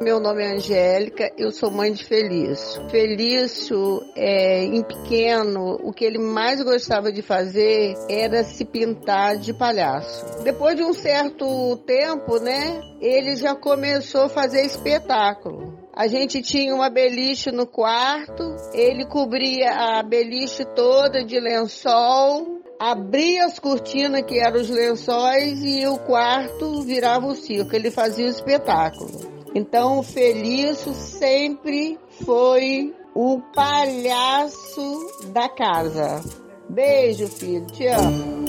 Meu 0.01 0.19
nome 0.19 0.43
é 0.43 0.53
Angélica, 0.53 1.31
eu 1.37 1.51
sou 1.51 1.69
mãe 1.69 1.93
de 1.93 2.03
Felício. 2.03 2.89
Felício, 2.89 4.03
é, 4.15 4.63
em 4.63 4.81
pequeno, 4.81 5.75
o 5.83 5.93
que 5.93 6.03
ele 6.03 6.17
mais 6.17 6.59
gostava 6.63 7.11
de 7.11 7.21
fazer 7.21 7.93
era 8.09 8.43
se 8.43 8.65
pintar 8.65 9.37
de 9.37 9.53
palhaço. 9.53 10.41
Depois 10.43 10.75
de 10.75 10.81
um 10.81 10.91
certo 10.91 11.77
tempo, 11.85 12.39
né, 12.39 12.81
ele 12.99 13.35
já 13.35 13.53
começou 13.53 14.23
a 14.23 14.29
fazer 14.29 14.65
espetáculo. 14.65 15.77
A 15.93 16.07
gente 16.07 16.41
tinha 16.41 16.73
uma 16.73 16.89
beliche 16.89 17.51
no 17.51 17.67
quarto, 17.67 18.55
ele 18.73 19.05
cobria 19.05 19.69
a 19.69 20.01
beliche 20.01 20.65
toda 20.65 21.23
de 21.23 21.39
lençol, 21.39 22.59
abria 22.79 23.45
as 23.45 23.59
cortinas 23.59 24.23
que 24.23 24.39
eram 24.39 24.61
os 24.61 24.69
lençóis 24.69 25.63
e 25.63 25.85
o 25.85 25.99
quarto 25.99 26.81
virava 26.81 27.27
o 27.27 27.35
circo. 27.35 27.75
Ele 27.75 27.91
fazia 27.91 28.25
o 28.25 28.29
espetáculo. 28.29 29.40
Então, 29.53 29.99
o 29.99 30.03
Felício 30.03 30.93
sempre 30.93 31.99
foi 32.25 32.95
o 33.13 33.41
palhaço 33.53 35.29
da 35.33 35.49
casa. 35.49 36.23
Beijo, 36.69 37.27
filho. 37.27 37.65
Te 37.67 37.87
amo. 37.87 38.45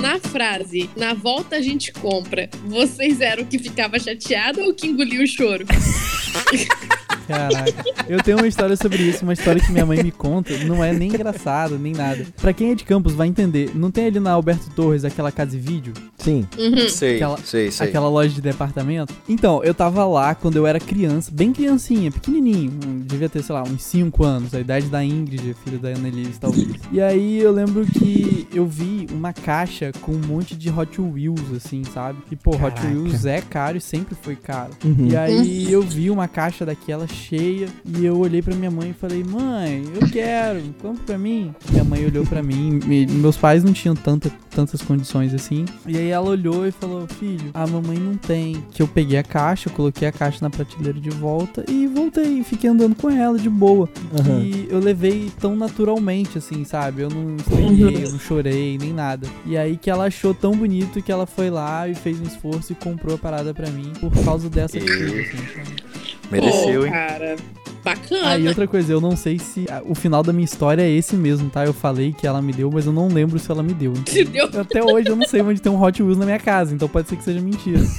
Na 0.00 0.20
frase, 0.20 0.88
na 0.96 1.12
volta 1.12 1.56
a 1.56 1.60
gente 1.60 1.92
compra, 1.92 2.48
vocês 2.66 3.20
eram 3.20 3.42
o 3.42 3.46
que 3.46 3.58
ficava 3.58 3.98
chateado 3.98 4.60
ou 4.60 4.68
o 4.68 4.74
que 4.74 4.86
engoliu 4.86 5.24
o 5.24 5.26
choro? 5.26 5.64
Caraca. 7.26 7.84
Eu 8.08 8.22
tenho 8.22 8.36
uma 8.38 8.46
história 8.46 8.76
sobre 8.76 9.02
isso, 9.02 9.22
uma 9.24 9.32
história 9.32 9.60
que 9.62 9.72
minha 9.72 9.86
mãe 9.86 10.02
me 10.02 10.10
conta. 10.10 10.56
Não 10.64 10.82
é 10.82 10.92
nem 10.92 11.08
engraçado, 11.08 11.78
nem 11.78 11.92
nada. 11.92 12.26
Pra 12.40 12.52
quem 12.52 12.70
é 12.70 12.74
de 12.74 12.84
Campos 12.84 13.14
vai 13.14 13.26
entender. 13.28 13.70
Não 13.74 13.90
tem 13.90 14.06
ali 14.06 14.20
na 14.20 14.32
Alberto 14.32 14.70
Torres 14.70 15.04
aquela 15.04 15.32
casa 15.32 15.56
e 15.56 15.58
vídeo? 15.58 15.92
Sim. 16.18 16.46
Uhum. 16.58 16.88
Sei, 16.88 17.16
Aquela- 17.16 17.38
sei, 17.38 17.70
sei. 17.70 17.86
Aquela 17.88 18.08
loja 18.08 18.34
de 18.34 18.40
departamento? 18.40 19.12
Então, 19.28 19.62
eu 19.64 19.74
tava 19.74 20.04
lá 20.06 20.34
quando 20.34 20.56
eu 20.56 20.66
era 20.66 20.78
criança, 20.80 21.30
bem 21.32 21.52
criancinha, 21.52 22.10
pequenininho. 22.10 22.72
Devia 23.04 23.28
ter, 23.28 23.42
sei 23.42 23.54
lá, 23.54 23.62
uns 23.62 23.82
5 23.82 24.24
anos, 24.24 24.54
a 24.54 24.60
idade 24.60 24.86
da 24.86 25.04
Ingrid, 25.04 25.54
filha 25.64 25.78
da 25.78 25.88
Annelise, 25.90 26.38
talvez. 26.40 26.68
E 26.92 27.00
aí 27.00 27.38
eu 27.38 27.52
lembro 27.52 27.84
que 27.86 28.46
eu 28.52 28.66
vi 28.66 29.06
uma 29.12 29.32
caixa 29.32 29.92
com 30.00 30.12
um 30.12 30.18
monte 30.26 30.54
de 30.56 30.70
Hot 30.70 31.00
Wheels, 31.00 31.52
assim, 31.56 31.82
sabe? 31.92 32.18
E, 32.30 32.36
pô, 32.36 32.50
Hot 32.52 32.60
Caraca. 32.74 32.86
Wheels 32.88 33.24
é 33.26 33.40
caro 33.40 33.76
e 33.76 33.80
sempre 33.80 34.14
foi 34.20 34.36
caro. 34.36 34.70
Uhum. 34.84 35.08
E 35.10 35.16
aí 35.16 35.70
eu 35.70 35.82
vi 35.82 36.10
uma 36.10 36.26
caixa 36.28 36.64
daquela 36.64 37.06
cheia 37.14 37.68
e 37.84 38.04
eu 38.04 38.18
olhei 38.18 38.42
pra 38.42 38.54
minha 38.54 38.70
mãe 38.70 38.90
e 38.90 38.92
falei: 38.92 39.22
"Mãe, 39.24 39.82
eu 40.00 40.08
quero, 40.10 40.60
compra 40.82 41.02
pra 41.06 41.18
mim". 41.18 41.54
Minha 41.70 41.84
mãe 41.84 42.04
olhou 42.04 42.24
pra 42.26 42.42
mim, 42.42 42.80
me- 42.84 43.06
meus 43.06 43.36
pais 43.36 43.62
não 43.64 43.72
tinham 43.72 43.94
tanta, 43.94 44.30
tantas 44.50 44.82
condições 44.82 45.32
assim. 45.32 45.64
E 45.86 45.96
aí 45.96 46.08
ela 46.08 46.28
olhou 46.28 46.66
e 46.66 46.70
falou: 46.72 47.06
"Filho, 47.06 47.50
a 47.54 47.66
mamãe 47.66 47.96
não 47.98 48.16
tem". 48.16 48.62
Que 48.72 48.82
eu 48.82 48.88
peguei 48.88 49.18
a 49.18 49.22
caixa, 49.22 49.70
coloquei 49.70 50.06
a 50.08 50.12
caixa 50.12 50.38
na 50.42 50.50
prateleira 50.50 50.98
de 51.00 51.10
volta 51.10 51.64
e 51.68 51.86
voltei, 51.86 52.42
fiquei 52.42 52.68
andando 52.70 52.94
com 52.94 53.08
ela 53.10 53.38
de 53.38 53.48
boa. 53.48 53.88
Aham. 54.18 54.40
E 54.40 54.66
eu 54.70 54.78
levei 54.78 55.30
tão 55.40 55.56
naturalmente 55.56 56.38
assim, 56.38 56.64
sabe? 56.64 57.02
Eu 57.02 57.08
não 57.08 57.36
estranhei, 57.36 58.04
eu 58.04 58.10
não 58.12 58.18
chorei, 58.18 58.76
nem 58.78 58.92
nada. 58.92 59.26
E 59.46 59.56
aí 59.56 59.76
que 59.76 59.90
ela 59.90 60.06
achou 60.06 60.34
tão 60.34 60.52
bonito 60.56 61.00
que 61.02 61.12
ela 61.12 61.26
foi 61.26 61.50
lá 61.50 61.88
e 61.88 61.94
fez 61.94 62.20
um 62.20 62.24
esforço 62.24 62.72
e 62.72 62.74
comprou 62.74 63.14
a 63.14 63.18
parada 63.18 63.52
pra 63.54 63.70
mim 63.70 63.92
por 64.00 64.10
causa 64.24 64.48
dessa 64.50 64.78
coisa, 64.78 65.04
assim, 65.04 65.36
sabe? 65.54 65.83
Mereceu, 66.30 66.80
Pô, 66.80 66.86
hein? 66.86 66.92
cara. 66.92 67.36
Bacana. 67.84 68.28
Ah, 68.30 68.38
e 68.38 68.48
outra 68.48 68.66
coisa, 68.66 68.90
eu 68.90 69.00
não 69.00 69.14
sei 69.14 69.38
se 69.38 69.66
ah, 69.70 69.82
o 69.84 69.94
final 69.94 70.22
da 70.22 70.32
minha 70.32 70.44
história 70.44 70.80
é 70.80 70.90
esse 70.90 71.14
mesmo, 71.16 71.50
tá? 71.50 71.66
Eu 71.66 71.74
falei 71.74 72.14
que 72.14 72.26
ela 72.26 72.40
me 72.40 72.52
deu, 72.52 72.70
mas 72.72 72.86
eu 72.86 72.92
não 72.92 73.08
lembro 73.08 73.38
se 73.38 73.50
ela 73.50 73.62
me 73.62 73.74
deu. 73.74 73.92
Então, 73.92 74.50
deu. 74.50 74.60
Até 74.62 74.82
hoje 74.82 75.08
eu 75.08 75.16
não 75.16 75.26
sei 75.26 75.42
onde 75.42 75.60
tem 75.60 75.70
um 75.70 75.82
Hot 75.82 76.02
Wheels 76.02 76.16
na 76.16 76.24
minha 76.24 76.38
casa, 76.38 76.74
então 76.74 76.88
pode 76.88 77.08
ser 77.08 77.16
que 77.16 77.24
seja 77.24 77.40
mentira. 77.40 77.80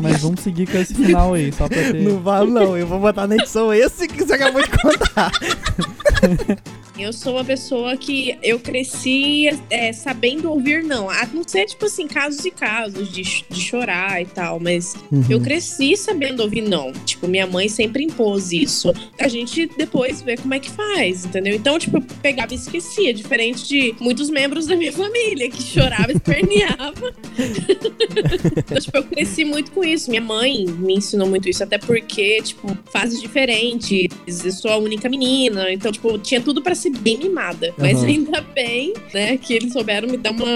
Mas 0.00 0.20
vamos 0.20 0.40
seguir 0.40 0.68
com 0.70 0.76
esse 0.76 0.94
final 0.94 1.34
aí, 1.34 1.50
só 1.50 1.66
pra 1.66 1.78
ter. 1.78 2.02
Não 2.02 2.20
vale, 2.20 2.50
não. 2.50 2.76
Eu 2.76 2.86
vou 2.86 3.00
botar 3.00 3.26
na 3.26 3.36
edição 3.36 3.72
esse 3.72 4.06
que 4.06 4.22
você 4.22 4.34
acabou 4.34 4.62
de 4.62 4.68
contar. 4.68 5.32
Eu 6.98 7.12
sou 7.12 7.34
uma 7.34 7.44
pessoa 7.44 7.96
que 7.96 8.36
eu 8.42 8.58
cresci 8.58 9.48
é, 9.70 9.92
sabendo 9.92 10.50
ouvir 10.50 10.82
não. 10.82 11.08
A 11.08 11.26
não 11.32 11.46
ser, 11.46 11.66
tipo 11.66 11.84
assim, 11.86 12.08
casos 12.08 12.44
e 12.44 12.50
casos 12.50 13.10
de, 13.12 13.22
de 13.48 13.60
chorar 13.60 14.20
e 14.20 14.26
tal, 14.26 14.58
mas 14.58 14.94
Uhum. 15.12 15.24
eu 15.30 15.40
cresci 15.40 15.96
sabendo 15.96 16.40
ouvir 16.42 16.60
não. 16.62 16.92
Tipo, 16.92 17.28
minha 17.28 17.46
mãe 17.46 17.68
sempre 17.68 18.02
impôs 18.04 18.50
isso. 18.52 18.92
A 19.18 19.28
gente 19.28 19.66
depois 19.78 20.20
vê 20.22 20.36
como 20.36 20.52
é 20.54 20.58
que 20.58 20.70
faz, 20.70 21.24
entendeu? 21.24 21.54
Então, 21.54 21.78
tipo, 21.78 21.98
eu 21.98 22.02
pegava 22.20 22.52
e 22.52 22.56
esquecia, 22.56 23.14
diferente 23.14 23.66
de 23.68 23.94
muitos 24.00 24.28
membros 24.28 24.66
da 24.66 24.74
minha 24.74 24.92
família 24.92 25.48
que 25.50 25.62
chorava 25.62 26.10
e 26.12 26.16
esperneava. 26.16 27.14
então, 28.58 28.80
tipo, 28.80 28.96
eu 28.96 29.04
cresci 29.04 29.44
muito 29.44 29.70
com 29.70 29.84
isso. 29.84 30.10
Minha 30.10 30.22
mãe 30.22 30.66
me 30.66 30.94
ensinou 30.94 31.28
muito 31.28 31.48
isso, 31.48 31.62
até 31.62 31.78
porque, 31.78 32.42
tipo, 32.42 32.76
fases 32.92 33.20
diferentes. 33.20 34.08
Eu 34.26 34.52
sou 34.52 34.70
a 34.70 34.76
única 34.78 35.08
menina, 35.08 35.72
então, 35.72 35.92
tipo, 35.92 36.18
tinha 36.18 36.40
tudo 36.40 36.60
pra 36.62 36.74
ser 36.74 36.87
bem 36.90 37.18
mimada. 37.18 37.72
Mas 37.76 37.98
Aham. 37.98 38.06
ainda 38.06 38.40
bem, 38.40 38.94
né, 39.12 39.36
que 39.36 39.54
eles 39.54 39.72
souberam 39.72 40.08
me 40.08 40.16
dar 40.16 40.30
uma, 40.30 40.46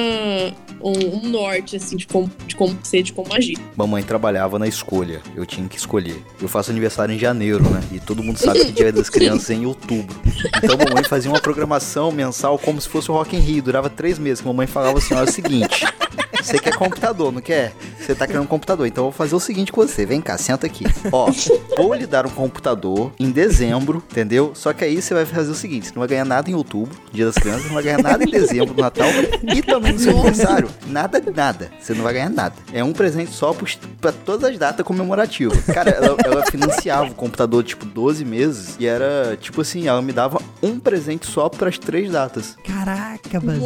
um, 0.81 1.17
um 1.17 1.29
norte, 1.29 1.77
assim, 1.77 1.97
de 1.97 2.07
como, 2.07 2.31
de 2.47 2.57
como 2.57 2.77
ser, 2.83 3.03
de 3.03 3.13
como 3.13 3.33
agir. 3.33 3.59
Mamãe 3.77 4.03
trabalhava 4.03 4.59
na 4.59 4.67
escolha. 4.67 5.23
Eu 5.37 5.47
tinha 5.47 5.67
que 5.69 5.77
escolher. 5.77 6.23
Eu 6.41 6.49
faço 6.49 6.71
aniversário 6.71 7.15
em 7.15 7.19
janeiro, 7.19 7.63
né? 7.71 7.83
E 7.93 8.01
todo 8.01 8.23
mundo 8.23 8.39
sabe 8.39 8.65
que 8.65 8.73
dia 8.73 8.93
das 8.93 9.09
crianças 9.11 9.51
é 9.51 9.55
em 9.55 9.67
outubro. 9.67 10.15
Então 10.63 10.77
mamãe 10.77 11.05
fazia 11.05 11.31
uma 11.31 11.41
programação 11.41 12.11
mensal 12.11 12.59
como 12.59 12.81
se 12.81 12.89
fosse 12.89 13.11
o 13.11 13.15
Rock 13.15 13.37
in 13.37 13.41
Rio. 13.41 13.63
Durava 13.63 13.89
três 13.89 14.19
meses. 14.19 14.41
Que 14.41 14.47
mamãe 14.47 14.67
falava 14.67 14.99
assim, 14.99 15.15
olha 15.15 15.27
é 15.27 15.29
o 15.29 15.33
seguinte... 15.33 15.85
Você 16.43 16.59
quer 16.59 16.75
computador, 16.77 17.33
não 17.33 17.41
quer? 17.41 17.73
Você 17.99 18.15
tá 18.15 18.27
querendo 18.27 18.43
um 18.43 18.47
computador. 18.47 18.87
Então 18.87 19.05
eu 19.05 19.11
vou 19.11 19.17
fazer 19.17 19.35
o 19.35 19.41
seguinte 19.41 19.71
com 19.73 19.81
você. 19.87 20.05
Vem 20.05 20.21
cá, 20.21 20.37
senta 20.37 20.67
aqui. 20.67 20.85
Ó, 21.13 21.31
vou 21.77 21.95
lhe 21.95 22.07
dar 22.07 22.27
um 22.27 22.31
computador 22.31 23.13
em 23.19 23.31
dezembro, 23.31 24.03
entendeu? 24.11 24.53
Só 24.55 24.73
que 24.73 24.85
aí 24.85 25.01
você 25.01 25.15
vai 25.15 25.25
fazer 25.25 25.51
o 25.51 25.55
seguinte: 25.55 25.87
você 25.89 25.93
não 25.95 26.01
vai 26.01 26.09
ganhar 26.09 26.25
nada 26.25 26.51
em 26.51 26.55
outubro, 26.55 26.97
dia 27.13 27.25
das 27.27 27.35
crianças, 27.37 27.67
não 27.67 27.75
vai 27.75 27.83
ganhar 27.85 28.03
nada 28.03 28.23
em 28.25 28.29
dezembro, 28.31 28.75
no 28.75 28.81
Natal, 28.83 29.09
e 29.55 29.63
também 29.63 29.93
no 29.93 29.99
seu 29.99 30.13
aniversário. 30.13 30.69
Nada, 30.87 31.23
nada. 31.35 31.71
Você 31.81 31.95
não 31.95 32.03
vai 32.03 32.13
ganhar 32.15 32.31
nada. 32.31 32.55
É 32.73 32.83
um 32.83 32.93
presente 32.93 33.31
só 33.33 33.53
pros- 33.53 33.79
pra 34.01 34.13
todas 34.13 34.51
as 34.51 34.59
datas 34.59 34.85
comemorativas. 34.85 35.59
Cara, 35.67 35.91
ela, 35.91 36.17
ela 36.25 36.47
financiava 36.51 37.11
o 37.11 37.15
computador, 37.15 37.63
tipo, 37.63 37.85
12 37.87 38.25
meses, 38.25 38.77
e 38.79 38.87
era, 38.87 39.37
tipo 39.41 39.61
assim, 39.61 39.87
ela 39.87 40.03
me 40.03 40.13
dava 40.13 40.41
um 40.63 40.79
presente 40.79 41.27
só 41.27 41.49
pras 41.49 41.79
três 41.79 42.11
datas. 42.11 42.57
Caraca, 42.65 43.41
Basílio. 43.41 43.63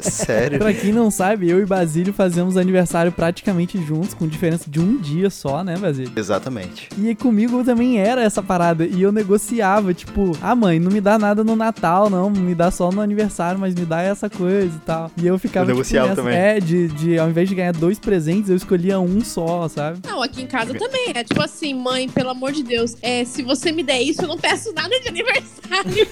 Sério. 0.00 0.58
Pra 0.58 0.72
quem 0.72 0.92
não 0.92 1.10
sabe, 1.10 1.39
eu 1.48 1.60
e 1.60 1.66
Basílio 1.66 2.12
fazemos 2.12 2.56
aniversário 2.56 3.10
praticamente 3.10 3.82
juntos, 3.82 4.14
com 4.14 4.26
diferença 4.26 4.70
de 4.70 4.80
um 4.80 4.98
dia 4.98 5.30
só, 5.30 5.64
né, 5.64 5.76
Basílio? 5.76 6.12
Exatamente. 6.14 6.88
E 6.98 7.14
comigo 7.14 7.64
também 7.64 7.98
era 7.98 8.22
essa 8.22 8.42
parada. 8.42 8.84
E 8.84 9.00
eu 9.00 9.10
negociava, 9.10 9.94
tipo, 9.94 10.36
ah, 10.42 10.54
mãe, 10.54 10.78
não 10.78 10.90
me 10.90 11.00
dá 11.00 11.18
nada 11.18 11.42
no 11.42 11.56
Natal, 11.56 12.10
não. 12.10 12.28
Me 12.30 12.54
dá 12.54 12.70
só 12.70 12.90
no 12.90 13.00
aniversário, 13.00 13.58
mas 13.58 13.74
me 13.74 13.84
dá 13.86 14.02
essa 14.02 14.28
coisa 14.28 14.74
e 14.76 14.80
tal. 14.80 15.10
E 15.16 15.26
eu 15.26 15.38
ficava. 15.38 15.64
Eu 15.64 15.74
negociava 15.74 16.10
tipo, 16.10 16.22
também. 16.22 16.36
É, 16.36 16.60
de, 16.60 16.88
de 16.88 17.18
ao 17.18 17.28
invés 17.28 17.48
de 17.48 17.54
ganhar 17.54 17.72
dois 17.72 17.98
presentes, 17.98 18.50
eu 18.50 18.56
escolhia 18.56 19.00
um 19.00 19.24
só, 19.24 19.68
sabe? 19.68 20.00
não, 20.10 20.22
aqui 20.22 20.42
em 20.42 20.46
casa 20.46 20.74
também. 20.74 21.12
É 21.14 21.24
tipo 21.24 21.42
assim, 21.42 21.74
mãe, 21.74 22.08
pelo 22.08 22.30
amor 22.30 22.52
de 22.52 22.62
Deus, 22.62 22.96
é, 23.00 23.24
se 23.24 23.42
você 23.42 23.72
me 23.72 23.82
der 23.82 24.02
isso, 24.02 24.22
eu 24.22 24.28
não 24.28 24.36
peço 24.36 24.72
nada 24.72 24.98
de 25.00 25.08
aniversário. 25.08 26.06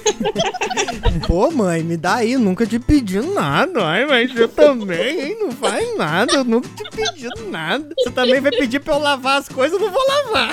Pô, 1.26 1.50
mãe, 1.50 1.82
me 1.82 1.96
dá 1.96 2.16
aí, 2.16 2.36
nunca 2.36 2.66
te 2.66 2.78
pedi 2.78 3.20
nada. 3.20 3.84
Ai, 3.84 4.06
mas 4.06 4.34
eu 4.34 4.48
também, 4.48 5.17
hein? 5.20 5.36
Não 5.40 5.52
faz 5.52 5.96
nada, 5.96 6.34
eu 6.34 6.44
nunca 6.44 6.68
te 6.68 6.84
pedi 6.90 7.28
nada. 7.50 7.94
Você 7.98 8.10
também 8.10 8.40
vai 8.40 8.50
pedir 8.50 8.80
pra 8.80 8.94
eu 8.94 8.98
lavar 8.98 9.40
as 9.40 9.48
coisas, 9.48 9.80
eu 9.80 9.86
não 9.86 9.92
vou 9.92 10.06
lavar. 10.08 10.52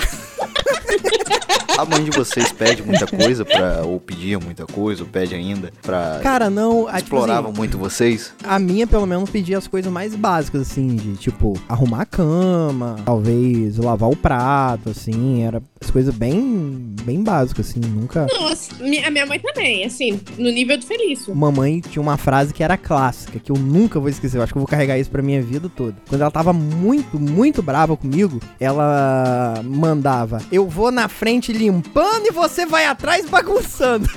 A 1.78 1.84
mãe 1.84 2.04
de 2.04 2.10
vocês 2.10 2.50
pede 2.52 2.82
muita 2.82 3.06
coisa 3.06 3.44
pra. 3.44 3.82
ou 3.84 4.00
pedia 4.00 4.38
muita 4.40 4.64
coisa, 4.66 5.02
ou 5.02 5.08
pede 5.08 5.34
ainda 5.34 5.70
pra. 5.82 6.20
Cara, 6.22 6.48
não. 6.48 6.86
a- 6.88 6.92
tipo 6.92 7.04
exploravam 7.16 7.50
assim, 7.50 7.58
muito 7.58 7.76
vocês? 7.76 8.32
a 8.42 8.58
minha, 8.58 8.86
pelo 8.86 9.04
menos, 9.06 9.28
pedia 9.28 9.58
as 9.58 9.66
coisas 9.66 9.92
mais 9.92 10.14
básicas, 10.14 10.62
assim, 10.62 10.96
de 10.96 11.16
tipo, 11.16 11.52
arrumar 11.68 12.02
a 12.02 12.06
cama, 12.06 12.96
talvez 13.04 13.76
lavar 13.76 14.08
o 14.08 14.16
prato, 14.16 14.88
assim, 14.88 15.42
era 15.42 15.62
as 15.78 15.90
coisas 15.90 16.14
bem, 16.14 16.94
bem 17.02 17.22
básicas, 17.22 17.68
assim, 17.68 17.80
nunca. 17.80 18.26
Não, 18.32 18.46
assim, 18.48 18.98
a 19.04 19.10
minha 19.10 19.26
mãe 19.26 19.38
também, 19.38 19.84
assim, 19.84 20.18
no 20.38 20.50
nível 20.50 20.78
do 20.78 20.84
Felício. 20.86 21.34
Mamãe 21.36 21.80
tinha 21.80 22.00
uma 22.00 22.16
frase 22.16 22.54
que 22.54 22.62
era 22.62 22.78
clássica, 22.78 23.38
que 23.38 23.52
eu 23.52 23.56
nunca 23.56 24.00
vou 24.00 24.08
esquecer. 24.08 24.38
Eu 24.38 24.42
acho 24.42 24.52
que 24.54 24.56
eu 24.58 24.62
vou 24.62 24.68
carregar 24.68 24.98
isso 24.98 25.10
pra 25.10 25.20
minha 25.22 25.42
vida 25.42 25.68
toda. 25.68 25.94
Quando 26.08 26.22
ela 26.22 26.30
tava 26.30 26.54
muito, 26.54 27.18
muito 27.20 27.62
brava 27.62 27.94
comigo, 27.98 28.40
ela 28.58 29.60
mandava: 29.62 30.25
Eu 30.50 30.68
vou 30.68 30.90
na 30.90 31.08
frente 31.08 31.52
limpando 31.52 32.26
e 32.26 32.30
você 32.30 32.64
vai 32.66 32.86
atrás 32.86 33.28
bagunçando. 33.28 34.08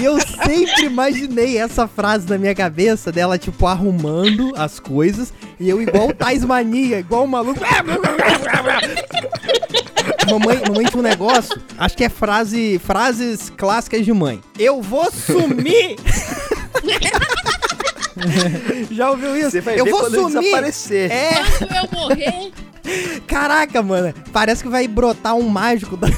e 0.00 0.04
eu 0.04 0.18
sempre 0.20 0.84
imaginei 0.84 1.58
essa 1.58 1.86
frase 1.88 2.28
na 2.28 2.38
minha 2.38 2.54
cabeça 2.54 3.10
dela, 3.12 3.38
tipo, 3.38 3.66
arrumando 3.66 4.52
as 4.56 4.78
coisas. 4.80 5.32
E 5.58 5.68
eu, 5.68 5.80
igual 5.82 6.08
o 6.08 6.14
Tais 6.14 6.44
Mania, 6.44 6.98
igual 7.00 7.24
o 7.24 7.28
maluco. 7.28 7.60
Mamãe, 10.30 10.60
mamãe 10.66 10.86
tinha 10.86 10.98
um 10.98 11.02
negócio, 11.02 11.60
acho 11.78 11.96
que 11.96 12.04
é 12.04 12.08
frase, 12.08 12.80
frases 12.84 13.50
clássicas 13.50 14.04
de 14.04 14.12
mãe. 14.12 14.40
Eu 14.58 14.80
vou 14.80 15.10
sumir! 15.10 15.96
Já 18.90 19.10
ouviu 19.10 19.36
isso? 19.36 19.50
Você 19.50 19.60
vai 19.60 19.78
eu 19.80 19.84
ver 19.84 19.90
vou 19.90 20.10
sumir! 20.10 20.40
desaparecer. 20.42 21.10
É, 21.10 21.30
Quando 21.58 21.74
eu 21.74 21.88
morrer, 21.92 22.52
caraca, 23.26 23.82
mano. 23.82 24.12
Parece 24.32 24.62
que 24.62 24.68
vai 24.68 24.86
brotar 24.88 25.34
um 25.34 25.48
mágico 25.48 25.96
da- 25.96 26.08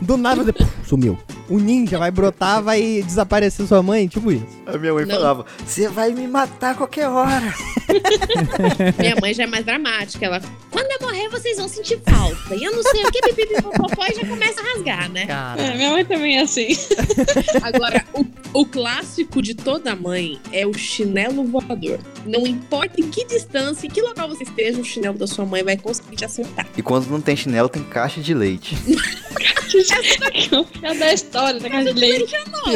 do 0.00 0.16
nada. 0.16 0.44
Sumiu. 0.86 1.18
O 1.48 1.58
ninja 1.58 1.98
vai 1.98 2.10
brotar, 2.10 2.62
vai 2.62 3.02
desaparecer 3.02 3.66
sua 3.66 3.82
mãe, 3.82 4.08
tipo 4.08 4.32
isso. 4.32 4.46
A 4.66 4.78
minha 4.78 4.94
mãe 4.94 5.04
Não. 5.04 5.14
falava: 5.14 5.46
Você 5.64 5.88
vai 5.88 6.12
me 6.12 6.26
matar 6.26 6.70
a 6.70 6.74
qualquer 6.74 7.08
hora. 7.08 7.54
minha 8.98 9.16
mãe 9.20 9.34
já 9.34 9.44
é 9.44 9.46
mais 9.46 9.64
dramática. 9.64 10.24
Ela, 10.24 10.40
quando 10.70 10.90
eu 10.90 11.06
morrer, 11.06 11.28
vocês 11.28 11.58
vão 11.58 11.68
sentir 11.68 12.00
falta. 12.04 12.54
E 12.54 12.64
eu 12.64 12.72
não 12.72 12.82
sei 12.82 13.04
o 13.04 13.10
que, 13.10 13.20
pipipipopopó, 13.20 14.06
e 14.06 14.14
já 14.14 14.26
começa 14.26 14.60
a 14.60 14.64
rasgar, 14.64 15.10
né? 15.10 15.26
É, 15.58 15.74
minha 15.76 15.90
mãe 15.90 16.04
também 16.04 16.38
é 16.38 16.42
assim. 16.42 16.68
Agora, 17.62 18.04
o, 18.14 18.24
o 18.60 18.66
clássico 18.66 19.42
de 19.42 19.54
toda 19.54 19.94
mãe 19.94 20.40
é 20.50 20.66
o 20.66 20.72
chinelo 20.72 21.44
voador. 21.44 21.98
Não 22.24 22.46
importa 22.46 23.00
em 23.00 23.10
que 23.10 23.24
distância, 23.26 23.86
em 23.86 23.90
que 23.90 24.00
local 24.00 24.28
você 24.28 24.44
esteja, 24.44 24.80
o 24.80 24.84
chinelo 24.84 25.18
da 25.18 25.26
sua 25.26 25.44
mãe 25.44 25.62
vai 25.62 25.76
conseguir 25.76 26.16
te 26.16 26.24
acertar. 26.24 26.66
E 26.76 26.82
quando 26.82 27.06
não 27.08 27.20
tem 27.20 27.36
chinelo, 27.36 27.68
tem 27.68 27.82
caixa 27.84 28.20
de 28.20 28.32
leite. 28.32 28.76
É 30.82 30.94
da 30.94 31.12
história 31.34 31.60
da 31.60 31.68
casa 31.68 31.92
de 31.92 32.00
leite. 32.00 32.34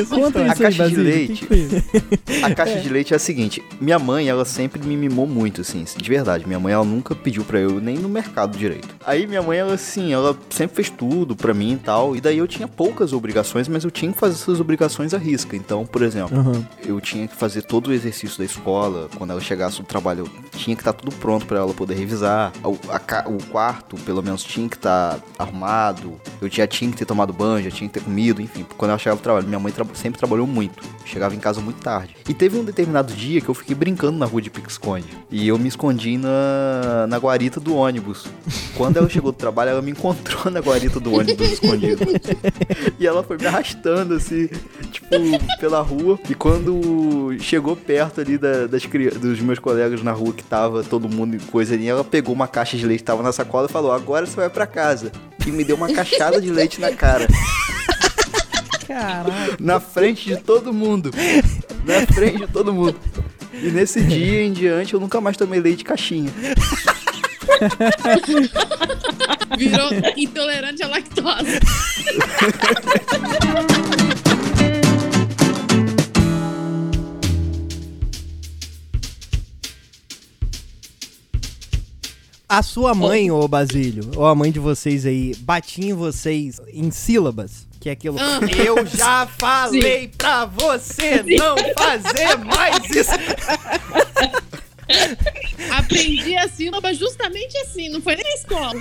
Conta 0.08 0.44
A 0.44 0.54
caixa 0.54 0.88
de 0.88 0.96
leite. 0.96 1.48
A 2.42 2.54
caixa 2.54 2.80
de 2.80 2.88
leite 2.88 3.12
é 3.12 3.16
a 3.16 3.18
seguinte: 3.18 3.62
minha 3.80 3.98
mãe, 3.98 4.28
ela 4.28 4.44
sempre 4.44 4.84
me 4.84 4.96
mimou 4.96 5.26
muito, 5.26 5.60
assim, 5.60 5.84
de 5.84 6.08
verdade. 6.08 6.46
Minha 6.46 6.58
mãe, 6.58 6.72
ela 6.72 6.84
nunca 6.84 7.14
pediu 7.14 7.44
pra 7.44 7.60
eu 7.60 7.80
nem 7.80 7.96
no 7.96 8.08
mercado 8.08 8.56
direito. 8.56 8.88
Aí 9.06 9.26
minha 9.26 9.42
mãe, 9.42 9.58
ela, 9.58 9.74
assim, 9.74 10.12
ela 10.12 10.36
sempre 10.50 10.76
fez 10.76 10.90
tudo 10.90 11.36
pra 11.36 11.54
mim 11.54 11.74
e 11.74 11.76
tal. 11.76 12.16
E 12.16 12.20
daí 12.20 12.38
eu 12.38 12.46
tinha 12.46 12.66
poucas 12.66 13.12
obrigações, 13.12 13.68
mas 13.68 13.84
eu 13.84 13.90
tinha 13.90 14.12
que 14.12 14.18
fazer 14.18 14.34
essas 14.34 14.60
obrigações 14.60 15.14
à 15.14 15.18
risca. 15.18 15.56
Então, 15.56 15.86
por 15.86 16.02
exemplo, 16.02 16.36
Aham. 16.36 16.66
eu 16.84 17.00
tinha 17.00 17.28
que 17.28 17.36
fazer 17.36 17.62
todo 17.62 17.88
o 17.88 17.92
exercício 17.92 18.38
da 18.38 18.44
escola. 18.44 19.08
Quando 19.16 19.30
ela 19.30 19.40
chegasse 19.40 19.78
do 19.78 19.84
trabalho, 19.84 20.26
eu 20.26 20.58
tinha 20.58 20.74
que 20.74 20.82
estar 20.82 20.92
tudo 20.92 21.14
pronto 21.16 21.46
pra 21.46 21.58
ela 21.58 21.72
poder 21.72 21.94
revisar. 21.94 22.52
O, 22.64 22.76
a 22.90 23.28
o 23.28 23.42
quarto, 23.50 23.96
pelo 23.98 24.22
menos, 24.22 24.42
tinha 24.44 24.68
que 24.68 24.76
estar 24.76 25.18
arrumado. 25.38 26.20
Eu 26.40 26.48
já 26.50 26.66
tinha 26.66 26.90
que 26.90 26.96
ter 26.96 27.04
tomado 27.04 27.32
banho, 27.32 27.64
já 27.64 27.70
tinha 27.70 27.88
que 27.88 27.94
ter 27.98 28.04
comido, 28.04 28.40
enfim. 28.54 28.66
Quando 28.76 28.90
ela 28.90 28.98
chegava 28.98 29.20
do 29.20 29.22
trabalho, 29.22 29.46
minha 29.46 29.58
mãe 29.60 29.72
tra- 29.72 29.86
sempre 29.94 30.18
trabalhou 30.18 30.46
muito. 30.46 30.82
Chegava 31.04 31.34
em 31.34 31.38
casa 31.38 31.60
muito 31.60 31.80
tarde. 31.80 32.16
E 32.28 32.34
teve 32.34 32.58
um 32.58 32.64
determinado 32.64 33.12
dia 33.14 33.40
que 33.40 33.48
eu 33.48 33.54
fiquei 33.54 33.74
brincando 33.74 34.18
na 34.18 34.26
rua 34.26 34.42
de 34.42 34.50
pique-esconde. 34.50 35.06
E 35.30 35.48
eu 35.48 35.58
me 35.58 35.68
escondi 35.68 36.18
na, 36.18 37.06
na 37.08 37.16
guarita 37.18 37.58
do 37.60 37.74
ônibus. 37.74 38.26
Quando 38.74 38.96
ela 38.98 39.08
chegou 39.08 39.32
do 39.32 39.38
trabalho, 39.38 39.70
ela 39.70 39.82
me 39.82 39.90
encontrou 39.90 40.48
na 40.52 40.60
guarita 40.60 41.00
do 41.00 41.14
ônibus 41.14 41.52
escondido. 41.52 42.04
E 42.98 43.06
ela 43.06 43.22
foi 43.22 43.36
me 43.38 43.46
arrastando, 43.46 44.14
assim, 44.14 44.48
tipo, 44.92 45.08
pela 45.58 45.80
rua. 45.80 46.18
E 46.28 46.34
quando 46.34 47.34
chegou 47.40 47.74
perto 47.76 48.20
ali 48.20 48.36
da- 48.38 48.66
das, 48.66 48.82
dos 49.20 49.40
meus 49.40 49.58
colegas 49.58 50.02
na 50.02 50.12
rua, 50.12 50.32
que 50.32 50.42
tava 50.44 50.82
todo 50.82 51.08
mundo 51.08 51.36
em 51.36 51.38
coisa 51.40 51.74
ali, 51.74 51.88
ela 51.88 52.04
pegou 52.04 52.34
uma 52.34 52.46
caixa 52.48 52.76
de 52.76 52.84
leite 52.86 53.00
que 53.00 53.04
tava 53.06 53.22
na 53.22 53.32
sacola 53.32 53.66
e 53.68 53.72
falou: 53.72 53.92
Agora 53.92 54.26
você 54.26 54.36
vai 54.36 54.50
pra 54.50 54.66
casa. 54.66 55.10
E 55.46 55.50
me 55.50 55.64
deu 55.64 55.76
uma 55.76 55.88
caixada 55.90 56.40
de 56.40 56.50
leite 56.50 56.78
na 56.80 56.90
cara. 56.92 57.26
Caraca. 58.88 59.56
Na 59.60 59.78
frente 59.78 60.24
de 60.30 60.38
todo 60.38 60.72
mundo. 60.72 61.10
Na 61.84 62.06
frente 62.06 62.38
de 62.38 62.46
todo 62.46 62.72
mundo. 62.72 62.98
E 63.52 63.70
nesse 63.70 64.02
dia 64.02 64.42
em 64.42 64.50
diante 64.50 64.94
eu 64.94 65.00
nunca 65.00 65.20
mais 65.20 65.36
tomei 65.36 65.60
leite 65.60 65.78
de 65.78 65.84
caixinha. 65.84 66.30
Virou 69.58 69.90
intolerante 70.16 70.82
à 70.82 70.88
lactose. 70.88 71.60
A 82.48 82.62
sua 82.62 82.94
mãe, 82.94 83.30
ô 83.30 83.46
Basílio, 83.46 84.10
ou 84.16 84.24
a 84.24 84.34
mãe 84.34 84.50
de 84.50 84.58
vocês 84.58 85.04
aí, 85.04 85.34
batia 85.40 85.90
em 85.90 85.92
vocês 85.92 86.58
em 86.72 86.90
sílabas? 86.90 87.67
Que 87.80 87.88
é 87.88 87.92
aquilo. 87.92 88.16
Ah. 88.18 88.40
Eu 88.56 88.84
já 88.86 89.26
falei 89.26 90.08
pra 90.16 90.44
você 90.44 91.22
não 91.22 91.56
fazer 91.76 92.36
mais 92.38 92.90
isso. 92.90 93.10
Aprendi 95.70 96.36
a 96.36 96.48
sílaba 96.48 96.94
justamente 96.94 97.56
assim, 97.58 97.88
não 97.88 98.00
foi 98.00 98.16
nem 98.16 98.24
na 98.24 98.30
escola. 98.30 98.74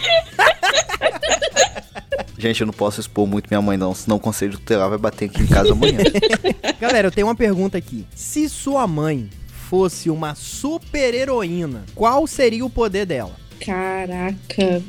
Gente, 2.38 2.62
eu 2.62 2.68
não 2.68 2.74
posso 2.74 3.00
expor 3.00 3.28
muito 3.28 3.48
minha 3.50 3.62
mãe, 3.62 3.78
não, 3.78 3.94
senão 3.94 4.18
o 4.18 4.20
conselho 4.20 4.54
tutelar 4.54 4.90
vai 4.90 4.98
bater 4.98 5.26
aqui 5.26 5.42
em 5.42 5.48
casa 5.48 5.74
amanhã. 5.74 6.00
Galera, 6.80 7.08
eu 7.08 7.12
tenho 7.12 7.28
uma 7.28 7.36
pergunta 7.36 7.78
aqui. 7.78 8.06
Se 8.16 8.48
sua 8.48 8.88
mãe 8.88 9.30
fosse 9.70 10.10
uma 10.10 10.34
super 10.34 11.14
heroína, 11.14 11.84
qual 11.94 12.26
seria 12.26 12.66
o 12.66 12.70
poder 12.70 13.06
dela? 13.06 13.36
Caraca. 13.60 14.82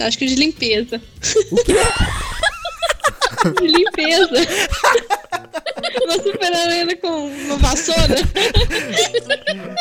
Acho 0.00 0.18
que 0.18 0.26
de 0.26 0.36
limpeza. 0.36 1.00
de 3.60 3.66
limpeza. 3.66 4.28
Uma 6.04 6.12
super 6.14 6.52
heroína 6.52 6.96
com 6.96 7.26
uma 7.26 7.56
vassoura. 7.58 8.16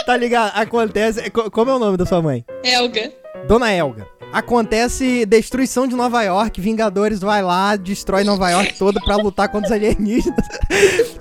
Tá 0.06 0.18
ligado? 0.18 0.52
Acontece. 0.56 1.30
co- 1.30 1.50
Como 1.52 1.72
é 1.72 1.76
o 1.76 1.80
nome 1.80 1.98
da 1.98 2.06
sua 2.06 2.22
mãe? 2.22 2.44
Elga. 2.64 3.12
Dona 3.48 3.72
Elga. 3.72 4.08
Acontece 4.34 5.26
destruição 5.26 5.88
de 5.88 5.96
Nova 5.96 6.22
York, 6.24 6.60
Vingadores 6.62 7.20
vai 7.20 7.42
lá, 7.42 7.76
destrói 7.76 8.24
Nova 8.24 8.50
York 8.50 8.76
toda 8.78 9.00
pra 9.02 9.16
lutar 9.18 9.50
contra 9.50 9.68
os 9.68 9.74
alienígenas. 9.74 10.46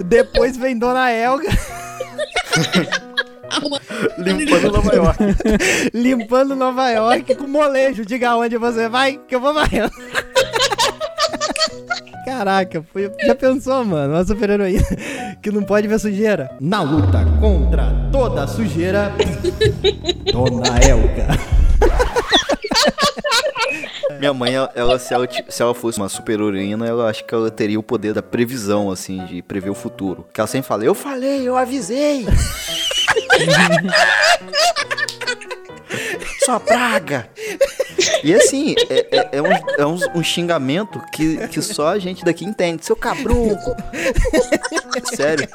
Depois 0.05 0.57
vem 0.57 0.79
Dona 0.79 1.11
Elga. 1.11 1.49
Limpando 4.19 4.71
Nova 4.73 4.95
York. 4.95 5.19
Limpando 5.93 6.57
Nova 6.57 6.89
York 6.91 7.35
com 7.35 7.47
molejo. 7.47 8.05
Diga 8.05 8.37
onde 8.37 8.57
você 8.57 8.89
vai, 8.89 9.19
que 9.27 9.35
eu 9.35 9.41
vou 9.41 9.53
varrendo. 9.55 9.91
Caraca, 12.25 12.85
foi, 12.93 13.11
já 13.25 13.35
pensou, 13.35 13.85
mano? 13.85 14.15
Uma 14.15 14.25
super 14.25 14.51
heroína 14.51 14.85
que 15.43 15.51
não 15.51 15.63
pode 15.63 15.89
ver 15.89 15.99
sujeira. 15.99 16.51
Na 16.61 16.83
luta 16.83 17.25
contra 17.41 17.93
toda 18.13 18.45
a 18.45 18.47
sujeira, 18.47 19.13
Dona 20.31 20.79
Elka. 20.79 21.29
Minha 24.19 24.35
mãe, 24.35 24.55
ela, 24.55 24.71
ela, 24.75 24.99
se, 24.99 25.15
ela, 25.15 25.27
se 25.49 25.63
ela 25.63 25.75
fosse 25.75 25.99
uma 25.99 26.11
super 26.11 26.35
heroína, 26.35 26.87
ela 26.87 27.09
acho 27.09 27.25
que 27.25 27.35
ela 27.35 27.51
teria 27.51 27.81
o 27.81 27.83
poder 27.83 28.13
da 28.13 28.23
previsão, 28.23 28.91
assim, 28.91 29.25
de 29.25 29.41
prever 29.41 29.71
o 29.71 29.75
futuro. 29.75 30.27
Que 30.33 30.41
ela 30.41 30.47
sempre 30.47 30.69
fala, 30.69 30.85
eu 30.85 30.95
falei, 30.95 31.49
eu 31.49 31.57
avisei. 31.57 32.27
Sua 36.45 36.61
praga. 36.61 37.29
E 38.23 38.35
assim, 38.35 38.75
é, 38.89 39.07
é- 39.17 39.29
é 39.39 39.43
um, 39.43 39.53
é 39.79 39.87
um- 39.87 40.19
um 40.19 40.23
xingamento 40.23 41.01
que, 41.13 41.47
que 41.49 41.61
só 41.63 41.89
a 41.89 41.99
gente 41.99 42.25
daqui 42.25 42.45
entende. 42.45 42.85
Seu 42.85 42.97
cabrunco. 42.97 43.75
Sério. 45.15 45.49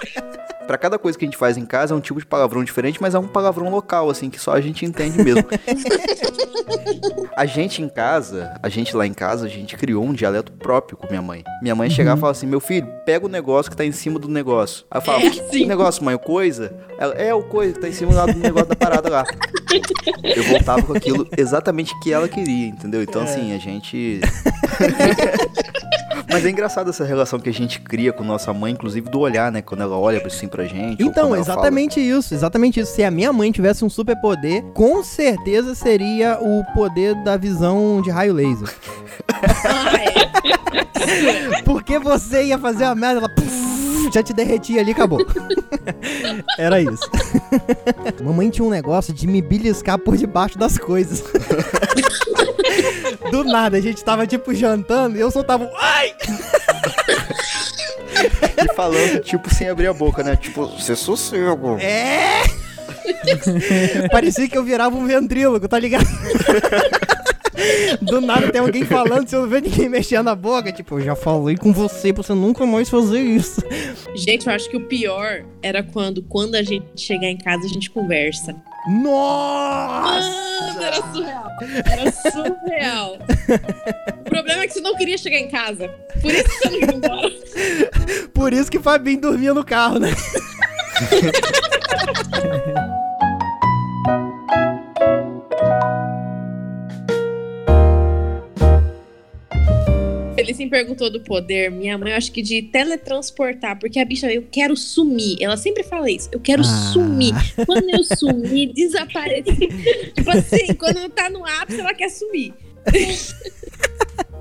Pra 0.67 0.77
cada 0.79 0.97
coisa 0.97 1.15
que 1.17 1.23
a 1.23 1.27
gente 1.27 1.37
faz 1.37 1.57
em 1.57 1.65
casa 1.65 1.93
é 1.93 1.97
um 1.97 2.01
tipo 2.01 2.19
de 2.19 2.25
palavrão 2.25 2.63
diferente, 2.63 2.99
mas 2.99 3.13
é 3.13 3.19
um 3.19 3.27
palavrão 3.27 3.69
local, 3.69 4.09
assim, 4.09 4.31
que 4.31 4.39
só 4.39 4.53
a 4.53 4.61
gente 4.61 4.83
entende 4.83 5.23
mesmo. 5.23 5.45
A 7.35 7.45
gente 7.45 7.81
em 7.81 7.89
casa, 7.89 8.57
a 8.63 8.69
gente 8.69 8.95
lá 8.95 9.05
em 9.05 9.13
casa, 9.13 9.45
a 9.45 9.49
gente 9.49 9.75
criou 9.75 10.05
um 10.05 10.13
dialeto 10.13 10.53
próprio 10.53 10.97
com 10.97 11.05
minha 11.07 11.21
mãe. 11.21 11.43
Minha 11.61 11.75
mãe 11.75 11.89
chegava 11.89 12.17
e 12.17 12.21
falava 12.21 12.37
assim: 12.37 12.47
Meu 12.47 12.61
filho, 12.61 12.87
pega 13.05 13.25
o 13.25 13.29
negócio 13.29 13.69
que 13.69 13.75
tá 13.75 13.83
em 13.83 13.91
cima 13.91 14.17
do 14.17 14.29
negócio. 14.29 14.85
Aí 14.89 14.99
eu 14.99 15.01
falava: 15.01 15.25
É, 15.25 15.65
negócio, 15.67 16.03
mãe? 16.03 16.15
O 16.15 16.19
coisa? 16.19 16.73
Ela, 16.97 17.13
é 17.15 17.33
o 17.33 17.43
coisa 17.43 17.73
que 17.73 17.81
tá 17.81 17.89
em 17.89 17.91
cima 17.91 18.13
lá 18.13 18.25
do 18.25 18.39
negócio 18.39 18.69
da 18.69 18.75
parada 18.75 19.09
lá. 19.09 19.25
Eu 20.23 20.43
voltava 20.43 20.81
com 20.81 20.93
aquilo 20.93 21.27
exatamente 21.37 21.97
que 21.99 22.13
ela 22.13 22.29
queria, 22.29 22.67
entendeu? 22.67 23.03
Então, 23.03 23.21
assim, 23.21 23.53
a 23.53 23.57
gente. 23.57 24.21
Mas 26.35 26.45
é 26.45 26.49
engraçado 26.49 26.89
essa 26.89 27.05
relação 27.05 27.39
que 27.39 27.47
a 27.47 27.53
gente 27.53 27.79
cria 27.79 28.11
com 28.11 28.21
nossa 28.21 28.53
mãe, 28.53 28.73
inclusive 28.73 29.09
do 29.09 29.21
olhar, 29.21 29.49
né? 29.49 29.61
Quando 29.61 29.79
ela 29.79 29.97
olha 29.97 30.21
assim 30.27 30.49
pra 30.49 30.65
gente. 30.65 31.01
Então, 31.01 31.33
ela 31.33 31.45
fala. 31.45 31.49
exatamente 31.59 32.01
isso, 32.01 32.33
exatamente 32.33 32.81
isso. 32.81 32.93
Se 32.93 33.05
a 33.05 33.09
minha 33.09 33.31
mãe 33.31 33.53
tivesse 33.53 33.85
um 33.85 33.89
superpoder, 33.89 34.61
com 34.73 35.01
certeza 35.01 35.73
seria 35.73 36.37
o 36.41 36.61
poder 36.73 37.15
da 37.23 37.37
visão 37.37 38.01
de 38.01 38.09
raio 38.09 38.33
laser. 38.33 38.67
Porque 41.63 41.97
você 41.99 42.47
ia 42.47 42.59
fazer 42.59 42.83
uma 42.83 42.95
merda, 42.95 43.21
ela 43.21 43.29
já 44.11 44.21
te 44.21 44.33
derretia 44.33 44.81
ali 44.81 44.91
e 44.91 44.93
acabou. 44.93 45.25
Era 46.59 46.81
isso. 46.81 47.09
Mamãe 48.23 48.49
tinha 48.49 48.65
um 48.65 48.69
negócio 48.69 49.13
de 49.13 49.27
me 49.27 49.41
beliscar 49.41 49.97
por 49.97 50.17
debaixo 50.17 50.57
das 50.57 50.77
coisas. 50.77 51.23
Do 53.31 53.43
nada, 53.43 53.77
a 53.77 53.81
gente 53.81 54.03
tava 54.03 54.25
tipo 54.27 54.53
jantando 54.53 55.17
e 55.17 55.21
eu 55.21 55.31
soltava 55.31 55.65
um 55.65 55.75
ai! 55.77 56.13
E 58.57 58.73
falando, 58.73 59.19
tipo, 59.19 59.53
sem 59.53 59.69
abrir 59.69 59.87
a 59.87 59.93
boca, 59.93 60.23
né? 60.23 60.37
Tipo, 60.37 60.67
você 60.67 60.95
sossego. 60.95 61.77
É! 61.79 62.43
Parecia 64.09 64.47
que 64.47 64.57
eu 64.57 64.63
virava 64.63 64.95
um 64.95 65.05
ventríloco, 65.05 65.67
tá 65.67 65.77
ligado? 65.77 66.07
Do 68.01 68.21
nada 68.21 68.51
tem 68.51 68.61
alguém 68.61 68.85
falando, 68.85 69.27
você 69.27 69.35
não 69.35 69.47
vê 69.47 69.61
ninguém 69.61 69.89
mexendo 69.89 70.29
a 70.29 70.35
boca. 70.35 70.71
Tipo, 70.71 70.99
eu 70.99 71.05
já 71.05 71.15
falei 71.15 71.55
com 71.57 71.73
você 71.73 72.13
pra 72.13 72.23
você 72.23 72.33
nunca 72.33 72.65
mais 72.65 72.89
fazer 72.89 73.19
isso. 73.19 73.61
Gente, 74.15 74.47
eu 74.47 74.53
acho 74.53 74.69
que 74.69 74.77
o 74.77 74.87
pior 74.87 75.43
era 75.61 75.83
quando, 75.83 76.21
quando 76.23 76.55
a 76.55 76.63
gente 76.63 76.85
chegar 76.95 77.27
em 77.27 77.37
casa, 77.37 77.65
a 77.65 77.69
gente 77.69 77.89
conversa. 77.89 78.55
Nossa! 78.87 80.45
Mano, 80.65 80.83
era 80.83 81.01
surreal. 81.11 81.51
Era 81.85 82.11
surreal. 82.11 83.17
o 84.19 84.23
problema 84.29 84.63
é 84.63 84.67
que 84.67 84.73
você 84.73 84.81
não 84.81 84.95
queria 84.95 85.17
chegar 85.17 85.37
em 85.37 85.49
casa. 85.49 85.87
Por 86.21 86.31
isso 86.31 86.43
que 86.43 86.57
você 86.57 86.69
não 86.69 86.79
ia 86.79 86.93
embora. 86.93 87.31
Por 88.33 88.53
isso 88.53 88.71
que 88.71 88.79
Fabinho 88.79 89.21
dormia 89.21 89.53
no 89.53 89.63
carro, 89.63 89.99
né? 89.99 90.09
Felicinho 100.45 100.69
perguntou 100.69 101.09
do 101.09 101.19
poder. 101.19 101.69
Minha 101.71 101.97
mãe, 101.97 102.11
eu 102.11 102.17
acho 102.17 102.31
que 102.31 102.41
de 102.41 102.61
teletransportar, 102.61 103.79
porque 103.79 103.99
a 103.99 104.05
bicha, 104.05 104.31
eu 104.31 104.43
quero 104.51 104.75
sumir. 104.77 105.37
Ela 105.41 105.57
sempre 105.57 105.83
fala 105.83 106.09
isso. 106.09 106.29
Eu 106.31 106.39
quero 106.39 106.61
Ah. 106.61 106.91
sumir. 106.93 107.33
Quando 107.65 107.89
eu 107.89 108.03
sumir, 108.03 108.71
desaparecer. 108.75 109.55
tipo 110.13 110.29
assim, 110.31 110.73
quando 110.75 111.09
tá 111.09 111.29
no 111.29 111.45
ápice, 111.45 111.79
ela 111.79 111.93
quer 111.93 112.09
sumir. 112.09 112.53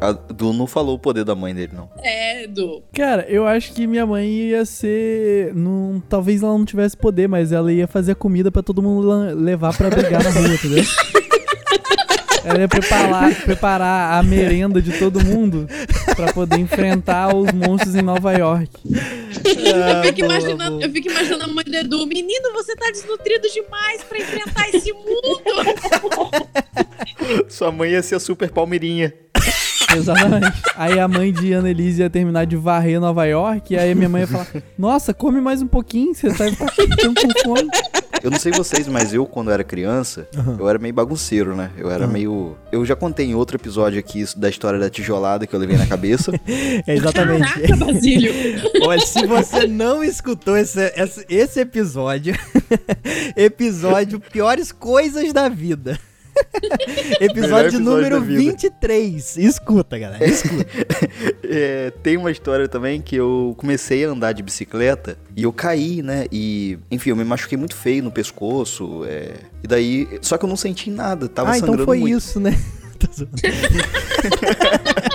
A 0.00 0.12
Du 0.12 0.52
não 0.52 0.66
falou 0.66 0.96
o 0.96 0.98
poder 0.98 1.24
da 1.24 1.34
mãe 1.34 1.55
dele, 1.55 1.72
não. 1.74 1.88
É, 2.02 2.46
do. 2.46 2.82
Cara, 2.92 3.24
eu 3.28 3.46
acho 3.46 3.72
que 3.72 3.86
minha 3.86 4.05
mãe 4.05 4.28
ia 4.28 4.64
ser. 4.66 5.55
Não, 5.55 6.02
talvez 6.09 6.42
ela 6.42 6.52
não 6.59 6.64
tivesse 6.64 6.94
poder, 6.96 7.26
mas 7.26 7.52
ela 7.52 7.72
ia 7.72 7.86
fazer 7.86 8.12
a 8.12 8.14
comida 8.14 8.50
pra 8.52 8.62
todo 8.62 8.82
mundo 8.82 9.09
levar 9.40 9.74
pra 9.76 9.88
brigar 9.88 10.22
na 10.22 10.30
rua, 10.30 10.55
entendeu? 10.55 10.84
Ela 12.45 12.61
ia 12.61 12.68
preparar, 12.68 13.34
preparar 13.42 14.18
a 14.18 14.22
merenda 14.22 14.82
de 14.82 14.99
todo 14.99 15.24
mundo 15.24 15.66
pra 16.14 16.32
poder 16.32 16.59
enfrentar 16.59 17.34
os 17.34 17.51
monstros 17.53 17.95
em 17.95 18.03
Nova 18.03 18.32
York. 18.32 18.70
eu, 18.84 20.03
fico 20.03 20.20
boa, 20.20 20.38
imaginando, 20.38 20.70
boa. 20.70 20.82
eu 20.82 20.90
fico 20.92 21.09
imaginando 21.09 21.45
a 21.45 21.49
mãe 21.49 21.64
do 21.64 21.74
Edu. 21.74 22.07
Menino, 22.07 22.53
você 22.53 22.76
tá 22.76 22.90
desnutrido 22.90 23.49
demais 23.49 24.03
pra 24.05 24.18
enfrentar 24.18 24.68
esse 24.68 24.92
mundo. 24.92 25.40
Sua 27.49 27.72
mãe 27.72 27.92
ia 27.92 28.03
ser 28.03 28.16
a 28.16 28.20
super 28.20 28.51
palmeirinha. 28.51 29.12
Exatamente. 29.97 30.62
Aí 30.76 30.99
a 30.99 31.07
mãe 31.07 31.32
de 31.32 31.53
Annelise 31.53 32.03
ia 32.03 32.11
terminar 32.11 32.45
de 32.47 32.57
varrer 32.57 33.01
Nova 33.01 33.24
York, 33.24 33.72
e 33.72 33.78
aí 33.78 33.92
a 33.92 33.95
minha 33.95 34.09
mãe 34.09 34.22
ia 34.22 34.26
falar: 34.26 34.49
Nossa, 34.76 35.14
come 35.14 35.40
mais 35.40 35.62
um 35.62 35.68
pouquinho, 35.68 36.14
você 36.14 36.28
tá, 36.28 36.45
tá 36.51 36.68
ficando 36.72 37.14
com 37.14 37.30
fome. 37.42 37.70
Eu 38.25 38.31
não 38.31 38.39
sei 38.39 38.53
vocês, 38.53 38.89
mas 38.89 39.12
eu, 39.12 39.27
quando 39.27 39.51
era 39.51 39.62
criança, 39.62 40.27
eu 40.59 40.66
era 40.66 40.79
meio 40.79 40.95
bagunceiro, 40.95 41.55
né? 41.55 41.70
Eu 41.77 41.91
era 41.91 42.07
meio. 42.07 42.57
Eu 42.72 42.83
já 42.87 42.97
contei 42.97 43.27
em 43.27 43.35
outro 43.35 43.59
episódio 43.59 43.99
aqui 43.99 44.18
isso 44.18 44.39
da 44.39 44.49
história 44.49 44.81
da 44.81 44.89
tijolada 44.89 45.47
que 45.47 45.55
eu 45.55 45.61
levei 45.61 45.77
na 45.77 45.87
cabeça. 45.87 46.33
É 46.87 46.95
exatamente. 46.95 47.53
Caraca, 47.61 47.77
Basílio. 47.77 48.33
Olha, 48.83 49.01
se 49.01 49.27
você 49.27 49.66
não 49.66 50.03
escutou 50.03 50.57
esse, 50.57 50.81
esse 51.29 51.61
episódio, 51.61 52.35
episódio 53.37 54.18
Piores 54.18 54.72
Coisas 54.72 55.33
da 55.33 55.49
Vida. 55.51 55.99
Episódio 57.20 57.20
episódio 57.20 57.80
número 57.80 58.20
da 58.20 58.26
vida. 58.26 58.41
23. 58.41 59.37
Escuta, 59.39 59.99
galera. 59.99 60.24
Escuta. 60.24 60.64
É, 61.47 61.93
tem 62.03 62.16
uma 62.16 62.30
história 62.30 62.66
também 62.66 63.01
que 63.01 63.14
eu 63.14 63.55
comecei 63.59 64.05
a 64.05 64.09
andar 64.09 64.32
de 64.32 64.43
bicicleta 64.43 65.16
e 65.37 65.45
eu 65.45 65.53
caí, 65.53 66.03
né? 66.03 66.26
E, 66.32 66.78
enfim, 66.91 67.11
eu 67.11 67.16
me 67.16 67.22
machuquei 67.22 67.57
muito 67.57 67.76
feio 67.76 68.03
no 68.03 68.11
pescoço. 68.11 69.05
é, 69.07 69.35
e 69.62 69.68
daí. 69.68 70.09
Só 70.20 70.37
que 70.37 70.45
eu 70.45 70.49
não 70.49 70.57
senti 70.57 70.91
nada, 70.91 71.28
tava 71.28 71.51
ah, 71.51 71.55
sangrando 71.55 71.74
então 71.74 71.87
foi 71.87 72.01
muito. 72.01 72.16
isso, 72.16 72.41
né? 72.41 72.59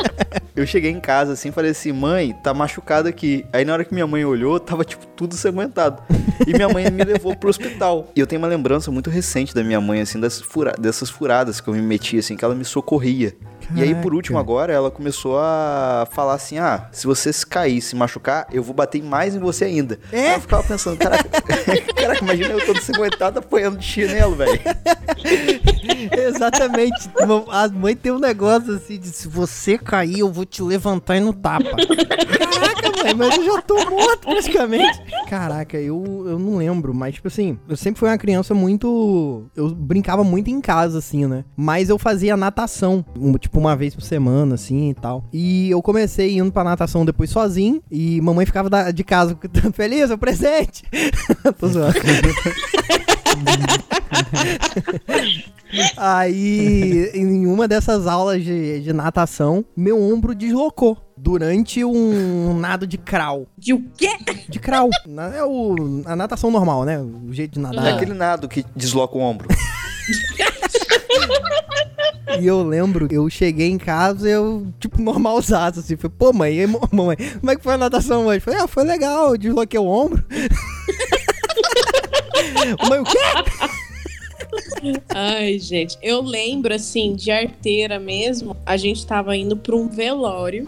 Eu 0.55 0.65
cheguei 0.67 0.91
em 0.91 0.99
casa 0.99 1.33
assim, 1.33 1.51
falei 1.51 1.71
assim, 1.71 1.91
mãe, 1.91 2.33
tá 2.43 2.53
machucado 2.53 3.07
aqui. 3.07 3.45
Aí 3.53 3.63
na 3.63 3.73
hora 3.73 3.85
que 3.85 3.93
minha 3.93 4.05
mãe 4.07 4.25
olhou, 4.25 4.59
tava 4.59 4.83
tipo 4.83 5.05
tudo 5.07 5.35
sanguentado. 5.35 6.01
E 6.45 6.53
minha 6.53 6.67
mãe 6.69 6.89
me 6.89 7.03
levou 7.03 7.35
pro 7.35 7.49
hospital. 7.49 8.07
E 8.15 8.19
eu 8.19 8.27
tenho 8.27 8.41
uma 8.41 8.47
lembrança 8.47 8.89
muito 8.91 9.09
recente 9.09 9.53
da 9.55 9.63
minha 9.63 9.79
mãe, 9.79 10.01
assim, 10.01 10.19
dessas, 10.19 10.41
fura- 10.41 10.73
dessas 10.79 11.09
furadas 11.09 11.61
que 11.61 11.67
eu 11.69 11.73
me 11.73 11.81
meti, 11.81 12.17
assim, 12.17 12.35
que 12.35 12.43
ela 12.43 12.55
me 12.55 12.65
socorria. 12.65 13.35
E 13.75 13.83
aí, 13.83 13.89
por 13.89 13.95
Caraca. 14.01 14.15
último, 14.15 14.39
agora, 14.39 14.73
ela 14.73 14.89
começou 14.89 15.37
a 15.37 16.07
falar 16.11 16.33
assim: 16.33 16.57
ah, 16.57 16.87
se 16.91 17.05
você 17.05 17.31
se 17.31 17.45
cair, 17.45 17.79
se 17.81 17.95
machucar, 17.95 18.47
eu 18.51 18.63
vou 18.63 18.73
bater 18.73 19.03
mais 19.03 19.35
em 19.35 19.39
você 19.39 19.65
ainda. 19.65 19.99
É? 20.11 20.29
Aí 20.29 20.33
eu 20.35 20.41
ficava 20.41 20.63
pensando, 20.63 20.97
caraca, 20.97 21.29
caraca 21.95 22.23
imagina 22.23 22.49
eu 22.49 22.65
todo 22.65 22.81
sanguentado 22.81 23.37
apoiando 23.37 23.77
de 23.77 23.85
chinelo, 23.85 24.35
velho. 24.35 24.59
Exatamente. 26.17 27.09
A 27.51 27.67
mãe 27.67 27.95
tem 27.95 28.11
um 28.11 28.17
negócio 28.19 28.73
assim 28.75 28.97
de 28.97 29.09
se 29.09 29.27
você 29.27 29.77
cair, 29.77 30.08
eu 30.17 30.31
vou 30.31 30.45
te 30.45 30.63
levantar 30.63 31.17
e 31.17 31.19
no 31.19 31.33
tapa. 31.33 31.69
Caraca, 31.69 33.03
mãe, 33.03 33.13
mas 33.13 33.37
eu 33.37 33.45
já 33.45 33.61
tô 33.61 33.75
morto 33.89 34.27
praticamente. 34.27 35.01
Caraca, 35.27 35.77
eu, 35.77 36.25
eu 36.25 36.39
não 36.39 36.57
lembro, 36.57 36.93
mas 36.93 37.15
tipo 37.15 37.27
assim, 37.27 37.59
eu 37.67 37.77
sempre 37.77 37.99
fui 37.99 38.09
uma 38.09 38.17
criança 38.17 38.53
muito. 38.53 39.45
Eu 39.55 39.69
brincava 39.69 40.23
muito 40.23 40.49
em 40.49 40.61
casa, 40.61 40.99
assim, 40.99 41.27
né? 41.27 41.43
Mas 41.55 41.89
eu 41.89 41.99
fazia 41.99 42.37
natação, 42.37 43.05
tipo 43.39 43.59
uma 43.59 43.75
vez 43.75 43.93
por 43.93 44.01
semana, 44.01 44.55
assim 44.55 44.89
e 44.89 44.93
tal. 44.93 45.25
E 45.31 45.69
eu 45.69 45.81
comecei 45.81 46.37
indo 46.37 46.51
pra 46.51 46.63
natação 46.63 47.05
depois 47.05 47.29
sozinho. 47.29 47.81
E 47.91 48.21
mamãe 48.21 48.45
ficava 48.45 48.91
de 48.91 49.03
casa 49.03 49.37
feliz, 49.73 50.09
é 50.09 50.13
o 50.13 50.17
presente. 50.17 50.83
tô 51.59 51.67
zoando. 51.67 51.99
Aí, 55.95 57.11
em 57.13 57.45
uma 57.45 57.67
dessas 57.67 58.07
aulas 58.07 58.43
de, 58.43 58.81
de 58.81 58.91
natação, 58.91 59.63
meu 59.77 60.01
ombro 60.01 60.33
deslocou. 60.33 60.97
durante 61.15 61.83
um 61.83 62.57
nado 62.57 62.87
de 62.87 62.97
crawl. 62.97 63.47
De 63.57 63.73
o 63.73 63.83
quê? 63.97 64.09
De 64.47 64.57
crawl. 64.59 64.89
É 65.35 65.43
o, 65.43 66.01
a 66.05 66.15
natação 66.15 66.49
normal, 66.49 66.85
né? 66.85 66.99
O 66.99 67.31
jeito 67.31 67.53
de 67.53 67.59
nadar. 67.59 67.85
É 67.85 67.91
aquele 67.91 68.13
nado 68.13 68.47
que 68.47 68.65
desloca 68.75 69.17
o 69.17 69.21
ombro. 69.21 69.47
E 72.39 72.45
eu 72.47 72.63
lembro, 72.63 73.07
eu 73.11 73.29
cheguei 73.29 73.69
em 73.69 73.77
casa 73.77 74.29
eu, 74.29 74.67
tipo, 74.79 75.01
normalzaço, 75.01 75.79
assim. 75.79 75.97
Falei, 75.97 76.15
pô, 76.17 76.31
mãe, 76.31 76.53
e 76.55 76.61
aí, 76.61 76.67
mãe, 76.91 77.17
como 77.39 77.51
é 77.51 77.55
que 77.55 77.63
foi 77.63 77.73
a 77.73 77.77
natação 77.77 78.25
hoje? 78.27 78.39
Falei, 78.39 78.61
ah, 78.61 78.67
foi 78.67 78.83
legal, 78.83 79.31
eu 79.31 79.37
desloquei 79.37 79.79
o 79.79 79.85
ombro. 79.85 80.23
mãe, 82.89 82.99
o 82.99 83.03
quê? 83.03 83.17
Ai, 85.09 85.59
gente, 85.59 85.97
eu 86.01 86.21
lembro 86.21 86.73
assim, 86.73 87.13
de 87.15 87.31
arteira 87.31 87.99
mesmo, 87.99 88.55
a 88.65 88.77
gente 88.77 89.05
tava 89.05 89.35
indo 89.35 89.55
pra 89.57 89.75
um 89.75 89.87
velório, 89.87 90.67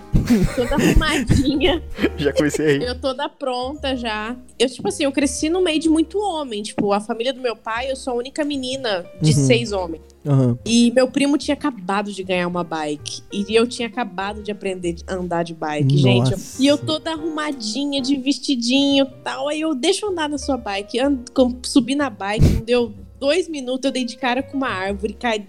toda 0.56 0.76
arrumadinha, 0.76 1.82
Já 2.18 2.34
comecei 2.34 2.66
a 2.66 2.72
rir. 2.80 2.84
eu 2.84 3.00
toda 3.00 3.28
pronta 3.30 3.96
já. 3.96 4.36
Eu, 4.58 4.70
tipo 4.70 4.88
assim, 4.88 5.04
eu 5.04 5.12
cresci 5.12 5.50
no 5.50 5.62
meio 5.62 5.80
de 5.80 5.90
muito 5.90 6.20
homem, 6.20 6.62
tipo, 6.62 6.92
a 6.94 7.00
família 7.00 7.34
do 7.34 7.42
meu 7.42 7.56
pai, 7.56 7.90
eu 7.92 7.96
sou 7.96 8.14
a 8.14 8.16
única 8.18 8.44
menina 8.44 9.06
de 9.22 9.32
Uhum. 9.32 9.46
seis 9.46 9.72
homens. 9.72 10.02
Aham. 10.24 10.56
E 10.64 10.92
meu 10.92 11.08
primo 11.08 11.36
tinha 11.36 11.56
acabado 11.56 12.12
de 12.12 12.24
ganhar 12.24 12.48
uma 12.48 12.64
bike. 12.64 13.24
E 13.34 13.56
eu 13.56 13.66
tinha 13.66 13.88
acabado 13.88 14.44
de 14.44 14.52
aprender 14.52 14.98
a 15.08 15.16
andar 15.16 15.42
de 15.42 15.56
bike, 15.56 15.98
gente. 15.98 16.30
Nossa. 16.30 16.62
E 16.62 16.68
eu 16.68 16.78
toda 16.78 17.10
arrumadinha, 17.12 18.00
de 18.00 18.16
vestidinho 18.18 19.06
e 19.06 19.24
tal. 19.24 19.48
Aí 19.48 19.62
eu 19.62 19.74
deixo 19.74 20.06
andar 20.06 20.30
na 20.30 20.38
sua 20.38 20.58
bike. 20.58 21.00
Ando- 21.00 21.24
subi 21.64 21.96
na 21.96 22.08
bike, 22.12 22.46
não 22.48 22.62
deu 22.62 22.94
dois 23.22 23.48
minutos, 23.48 23.86
eu 23.86 23.92
dei 23.92 24.04
de 24.04 24.18
cara 24.18 24.42
com 24.42 24.58
uma 24.58 24.68
árvore, 24.68 25.14
caí 25.14 25.48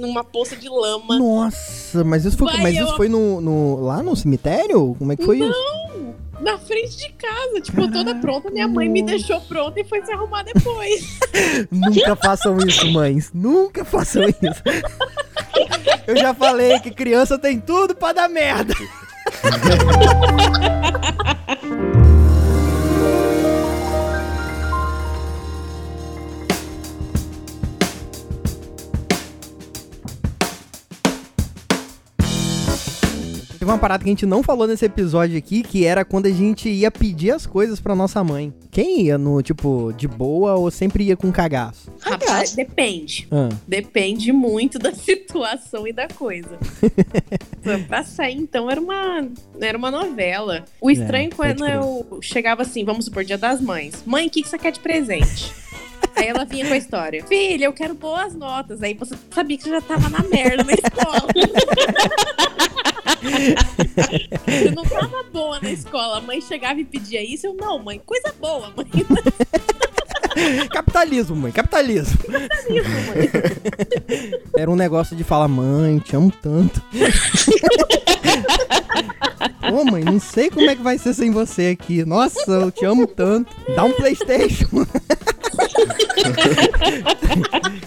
numa 0.00 0.24
poça 0.24 0.56
de 0.56 0.68
lama. 0.68 1.18
Nossa, 1.18 2.02
mas 2.02 2.24
isso 2.24 2.36
foi, 2.36 2.50
Vai, 2.52 2.62
mas 2.62 2.76
eu- 2.76 2.86
isso 2.86 2.96
foi 2.96 3.08
no, 3.08 3.40
no- 3.40 3.80
lá 3.84 4.02
no 4.02 4.16
cemitério? 4.16 4.96
Como 4.98 5.12
é 5.12 5.16
que 5.16 5.24
foi 5.24 5.38
isso? 5.38 5.54
Na 6.40 6.58
frente 6.58 6.96
de 6.96 7.10
casa, 7.12 7.60
tipo, 7.60 7.82
eu 7.82 7.92
toda 7.92 8.14
pronta, 8.14 8.50
minha 8.50 8.66
mãe 8.66 8.88
me 8.88 9.02
deixou 9.02 9.38
pronta 9.42 9.78
e 9.78 9.84
foi 9.84 10.02
se 10.02 10.10
arrumar 10.10 10.42
depois. 10.42 11.18
Nunca 11.70 12.16
façam 12.16 12.56
isso, 12.66 12.90
mães. 12.90 13.30
Nunca 13.34 13.84
façam 13.84 14.22
isso. 14.26 14.62
Eu 16.06 16.16
já 16.16 16.32
falei 16.32 16.80
que 16.80 16.90
criança 16.90 17.38
tem 17.38 17.60
tudo 17.60 17.94
pra 17.94 18.14
dar 18.14 18.28
merda. 18.28 18.72
Teve 33.70 33.76
uma 33.76 33.82
parada 33.82 34.02
que 34.02 34.10
a 34.10 34.12
gente 34.12 34.26
não 34.26 34.42
falou 34.42 34.66
nesse 34.66 34.84
episódio 34.84 35.38
aqui, 35.38 35.62
que 35.62 35.84
era 35.84 36.04
quando 36.04 36.26
a 36.26 36.30
gente 36.30 36.68
ia 36.68 36.90
pedir 36.90 37.30
as 37.30 37.46
coisas 37.46 37.78
pra 37.78 37.94
nossa 37.94 38.24
mãe. 38.24 38.52
Quem 38.68 39.02
ia 39.02 39.16
no, 39.16 39.40
tipo, 39.42 39.92
de 39.96 40.08
boa 40.08 40.56
ou 40.56 40.72
sempre 40.72 41.04
ia 41.04 41.16
com 41.16 41.30
cagaço? 41.30 41.88
Rapaz, 42.00 42.52
depende. 42.52 43.28
Ah. 43.30 43.48
Depende 43.68 44.32
muito 44.32 44.76
da 44.76 44.90
situação 44.92 45.86
e 45.86 45.92
da 45.92 46.08
coisa. 46.08 46.58
Então, 47.60 47.82
pra 47.82 48.02
sair, 48.02 48.38
então, 48.38 48.70
era 48.70 48.80
uma, 48.80 49.28
era 49.60 49.76
uma 49.76 49.90
novela. 49.90 50.64
O 50.80 50.90
estranho 50.90 51.28
É, 51.30 51.34
quando 51.34 51.66
eu 51.66 52.18
chegava 52.22 52.62
assim, 52.62 52.86
vamos 52.86 53.04
supor, 53.04 53.22
dia 53.22 53.36
das 53.36 53.60
mães. 53.60 54.02
Mãe, 54.06 54.28
o 54.28 54.30
que, 54.30 54.42
que 54.42 54.48
você 54.48 54.56
quer 54.56 54.72
de 54.72 54.80
presente? 54.80 55.52
Aí 56.16 56.26
ela 56.26 56.46
vinha 56.46 56.66
com 56.66 56.72
a 56.72 56.76
história. 56.78 57.22
Filha, 57.26 57.66
eu 57.66 57.72
quero 57.74 57.92
boas 57.92 58.34
notas. 58.34 58.82
Aí 58.82 58.94
você 58.94 59.14
sabia 59.30 59.58
que 59.58 59.64
você 59.64 59.70
já 59.70 59.82
tava 59.82 60.08
na 60.08 60.22
merda 60.22 60.64
na 60.64 60.72
escola. 60.72 61.28
você 64.46 64.70
não 64.70 64.84
tava 64.84 65.22
boa 65.32 65.60
na 65.60 65.70
escola. 65.70 66.18
A 66.18 66.20
mãe 66.20 66.40
chegava 66.40 66.80
e 66.80 66.84
pedia 66.84 67.22
isso. 67.22 67.46
Eu, 67.46 67.54
não, 67.54 67.78
mãe, 67.78 68.00
coisa 68.04 68.34
boa, 68.40 68.72
mãe. 68.76 68.86
Capitalismo, 70.70 71.34
mãe, 71.34 71.50
capitalismo. 71.50 72.18
Era 74.56 74.70
um 74.70 74.76
negócio 74.76 75.16
de 75.16 75.24
falar, 75.24 75.48
mãe, 75.48 75.98
te 75.98 76.14
amo 76.14 76.32
tanto. 76.40 76.80
Ô, 79.72 79.84
mãe, 79.84 80.02
não 80.04 80.18
sei 80.20 80.50
como 80.50 80.68
é 80.68 80.74
que 80.76 80.82
vai 80.82 80.98
ser 80.98 81.14
sem 81.14 81.30
você 81.30 81.76
aqui. 81.78 82.04
Nossa, 82.04 82.50
eu 82.50 82.70
te 82.70 82.84
amo 82.84 83.06
tanto. 83.06 83.54
Dá 83.74 83.84
um 83.84 83.92
Playstation. 83.92 84.66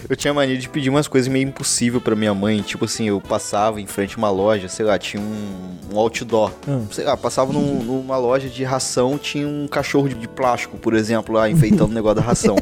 Eu 0.08 0.16
tinha 0.16 0.34
mania 0.34 0.56
de 0.56 0.68
pedir 0.68 0.90
umas 0.90 1.08
coisas 1.08 1.28
meio 1.28 1.48
impossível 1.48 2.00
pra 2.00 2.14
minha 2.14 2.34
mãe. 2.34 2.60
Tipo 2.60 2.84
assim, 2.84 3.08
eu 3.08 3.20
passava 3.20 3.80
em 3.80 3.86
frente 3.86 4.14
a 4.14 4.18
uma 4.18 4.30
loja, 4.30 4.68
sei 4.68 4.84
lá, 4.84 4.98
tinha 4.98 5.22
um, 5.22 5.76
um 5.92 5.98
outdoor. 5.98 6.52
Ah. 6.68 6.80
Sei 6.90 7.04
lá, 7.04 7.16
passava 7.16 7.52
num- 7.52 7.82
numa 7.82 8.16
loja 8.16 8.48
de 8.48 8.62
ração, 8.64 9.16
tinha 9.18 9.46
um 9.48 9.66
cachorro 9.66 10.08
de, 10.08 10.14
de 10.14 10.28
plástico, 10.28 10.76
por 10.76 10.94
exemplo, 10.94 11.34
lá, 11.34 11.48
enfeitando 11.48 11.90
o 11.90 11.94
negócio 11.94 12.16
da 12.16 12.22
ração. 12.22 12.56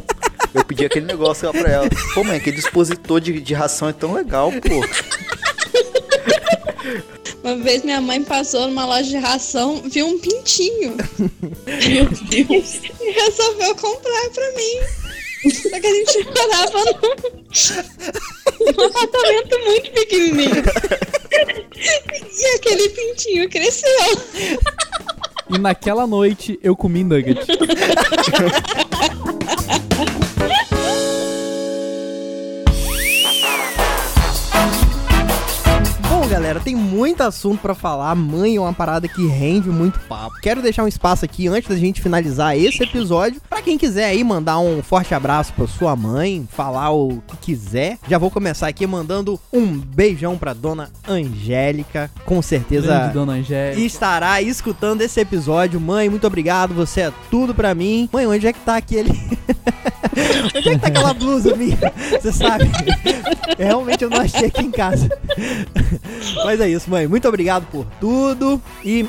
Eu 0.54 0.64
pedi 0.64 0.84
aquele 0.84 1.06
negócio 1.06 1.46
lá 1.46 1.52
pra 1.52 1.68
ela. 1.70 1.88
Pô, 2.14 2.22
mãe, 2.22 2.36
aquele 2.36 2.56
dispositor 2.56 3.20
de, 3.20 3.40
de 3.40 3.54
ração 3.54 3.88
é 3.88 3.92
tão 3.92 4.12
legal, 4.12 4.50
pô. 4.52 4.80
Uma 7.42 7.56
vez 7.56 7.82
minha 7.82 8.00
mãe 8.00 8.22
passou 8.22 8.68
numa 8.68 8.86
loja 8.86 9.08
de 9.08 9.16
ração, 9.16 9.82
viu 9.84 10.06
um 10.06 10.18
pintinho 10.18 10.96
Meu 11.66 12.06
Deus. 12.06 12.80
e 13.00 13.10
resolveu 13.10 13.74
comprar 13.74 14.30
pra 14.30 14.52
mim. 14.52 15.50
Só 15.50 15.80
que 15.80 15.86
a 15.86 15.94
gente 15.94 16.24
morava 16.24 16.84
num, 16.84 17.16
num 18.66 18.84
apartamento 18.86 19.58
muito 19.66 19.90
pequenininho. 19.90 20.62
E 22.38 22.46
aquele 22.56 22.88
pintinho 22.90 23.50
cresceu. 23.50 23.88
E 25.50 25.58
naquela 25.58 26.06
noite 26.06 26.60
eu 26.62 26.76
comi 26.76 27.02
nugget. 27.02 27.40
galera, 36.52 36.60
tem 36.60 36.76
muito 36.76 37.22
assunto 37.22 37.60
pra 37.60 37.74
falar. 37.74 38.14
Mãe 38.14 38.56
é 38.56 38.60
uma 38.60 38.72
parada 38.72 39.08
que 39.08 39.26
rende 39.26 39.68
muito 39.68 39.98
papo. 40.00 40.36
Quero 40.42 40.60
deixar 40.60 40.84
um 40.84 40.88
espaço 40.88 41.24
aqui 41.24 41.48
antes 41.48 41.68
da 41.68 41.76
gente 41.76 42.02
finalizar 42.02 42.56
esse 42.56 42.82
episódio 42.82 43.40
pra 43.48 43.62
quem 43.62 43.78
quiser 43.78 44.06
aí 44.06 44.22
mandar 44.22 44.58
um 44.58 44.82
forte 44.82 45.14
abraço 45.14 45.52
pra 45.54 45.66
sua 45.66 45.96
mãe, 45.96 46.46
falar 46.50 46.90
o 46.90 47.22
que 47.26 47.36
quiser. 47.38 47.98
Já 48.08 48.18
vou 48.18 48.30
começar 48.30 48.68
aqui 48.68 48.86
mandando 48.86 49.40
um 49.52 49.66
beijão 49.66 50.36
pra 50.36 50.52
dona 50.52 50.90
Angélica, 51.08 52.10
com 52.24 52.42
certeza 52.42 52.86
Grande 52.86 53.14
Dona 53.14 53.32
Angélica. 53.34 53.80
estará 53.80 54.42
escutando 54.42 55.00
esse 55.00 55.20
episódio. 55.20 55.80
Mãe, 55.80 56.08
muito 56.08 56.26
obrigado, 56.26 56.74
você 56.74 57.02
é 57.02 57.12
tudo 57.30 57.54
pra 57.54 57.74
mim. 57.74 58.08
Mãe, 58.12 58.26
onde 58.26 58.46
é 58.46 58.52
que 58.52 58.60
tá 58.60 58.76
aquele. 58.76 59.10
onde 60.54 60.68
é 60.68 60.72
que 60.74 60.78
tá 60.78 60.88
aquela 60.88 61.14
blusa 61.14 61.54
minha? 61.56 61.78
Você 62.20 62.32
sabe? 62.32 62.70
Realmente 63.58 64.04
eu 64.04 64.10
não 64.10 64.20
achei 64.20 64.46
aqui 64.46 64.62
em 64.62 64.70
casa. 64.70 65.08
Mas 66.44 66.60
é 66.60 66.68
isso, 66.68 66.90
mãe. 66.90 67.06
Muito 67.06 67.28
obrigado 67.28 67.66
por 67.70 67.86
tudo 68.00 68.60
e 68.84 69.06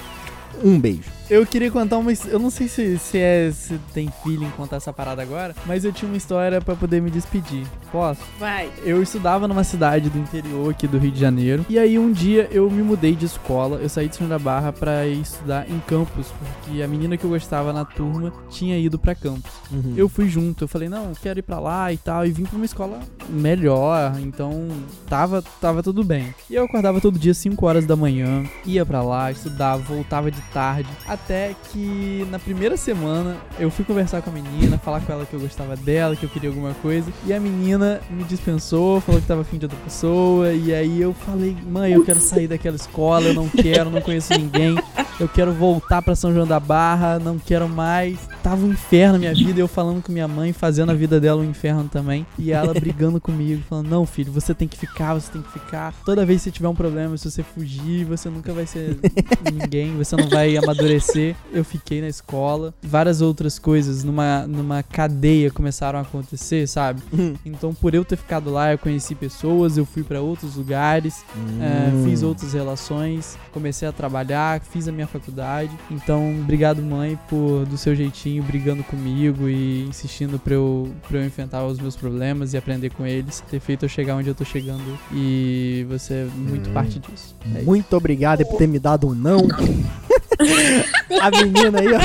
um 0.63 0.79
beijo. 0.79 1.11
Eu 1.29 1.45
queria 1.45 1.71
contar 1.71 1.97
uma. 1.97 2.11
Eu 2.27 2.39
não 2.39 2.49
sei 2.49 2.67
se, 2.67 2.97
se, 2.97 3.17
é, 3.17 3.51
se 3.51 3.79
tem 3.93 4.11
feeling 4.23 4.49
contar 4.51 4.77
essa 4.77 4.91
parada 4.91 5.21
agora, 5.21 5.55
mas 5.65 5.85
eu 5.85 5.91
tinha 5.91 6.09
uma 6.09 6.17
história 6.17 6.61
pra 6.61 6.75
poder 6.75 7.01
me 7.01 7.09
despedir. 7.09 7.65
Posso? 7.91 8.21
Vai. 8.39 8.69
Eu 8.83 9.01
estudava 9.01 9.47
numa 9.47 9.63
cidade 9.63 10.09
do 10.09 10.17
interior 10.17 10.71
aqui 10.71 10.87
do 10.87 10.97
Rio 10.97 11.11
de 11.11 11.19
Janeiro. 11.19 11.65
E 11.69 11.79
aí 11.79 11.97
um 11.97 12.11
dia 12.11 12.47
eu 12.51 12.69
me 12.69 12.81
mudei 12.81 13.15
de 13.15 13.25
escola. 13.25 13.77
Eu 13.77 13.89
saí 13.89 14.09
de 14.09 14.15
São 14.15 14.27
da 14.27 14.37
Barra 14.37 14.71
pra 14.73 15.05
ir 15.05 15.21
estudar 15.21 15.69
em 15.69 15.79
campus, 15.87 16.27
porque 16.39 16.81
a 16.81 16.87
menina 16.87 17.15
que 17.15 17.23
eu 17.23 17.29
gostava 17.29 17.71
na 17.71 17.85
turma 17.85 18.33
tinha 18.49 18.77
ido 18.77 18.99
pra 18.99 19.15
campus. 19.15 19.51
Uhum. 19.71 19.93
Eu 19.95 20.09
fui 20.09 20.27
junto, 20.27 20.63
eu 20.63 20.67
falei, 20.67 20.89
não, 20.89 21.09
eu 21.09 21.15
quero 21.21 21.39
ir 21.39 21.43
pra 21.43 21.59
lá 21.59 21.91
e 21.93 21.97
tal, 21.97 22.25
e 22.25 22.31
vim 22.31 22.43
pra 22.43 22.55
uma 22.55 22.65
escola 22.65 22.99
melhor, 23.29 24.19
então 24.19 24.67
tava, 25.07 25.43
tava 25.61 25.81
tudo 25.81 26.03
bem. 26.03 26.33
E 26.49 26.55
eu 26.55 26.65
acordava 26.65 26.99
todo 26.99 27.19
dia 27.19 27.33
5 27.33 27.65
horas 27.65 27.85
da 27.85 27.95
manhã, 27.95 28.43
ia 28.65 28.85
pra 28.85 29.01
lá, 29.01 29.31
estudava, 29.31 29.81
voltava 29.81 30.29
de 30.29 30.41
tarde, 30.53 30.89
até 31.07 31.22
que 31.71 32.27
na 32.29 32.39
primeira 32.39 32.75
semana 32.75 33.37
eu 33.59 33.69
fui 33.71 33.85
conversar 33.85 34.21
com 34.21 34.29
a 34.29 34.33
menina, 34.33 34.77
falar 34.77 35.01
com 35.01 35.11
ela 35.11 35.25
que 35.25 35.33
eu 35.33 35.39
gostava 35.39 35.75
dela, 35.75 36.15
que 36.15 36.25
eu 36.25 36.29
queria 36.29 36.49
alguma 36.49 36.73
coisa, 36.75 37.11
e 37.25 37.33
a 37.33 37.39
menina 37.39 38.01
me 38.09 38.23
dispensou, 38.23 38.99
falou 39.01 39.21
que 39.21 39.27
tava 39.27 39.41
afim 39.41 39.57
de 39.57 39.65
outra 39.65 39.79
pessoa, 39.83 40.51
e 40.53 40.73
aí 40.73 41.01
eu 41.01 41.13
falei, 41.13 41.55
mãe, 41.65 41.93
eu 41.93 42.03
quero 42.03 42.19
sair 42.19 42.47
daquela 42.47 42.75
escola, 42.75 43.27
eu 43.27 43.33
não 43.33 43.47
quero, 43.47 43.89
não 43.89 44.01
conheço 44.01 44.33
ninguém, 44.33 44.75
eu 45.19 45.27
quero 45.27 45.53
voltar 45.53 46.01
pra 46.01 46.15
São 46.15 46.33
João 46.33 46.47
da 46.47 46.59
Barra, 46.59 47.19
não 47.19 47.39
quero 47.39 47.69
mais. 47.69 48.17
Tava 48.43 48.65
um 48.65 48.71
inferno 48.71 49.15
a 49.15 49.19
minha 49.19 49.33
vida, 49.33 49.59
eu 49.59 49.67
falando 49.67 50.03
com 50.03 50.11
minha 50.11 50.27
mãe, 50.27 50.51
fazendo 50.51 50.91
a 50.91 50.95
vida 50.95 51.19
dela 51.19 51.41
um 51.41 51.49
inferno 51.49 51.89
também. 51.89 52.25
E 52.37 52.51
ela 52.51 52.73
brigando 52.77 53.19
comigo, 53.19 53.63
falando: 53.69 53.87
Não, 53.89 54.05
filho, 54.05 54.31
você 54.31 54.53
tem 54.53 54.67
que 54.67 54.77
ficar, 54.77 55.13
você 55.13 55.31
tem 55.31 55.41
que 55.41 55.51
ficar. 55.51 55.93
Toda 56.05 56.25
vez 56.25 56.41
que 56.41 56.43
você 56.45 56.51
tiver 56.51 56.67
um 56.67 56.75
problema, 56.75 57.17
se 57.17 57.31
você 57.31 57.41
fugir, 57.41 58.03
você 58.05 58.29
nunca 58.29 58.51
vai 58.53 58.65
ser 58.67 58.97
ninguém, 59.51 59.95
você 59.95 60.15
não 60.15 60.27
vai 60.29 60.57
amadurecer. 60.57 61.35
Eu 61.51 61.63
fiquei 61.63 62.01
na 62.01 62.07
escola. 62.09 62.73
Várias 62.83 63.21
outras 63.21 63.57
coisas 63.57 64.03
numa, 64.03 64.45
numa 64.45 64.83
cadeia 64.83 65.49
começaram 65.49 65.97
a 65.97 66.01
acontecer, 66.01 66.67
sabe? 66.67 67.01
Então, 67.45 67.73
por 67.73 67.93
eu 67.93 68.03
ter 68.03 68.17
ficado 68.17 68.49
lá, 68.51 68.71
eu 68.73 68.77
conheci 68.77 69.15
pessoas, 69.15 69.77
eu 69.77 69.85
fui 69.85 70.03
pra 70.03 70.19
outros 70.19 70.55
lugares, 70.55 71.23
é, 71.61 71.89
Hum. 71.93 72.03
fiz 72.05 72.23
outras 72.23 72.53
relações, 72.53 73.37
comecei 73.51 73.87
a 73.87 73.91
trabalhar, 73.91 74.59
fiz 74.61 74.87
a 74.87 74.91
minha 74.91 75.07
faculdade. 75.07 75.71
Então, 75.89 76.39
obrigado, 76.41 76.81
mãe, 76.81 77.17
por 77.29 77.65
do 77.65 77.77
seu 77.77 77.95
jeitinho, 77.95 78.32
brigando 78.41 78.83
comigo 78.83 79.47
e 79.49 79.83
insistindo 79.83 80.39
pra 80.39 80.53
eu, 80.53 80.91
pra 81.07 81.19
eu 81.19 81.25
enfrentar 81.25 81.63
os 81.65 81.79
meus 81.79 81.95
problemas 81.95 82.53
e 82.53 82.57
aprender 82.57 82.89
com 82.91 83.05
eles, 83.05 83.41
ter 83.49 83.59
feito 83.59 83.85
eu 83.85 83.89
chegar 83.89 84.15
onde 84.15 84.29
eu 84.29 84.35
tô 84.35 84.43
chegando. 84.45 84.97
E 85.11 85.85
você 85.89 86.13
é 86.13 86.25
muito 86.35 86.69
Hum. 86.69 86.73
parte 86.73 86.99
disso. 86.99 87.35
É 87.53 87.57
isso. 87.59 87.65
Muito 87.65 87.95
obrigado 87.95 88.45
por 88.45 88.57
ter 88.57 88.67
me 88.67 88.79
dado 88.79 89.07
um 89.07 89.13
não. 89.13 89.39
a 91.21 91.29
menina 91.31 91.79
aí, 91.79 91.87
ó. 91.93 91.99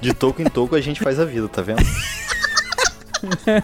De 0.00 0.14
toco 0.14 0.40
em 0.40 0.46
toco 0.46 0.74
a 0.74 0.80
gente 0.80 1.00
faz 1.00 1.18
a 1.20 1.24
vida, 1.24 1.48
tá 1.48 1.60
vendo? 1.62 1.82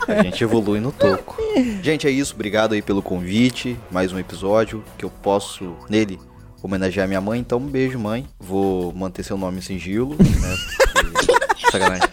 A 0.09 0.23
gente 0.23 0.43
evolui 0.45 0.81
no 0.81 0.93
toco. 0.93 1.37
Gente, 1.83 2.07
é 2.07 2.11
isso. 2.11 2.35
Obrigado 2.35 2.75
aí 2.75 2.83
pelo 2.83 3.01
convite. 3.01 3.77
Mais 3.91 4.13
um 4.13 4.19
episódio 4.19 4.85
que 4.99 5.05
eu 5.05 5.11
posso, 5.11 5.75
nele, 5.89 6.19
homenagear 6.63 7.09
minha 7.09 7.21
mãe. 7.23 7.41
Então, 7.41 7.59
um 7.59 7.67
beijo, 7.67 7.99
mãe. 7.99 8.27
Vou 8.39 8.93
manter 8.93 9.23
seu 9.23 9.39
nome 9.39 9.59
em 9.59 9.63
sigilo, 9.63 10.11
né? 10.19 10.57
Sacanagem. 11.71 12.09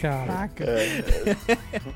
Caraca. 0.00 0.64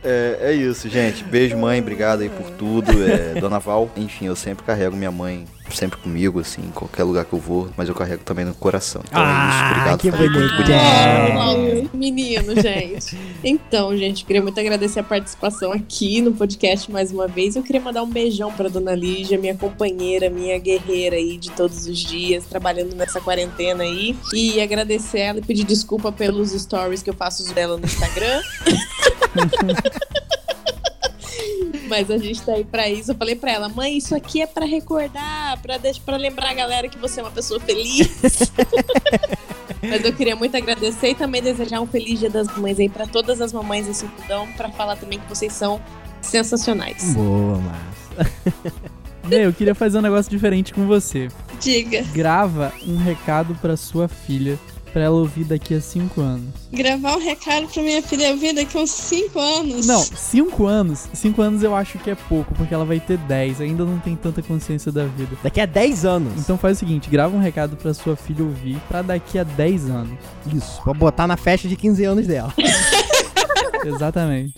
É, 0.03 0.39
é 0.41 0.53
isso, 0.53 0.89
gente. 0.89 1.23
Beijo, 1.23 1.57
mãe. 1.57 1.81
Obrigado 1.81 2.23
aí 2.23 2.29
por 2.29 2.51
tudo. 2.51 2.91
É, 3.07 3.39
Dona 3.41 3.59
Val. 3.59 3.91
Enfim, 3.97 4.27
eu 4.27 4.37
sempre 4.37 4.65
carrego 4.65 4.97
minha 4.97 5.13
mãe 5.13 5.47
sempre 5.77 5.99
comigo, 5.99 6.41
assim, 6.41 6.63
em 6.63 6.71
qualquer 6.71 7.05
lugar 7.05 7.25
que 7.25 7.33
eu 7.33 7.39
vou. 7.39 7.69
Mas 7.77 7.89
eu 7.89 7.95
carrego 7.95 8.23
também 8.25 8.45
no 8.45 8.55
coração. 8.55 9.03
Então 9.07 9.21
é 9.21 9.25
isso. 9.25 9.33
Ah, 9.33 9.71
Obrigado. 9.73 9.99
que 10.01 10.11
Felipe. 10.13 10.33
bonito. 10.35 11.93
Oh, 11.93 11.97
menino, 11.97 12.61
gente. 12.61 13.19
Então, 13.43 13.97
gente, 13.97 14.25
queria 14.25 14.43
muito 14.43 14.59
agradecer 14.61 15.01
a 15.01 15.03
participação 15.03 15.73
aqui 15.73 16.21
no 16.21 16.33
podcast 16.33 16.91
mais 16.91 17.11
uma 17.13 17.27
vez. 17.27 17.57
Eu 17.57 17.63
queria 17.63 17.81
mandar 17.81 18.03
um 18.03 18.09
beijão 18.09 18.53
pra 18.53 18.69
dona 18.69 18.95
Lígia, 18.95 19.39
minha 19.39 19.57
companheira, 19.57 20.29
minha 20.29 20.59
guerreira 20.59 21.17
aí 21.17 21.37
de 21.39 21.51
todos 21.53 21.87
os 21.87 21.99
dias, 21.99 22.45
trabalhando 22.45 22.95
nessa 22.95 23.21
quarentena 23.21 23.85
aí. 23.85 24.17
E 24.35 24.61
agradecer 24.61 25.21
ela 25.21 25.39
e 25.39 25.43
pedir 25.43 25.65
desculpa 25.65 26.13
pelos 26.13 26.51
stories 26.53 27.03
que 27.03 27.11
eu 27.11 27.15
faço 27.15 27.53
dela 27.55 27.77
no 27.77 27.85
Instagram. 27.85 28.43
Mas 31.91 32.09
a 32.09 32.17
gente 32.17 32.41
tá 32.43 32.53
aí 32.53 32.65
pra 32.65 32.89
isso. 32.89 33.11
Eu 33.11 33.17
falei 33.17 33.35
pra 33.35 33.51
ela, 33.51 33.69
mãe, 33.69 33.99
isso 33.99 34.15
aqui 34.15 34.41
é 34.41 34.47
pra 34.47 34.65
recordar, 34.65 35.61
pra, 35.61 35.77
deixar, 35.77 36.01
pra 36.03 36.17
lembrar 36.17 36.51
a 36.51 36.55
galera 36.55 36.89
que 36.89 36.97
você 36.97 37.19
é 37.19 37.23
uma 37.25 37.33
pessoa 37.33 37.59
feliz. 37.59 38.09
Mas 39.83 40.05
eu 40.05 40.13
queria 40.13 40.37
muito 40.37 40.57
agradecer 40.57 41.11
e 41.11 41.15
também 41.15 41.43
desejar 41.43 41.81
um 41.81 41.87
feliz 41.87 42.21
Dia 42.21 42.31
das 42.31 42.55
Mães 42.57 42.79
aí 42.79 42.89
pra 42.89 43.07
todas 43.07 43.41
as 43.41 43.53
mamães 43.53 43.87
desse 43.87 44.05
mundão, 44.05 44.47
pra 44.53 44.69
falar 44.69 44.95
também 44.97 45.19
que 45.19 45.29
vocês 45.29 45.53
são 45.53 45.81
sensacionais. 46.21 47.15
Boa, 47.15 47.59
massa. 47.59 48.33
Né, 49.25 49.47
eu 49.47 49.53
queria 49.53 49.75
fazer 49.75 49.99
um 49.99 50.03
negócio 50.03 50.31
diferente 50.31 50.73
com 50.75 50.87
você. 50.87 51.29
Diga. 51.61 52.03
Grava 52.13 52.73
um 52.87 52.97
recado 52.97 53.55
pra 53.61 53.77
sua 53.77 54.07
filha, 54.07 54.59
pra 54.91 55.03
ela 55.03 55.17
ouvir 55.17 55.45
daqui 55.45 55.75
a 55.75 55.81
5 55.81 56.21
anos. 56.21 56.49
Gravar 56.73 57.17
um 57.17 57.21
recado 57.21 57.69
pra 57.69 57.83
minha 57.83 58.03
filha 58.03 58.31
ouvir 58.31 58.55
daqui 58.55 58.77
uns 58.77 58.91
5 58.91 59.39
anos. 59.39 59.87
Não, 59.87 60.03
5 60.03 60.67
anos. 60.67 61.09
5 61.15 61.43
anos 61.43 61.63
eu 61.63 61.75
acho 61.75 61.99
que 61.99 62.11
é 62.11 62.15
pouco, 62.15 62.55
porque 62.55 62.75
ela 62.75 62.85
vai 62.85 63.01
ter 63.01 63.17
10, 63.17 63.61
ainda 63.61 63.85
não 63.85 63.99
tem 63.99 64.17
tanta 64.17 64.43
consciência 64.43 64.93
da 64.93 65.07
vida. 65.07 65.37
Daqui 65.43 65.61
a 65.61 65.67
10 65.67 66.05
anos. 66.05 66.33
Então 66.39 66.59
faz 66.59 66.77
o 66.77 66.81
seguinte, 66.81 67.09
grava 67.09 67.37
um 67.37 67.41
recado 67.41 67.77
pra 67.77 67.95
sua 67.95 68.17
filha 68.17 68.45
ouvir 68.45 68.77
pra 68.89 69.03
daqui 69.03 69.39
a 69.39 69.45
10 69.45 69.89
anos. 69.89 70.19
Isso, 70.55 70.83
pra 70.83 70.93
botar 70.93 71.27
na 71.27 71.37
festa 71.37 71.69
de 71.69 71.77
15 71.77 72.05
anos 72.05 72.27
dela. 72.27 72.53
Exatamente. 73.85 74.55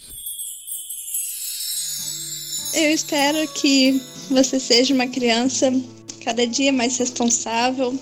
Eu 2.74 2.90
espero 2.90 3.46
que 3.48 4.00
você 4.30 4.58
seja 4.58 4.94
uma 4.94 5.06
criança 5.06 5.70
cada 6.24 6.46
dia 6.46 6.72
mais 6.72 6.96
responsável, 6.96 7.94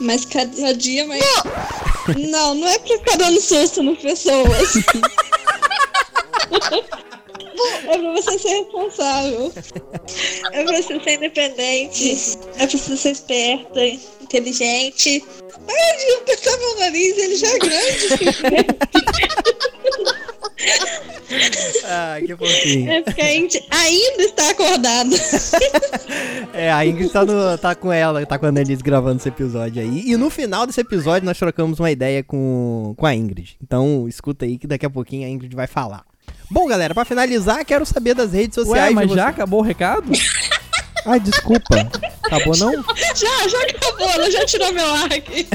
mas 0.00 0.24
cada 0.24 0.74
dia 0.74 1.06
mais. 1.06 1.24
Não, 2.30 2.54
não 2.54 2.68
é 2.68 2.78
pra 2.78 2.98
ficar 2.98 3.16
dando 3.16 3.40
susto 3.40 3.82
nas 3.82 3.98
pessoas. 3.98 4.74
É 7.88 7.98
pra 7.98 8.12
você 8.12 8.38
ser 8.38 8.48
responsável. 8.48 9.52
É 10.52 10.62
pra 10.62 10.82
você 10.82 11.00
ser 11.00 11.14
independente. 11.14 12.38
É 12.56 12.66
pra 12.66 12.78
você 12.78 12.96
ser 12.96 13.10
esperta, 13.10 13.84
inteligente. 14.20 15.24
Ai, 15.68 15.96
de 15.96 16.12
apertar 16.14 16.56
meu 16.58 16.78
nariz, 16.78 17.18
ele 17.18 17.36
já 17.36 17.48
é 17.48 17.58
grande. 17.58 18.08
ah, 21.84 22.16
que 22.24 22.36
fofinho. 22.36 22.90
É 22.90 23.02
porque 23.02 23.20
a 23.20 23.26
gente 23.26 23.64
ainda 23.70 24.22
está 24.22 24.50
acordada. 24.50 25.16
É, 26.52 26.72
a 26.72 26.84
Ingrid 26.84 27.10
tá, 27.12 27.24
no- 27.24 27.56
tá 27.58 27.74
com 27.74 27.92
ela, 27.92 28.24
tá 28.26 28.36
com 28.38 28.46
a 28.46 28.48
Annelise 28.48 28.82
gravando 28.82 29.18
esse 29.18 29.28
episódio 29.28 29.80
aí. 29.80 30.02
E 30.10 30.16
no 30.16 30.28
final 30.30 30.66
desse 30.66 30.80
episódio 30.80 31.24
nós 31.24 31.38
trocamos 31.38 31.78
uma 31.78 31.90
ideia 31.90 32.24
com, 32.24 32.94
com 32.96 33.06
a 33.06 33.14
Ingrid. 33.14 33.56
Então 33.62 34.06
escuta 34.08 34.44
aí 34.44 34.58
que 34.58 34.66
daqui 34.66 34.84
a 34.84 34.90
pouquinho 34.90 35.26
a 35.26 35.30
Ingrid 35.30 35.54
vai 35.54 35.66
falar. 35.68 36.04
Bom, 36.50 36.66
galera, 36.66 36.94
pra 36.94 37.04
finalizar, 37.04 37.64
quero 37.64 37.86
saber 37.86 38.14
das 38.14 38.32
redes 38.32 38.54
sociais. 38.56 38.88
Ué, 38.88 38.94
mas 38.94 39.10
já 39.12 39.28
acabou 39.28 39.60
o 39.60 39.62
recado? 39.62 40.10
Ai, 41.06 41.20
desculpa. 41.20 41.76
Acabou 42.24 42.56
não? 42.56 42.72
Já, 43.14 43.48
já 43.48 43.62
acabou, 43.62 44.08
ela 44.10 44.30
já 44.30 44.44
tirou 44.44 44.72
meu 44.72 44.86
ar 44.94 45.12
aqui. 45.12 45.46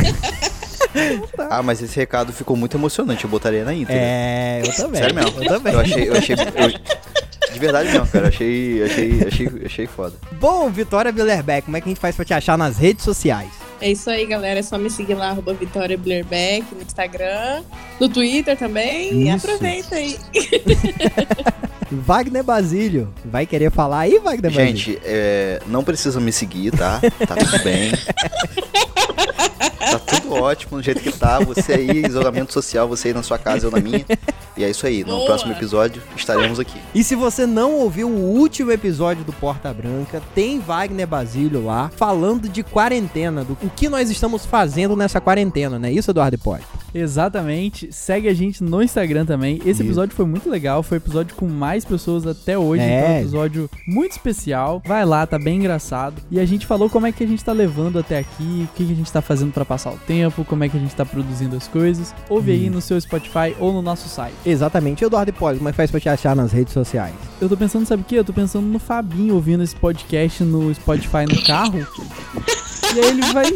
Ah, 1.50 1.62
mas 1.64 1.82
esse 1.82 1.96
recado 1.96 2.32
ficou 2.34 2.56
muito 2.56 2.78
emocionante. 2.78 3.24
Eu 3.24 3.30
botaria 3.30 3.64
na 3.64 3.74
íntegra. 3.74 3.96
É, 4.02 4.62
eu 4.66 4.74
também. 4.76 5.02
Sério 5.02 5.16
mesmo? 5.16 5.44
Eu 5.44 5.48
também. 5.48 5.74
Eu 5.74 5.80
achei, 5.80 6.10
eu 6.10 6.14
achei. 6.16 6.36
eu- 6.36 7.04
de 7.54 7.60
verdade 7.60 7.92
mesmo, 7.92 8.08
cara. 8.08 8.28
Achei, 8.30 8.84
achei, 8.84 9.28
achei, 9.28 9.50
achei 9.66 9.88
foda. 9.88 10.16
Bom, 10.34 10.70
Vitória 10.70 11.12
Billerbeck, 11.12 11.66
como 11.66 11.78
é 11.78 11.82
que 11.82 11.88
a 11.88 11.92
gente 11.92 12.00
faz 12.00 12.16
pra 12.16 12.26
te 12.26 12.34
achar 12.34 12.58
nas 12.58 12.78
redes 12.78 13.04
sociais? 13.04 13.50
É 13.80 13.92
isso 13.92 14.10
aí, 14.10 14.26
galera. 14.26 14.60
É 14.60 14.64
só 14.64 14.78
me 14.78 14.90
seguir 14.90 15.14
lá, 15.14 15.30
arroba 15.30 15.54
Vitória 15.54 15.98
Blairbeck, 15.98 16.74
no 16.74 16.82
Instagram, 16.82 17.62
no 18.00 18.08
Twitter 18.10 18.58
também. 18.58 19.14
E 19.14 19.30
Isso. 19.30 19.46
aproveita 19.46 19.96
aí. 19.96 20.18
Wagner 21.92 22.44
Basílio. 22.44 23.14
Vai 23.26 23.46
querer 23.46 23.70
falar 23.72 24.00
aí, 24.00 24.18
Wagner 24.20 24.52
Basílio? 24.52 24.68
Gente, 24.76 25.00
é, 25.04 25.62
não 25.68 25.84
precisa 25.84 26.20
me 26.20 26.32
seguir, 26.32 26.72
tá? 26.72 27.00
Tá 27.28 27.36
tudo 27.36 27.64
bem. 27.64 27.92
Tá 29.94 30.00
tudo 30.00 30.23
ótimo 30.34 30.78
do 30.78 30.84
jeito 30.84 31.02
que 31.02 31.12
tá. 31.12 31.40
Você 31.40 31.74
aí, 31.74 32.04
isolamento 32.06 32.54
social, 32.54 32.88
você 32.88 33.10
aí 33.10 33.14
na 33.14 33.24
sua 33.24 33.38
casa, 33.38 33.68
eu 33.68 33.72
na 33.72 33.80
minha. 33.80 34.06
E 34.56 34.64
é 34.64 34.70
isso 34.70 34.86
aí. 34.86 35.02
No 35.04 35.16
Boa. 35.16 35.26
próximo 35.26 35.52
episódio 35.52 36.02
estaremos 36.16 36.60
aqui. 36.60 36.80
E 36.94 37.04
se 37.04 37.16
você 37.16 37.46
não 37.46 37.74
ouviu 37.74 38.08
o 38.08 38.38
último 38.38 38.72
episódio 38.72 39.24
do 39.24 39.34
Porta 39.34 39.74
Branca, 39.74 40.22
tem 40.36 40.60
Wagner 40.60 41.08
Basílio 41.08 41.66
lá 41.66 41.90
falando 41.96 42.48
de 42.48 42.64
quarentena, 42.64 43.44
do 43.44 43.58
o 43.62 43.70
que 43.70 43.90
nós 43.90 44.10
estamos 44.10 44.46
fazendo 44.46 44.96
nessa 44.96 45.20
quarentena, 45.20 45.80
não 45.80 45.88
é 45.88 45.92
isso, 45.92 46.12
Eduardo 46.12 46.36
Hipólito? 46.36 46.84
Exatamente. 46.94 47.92
Segue 47.92 48.28
a 48.28 48.34
gente 48.34 48.64
no 48.64 48.82
Instagram 48.82 49.26
também. 49.26 49.58
Esse 49.58 49.72
Isso. 49.72 49.84
episódio 49.84 50.16
foi 50.16 50.26
muito 50.26 50.50
legal. 50.50 50.84
Foi 50.84 50.98
o 50.98 51.00
episódio 51.00 51.36
com 51.36 51.48
mais 51.48 51.84
pessoas 51.84 52.28
até 52.28 52.58
hoje. 52.58 52.84
É. 52.84 52.98
Então, 52.98 53.08
é 53.08 53.12
um 53.12 53.22
episódio 53.22 53.70
muito 53.88 54.12
especial. 54.12 54.82
Vai 54.86 55.06
lá, 55.06 55.26
tá 55.26 55.40
bem 55.40 55.58
engraçado. 55.58 56.22
E 56.30 56.40
a 56.40 56.46
gente 56.46 56.66
falou 56.66 56.90
como 56.90 57.08
é 57.08 57.12
que 57.12 57.24
a 57.24 57.28
gente 57.28 57.44
tá 57.44 57.52
levando 57.52 57.98
até 57.98 58.20
aqui, 58.20 58.68
o 58.72 58.76
que, 58.76 58.86
que 58.86 58.94
a 58.94 58.96
gente 58.96 59.12
tá 59.12 59.22
fazendo 59.22 59.52
pra 59.52 59.66
passar 59.66 59.92
o 59.92 59.98
tempo, 59.98 60.23
como 60.32 60.64
é 60.64 60.70
que 60.70 60.78
a 60.78 60.80
gente 60.80 60.96
tá 60.96 61.06
produzindo 61.06 61.56
as 61.56 61.68
coisas. 61.68 62.14
Ouve 62.30 62.52
aí 62.52 62.70
no 62.70 62.82
seu 62.82 63.00
Spotify 63.00 63.56
ou 63.60 63.74
no 63.74 63.82
nosso 63.82 64.08
site. 64.10 64.36
Exatamente. 64.46 65.04
Eduardo 65.04 65.30
Hipólito, 65.30 65.60
como 65.60 65.70
é 65.70 65.72
que 65.72 65.78
faz 65.78 65.92
pra 65.92 66.00
te 66.00 66.10
achar 66.10 66.36
nas 66.36 66.52
redes 66.52 66.74
sociais? 66.74 67.14
Eu 67.42 67.50
tô 67.50 67.58
pensando, 67.58 67.86
sabe 67.86 68.02
o 68.04 68.06
quê? 68.06 68.16
Eu 68.20 68.24
tô 68.24 68.34
pensando 68.34 68.66
no 68.66 68.80
Fabinho 68.80 69.36
ouvindo 69.36 69.64
esse 69.64 69.76
podcast 69.76 70.44
no 70.44 70.74
Spotify 70.74 71.26
no 71.30 71.42
carro. 71.44 71.88
e 72.96 73.00
aí 73.00 73.06
ele 73.10 73.22
vai. 73.34 73.52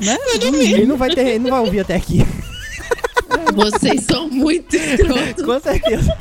Né? 0.00 0.16
Ele 0.42 0.86
não 0.86 0.96
vai 0.96 1.10
ter, 1.10 1.26
ele 1.26 1.38
não 1.40 1.50
vai 1.50 1.60
ouvir 1.60 1.80
até 1.80 1.94
aqui. 1.94 2.26
Vocês 3.54 4.04
são 4.04 4.28
muito 4.28 4.74
escrotos. 4.76 5.44
Com 5.44 5.60
certeza. 5.60 6.16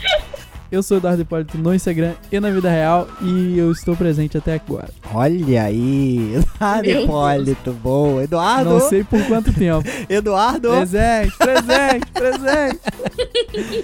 Eu 0.74 0.82
sou 0.82 0.98
o 0.98 1.00
Eduardo 1.00 1.22
Hipólito 1.22 1.56
no 1.56 1.72
Instagram 1.72 2.16
e 2.32 2.40
na 2.40 2.50
vida 2.50 2.68
real 2.68 3.08
e 3.22 3.60
eu 3.60 3.72
estou 3.72 3.96
presente 3.96 4.40
até 4.40 4.56
agora. 4.56 4.90
Olha 5.14 5.66
aí. 5.66 6.34
Eduardo 6.34 6.88
Meu 6.88 7.04
Hipólito, 7.04 7.74
bom. 7.74 8.20
Eduardo. 8.20 8.72
Não 8.72 8.90
sei 8.90 9.04
por 9.04 9.24
quanto 9.28 9.54
tempo. 9.54 9.88
Eduardo. 10.10 10.70
Presente, 10.70 11.38
presente, 11.38 12.12
presente. 12.12 12.80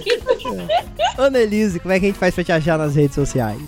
Annelise, 1.16 1.80
como 1.80 1.94
é 1.94 2.00
que 2.00 2.08
a 2.08 2.10
gente 2.10 2.18
faz 2.18 2.34
pra 2.34 2.44
te 2.44 2.52
achar 2.52 2.80
nas 2.80 2.96
redes 2.96 3.14
sociais? 3.14 3.62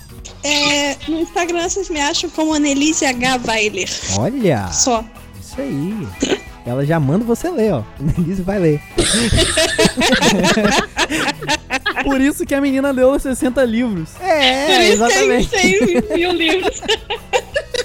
É, 0.44 0.98
no 1.08 1.20
Instagram 1.20 1.70
vocês 1.70 1.92
me 1.92 2.00
acham 2.00 2.28
como 2.32 2.56
Annelise 2.56 3.06
H. 3.06 3.40
Weiler. 3.48 3.90
Olha. 4.18 4.68
Só. 4.70 5.06
Isso 5.40 5.62
aí. 5.62 6.42
Ela 6.66 6.86
já 6.86 7.00
manda 7.00 7.26
você 7.26 7.50
ler, 7.50 7.74
ó. 7.74 7.84
Annelise 8.00 8.42
vai 8.42 8.60
ler. 8.60 8.82
Por 12.04 12.22
isso 12.22 12.46
que 12.46 12.54
a 12.54 12.62
menina 12.62 12.92
leu 12.92 13.20
60 13.20 13.64
livros. 13.64 14.10
É, 14.22 14.90
exatamente. 14.90 15.50
Tem 15.50 15.80
mil 16.16 16.32
livros. 16.32 16.82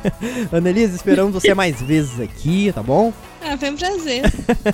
Annelise, 0.52 0.96
esperamos 0.96 1.34
você 1.34 1.54
mais 1.54 1.80
vezes 1.82 2.20
aqui, 2.20 2.72
tá 2.72 2.82
bom? 2.82 3.12
Ah, 3.42 3.56
foi 3.56 3.70
um 3.70 3.76
prazer. 3.76 4.22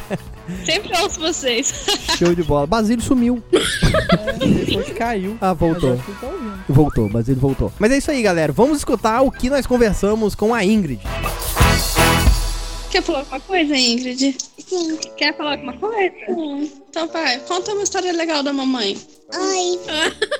Sempre 0.65 0.97
ouço 1.01 1.21
vocês. 1.21 1.87
Show 2.19 2.35
de 2.35 2.43
bola. 2.43 2.67
Basílio 2.67 3.03
sumiu. 3.03 3.43
Depois 4.39 4.93
caiu. 4.93 5.37
Ah, 5.41 5.53
voltou. 5.53 5.97
tá. 5.97 6.29
Voltou, 6.69 7.09
Basílio 7.09 7.41
voltou. 7.41 7.73
Mas 7.79 7.93
é 7.93 7.99
isso 7.99 8.11
aí, 8.11 8.23
galera. 8.23 8.53
Vamos 8.53 8.79
escutar 8.79 9.23
o 9.23 9.31
que 9.31 9.49
nós 9.51 9.67
conversamos 9.67 10.35
com 10.35 10.55
a 10.55 10.65
Ingrid. 10.65 11.01
Quer 12.97 13.03
falar 13.03 13.19
alguma 13.19 13.41
coisa, 13.41 13.77
Ingrid? 13.77 14.37
Sim. 14.59 14.97
Quer 15.19 15.37
falar 15.37 15.53
alguma 15.53 15.77
coisa? 15.77 16.15
Sim. 16.29 16.73
Então 16.89 17.07
vai, 17.09 17.39
conta 17.41 17.75
uma 17.75 17.83
história 17.83 18.11
legal 18.11 18.43
da 18.43 18.55
mamãe. 18.55 18.97
Oi. 19.35 19.79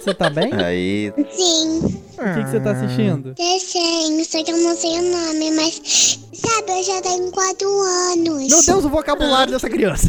Você 0.01 0.15
tá 0.15 0.31
bem? 0.31 0.55
Aí, 0.55 1.13
Sim. 1.33 1.81
O 1.85 2.35
que, 2.35 2.45
que 2.45 2.51
você 2.51 2.61
tá 2.61 2.71
assistindo? 2.71 3.35
Desenho, 3.35 4.25
só 4.25 4.43
que 4.43 4.51
eu 4.51 4.57
não 4.57 4.75
sei 4.75 4.99
o 4.99 5.03
nome, 5.03 5.51
mas 5.51 6.19
sabe, 6.33 6.79
eu 6.79 6.83
já 6.83 7.03
tenho 7.03 7.31
quatro 7.31 7.69
anos. 7.69 8.49
Meu 8.49 8.63
Deus, 8.65 8.85
o 8.87 8.89
vocabulário 8.89 9.53
dessa 9.53 9.69
criança. 9.69 10.09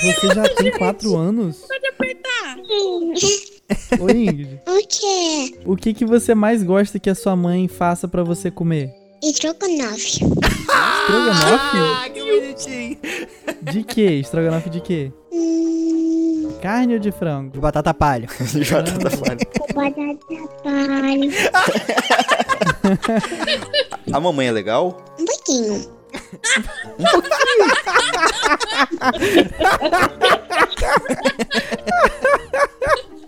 Você 0.00 0.28
já 0.32 0.42
tem 0.54 0.70
4 0.70 1.16
anos? 1.16 1.56
Ô 3.98 4.10
Ingrid, 4.10 4.60
O 4.68 4.86
quê? 4.86 5.60
o 5.66 5.76
que, 5.76 5.92
que 5.92 6.04
você 6.04 6.36
mais 6.36 6.62
gosta 6.62 7.00
que 7.00 7.10
a 7.10 7.16
sua 7.16 7.34
mãe 7.34 7.66
faça 7.66 8.06
pra 8.06 8.22
você 8.22 8.48
comer? 8.48 9.03
Estrogonofe. 9.24 10.20
Estrogonofe? 10.20 11.78
Ah, 11.78 12.08
que 12.12 12.20
bonitinho. 12.20 12.98
De 13.62 13.82
quê? 13.84 14.18
Estrogonofe 14.20 14.68
de 14.68 14.80
quê? 14.80 15.10
Hum, 15.32 16.52
Carne 16.60 16.92
ou 16.94 17.00
de 17.00 17.10
frango? 17.10 17.50
De 17.50 17.58
batata 17.58 17.94
palha. 17.94 18.28
Jota 18.60 18.92
tá 18.98 19.10
falando. 19.10 19.40
batata 19.74 20.18
palha. 20.62 21.30
A 24.12 24.20
mamãe 24.20 24.48
é 24.48 24.52
legal? 24.52 25.02
Um 25.18 25.24
pouquinho. 25.24 25.94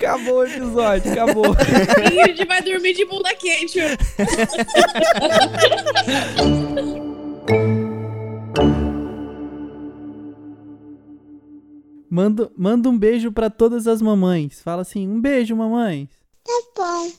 Acabou 0.07 0.39
o 0.39 0.47
episódio, 0.47 1.13
acabou. 1.13 1.47
Ingrid 2.13 2.45
vai 2.47 2.63
dormir 2.63 2.95
de 2.95 3.05
bunda 3.05 3.35
quente. 3.35 3.81
Manda, 12.09 12.49
manda 12.57 12.89
um 12.89 12.97
beijo 12.97 13.33
pra 13.33 13.51
todas 13.51 13.89
as 13.89 14.01
mamães. 14.01 14.63
Fala 14.63 14.83
assim, 14.83 15.09
um 15.09 15.21
beijo, 15.21 15.57
mamães. 15.57 16.09
Tá 16.45 16.53
bom. 16.77 17.11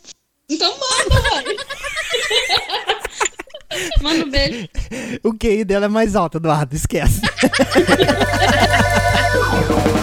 Então 0.49 0.71
manda, 0.71 1.21
vai. 1.29 1.43
Manda 4.01 4.25
um 4.25 4.29
beijo. 4.29 4.69
O 5.23 5.33
QI 5.33 5.65
dela 5.65 5.85
é 5.85 5.89
mais 5.89 6.15
alto, 6.15 6.37
Eduardo, 6.37 6.73
esquece. 6.73 7.19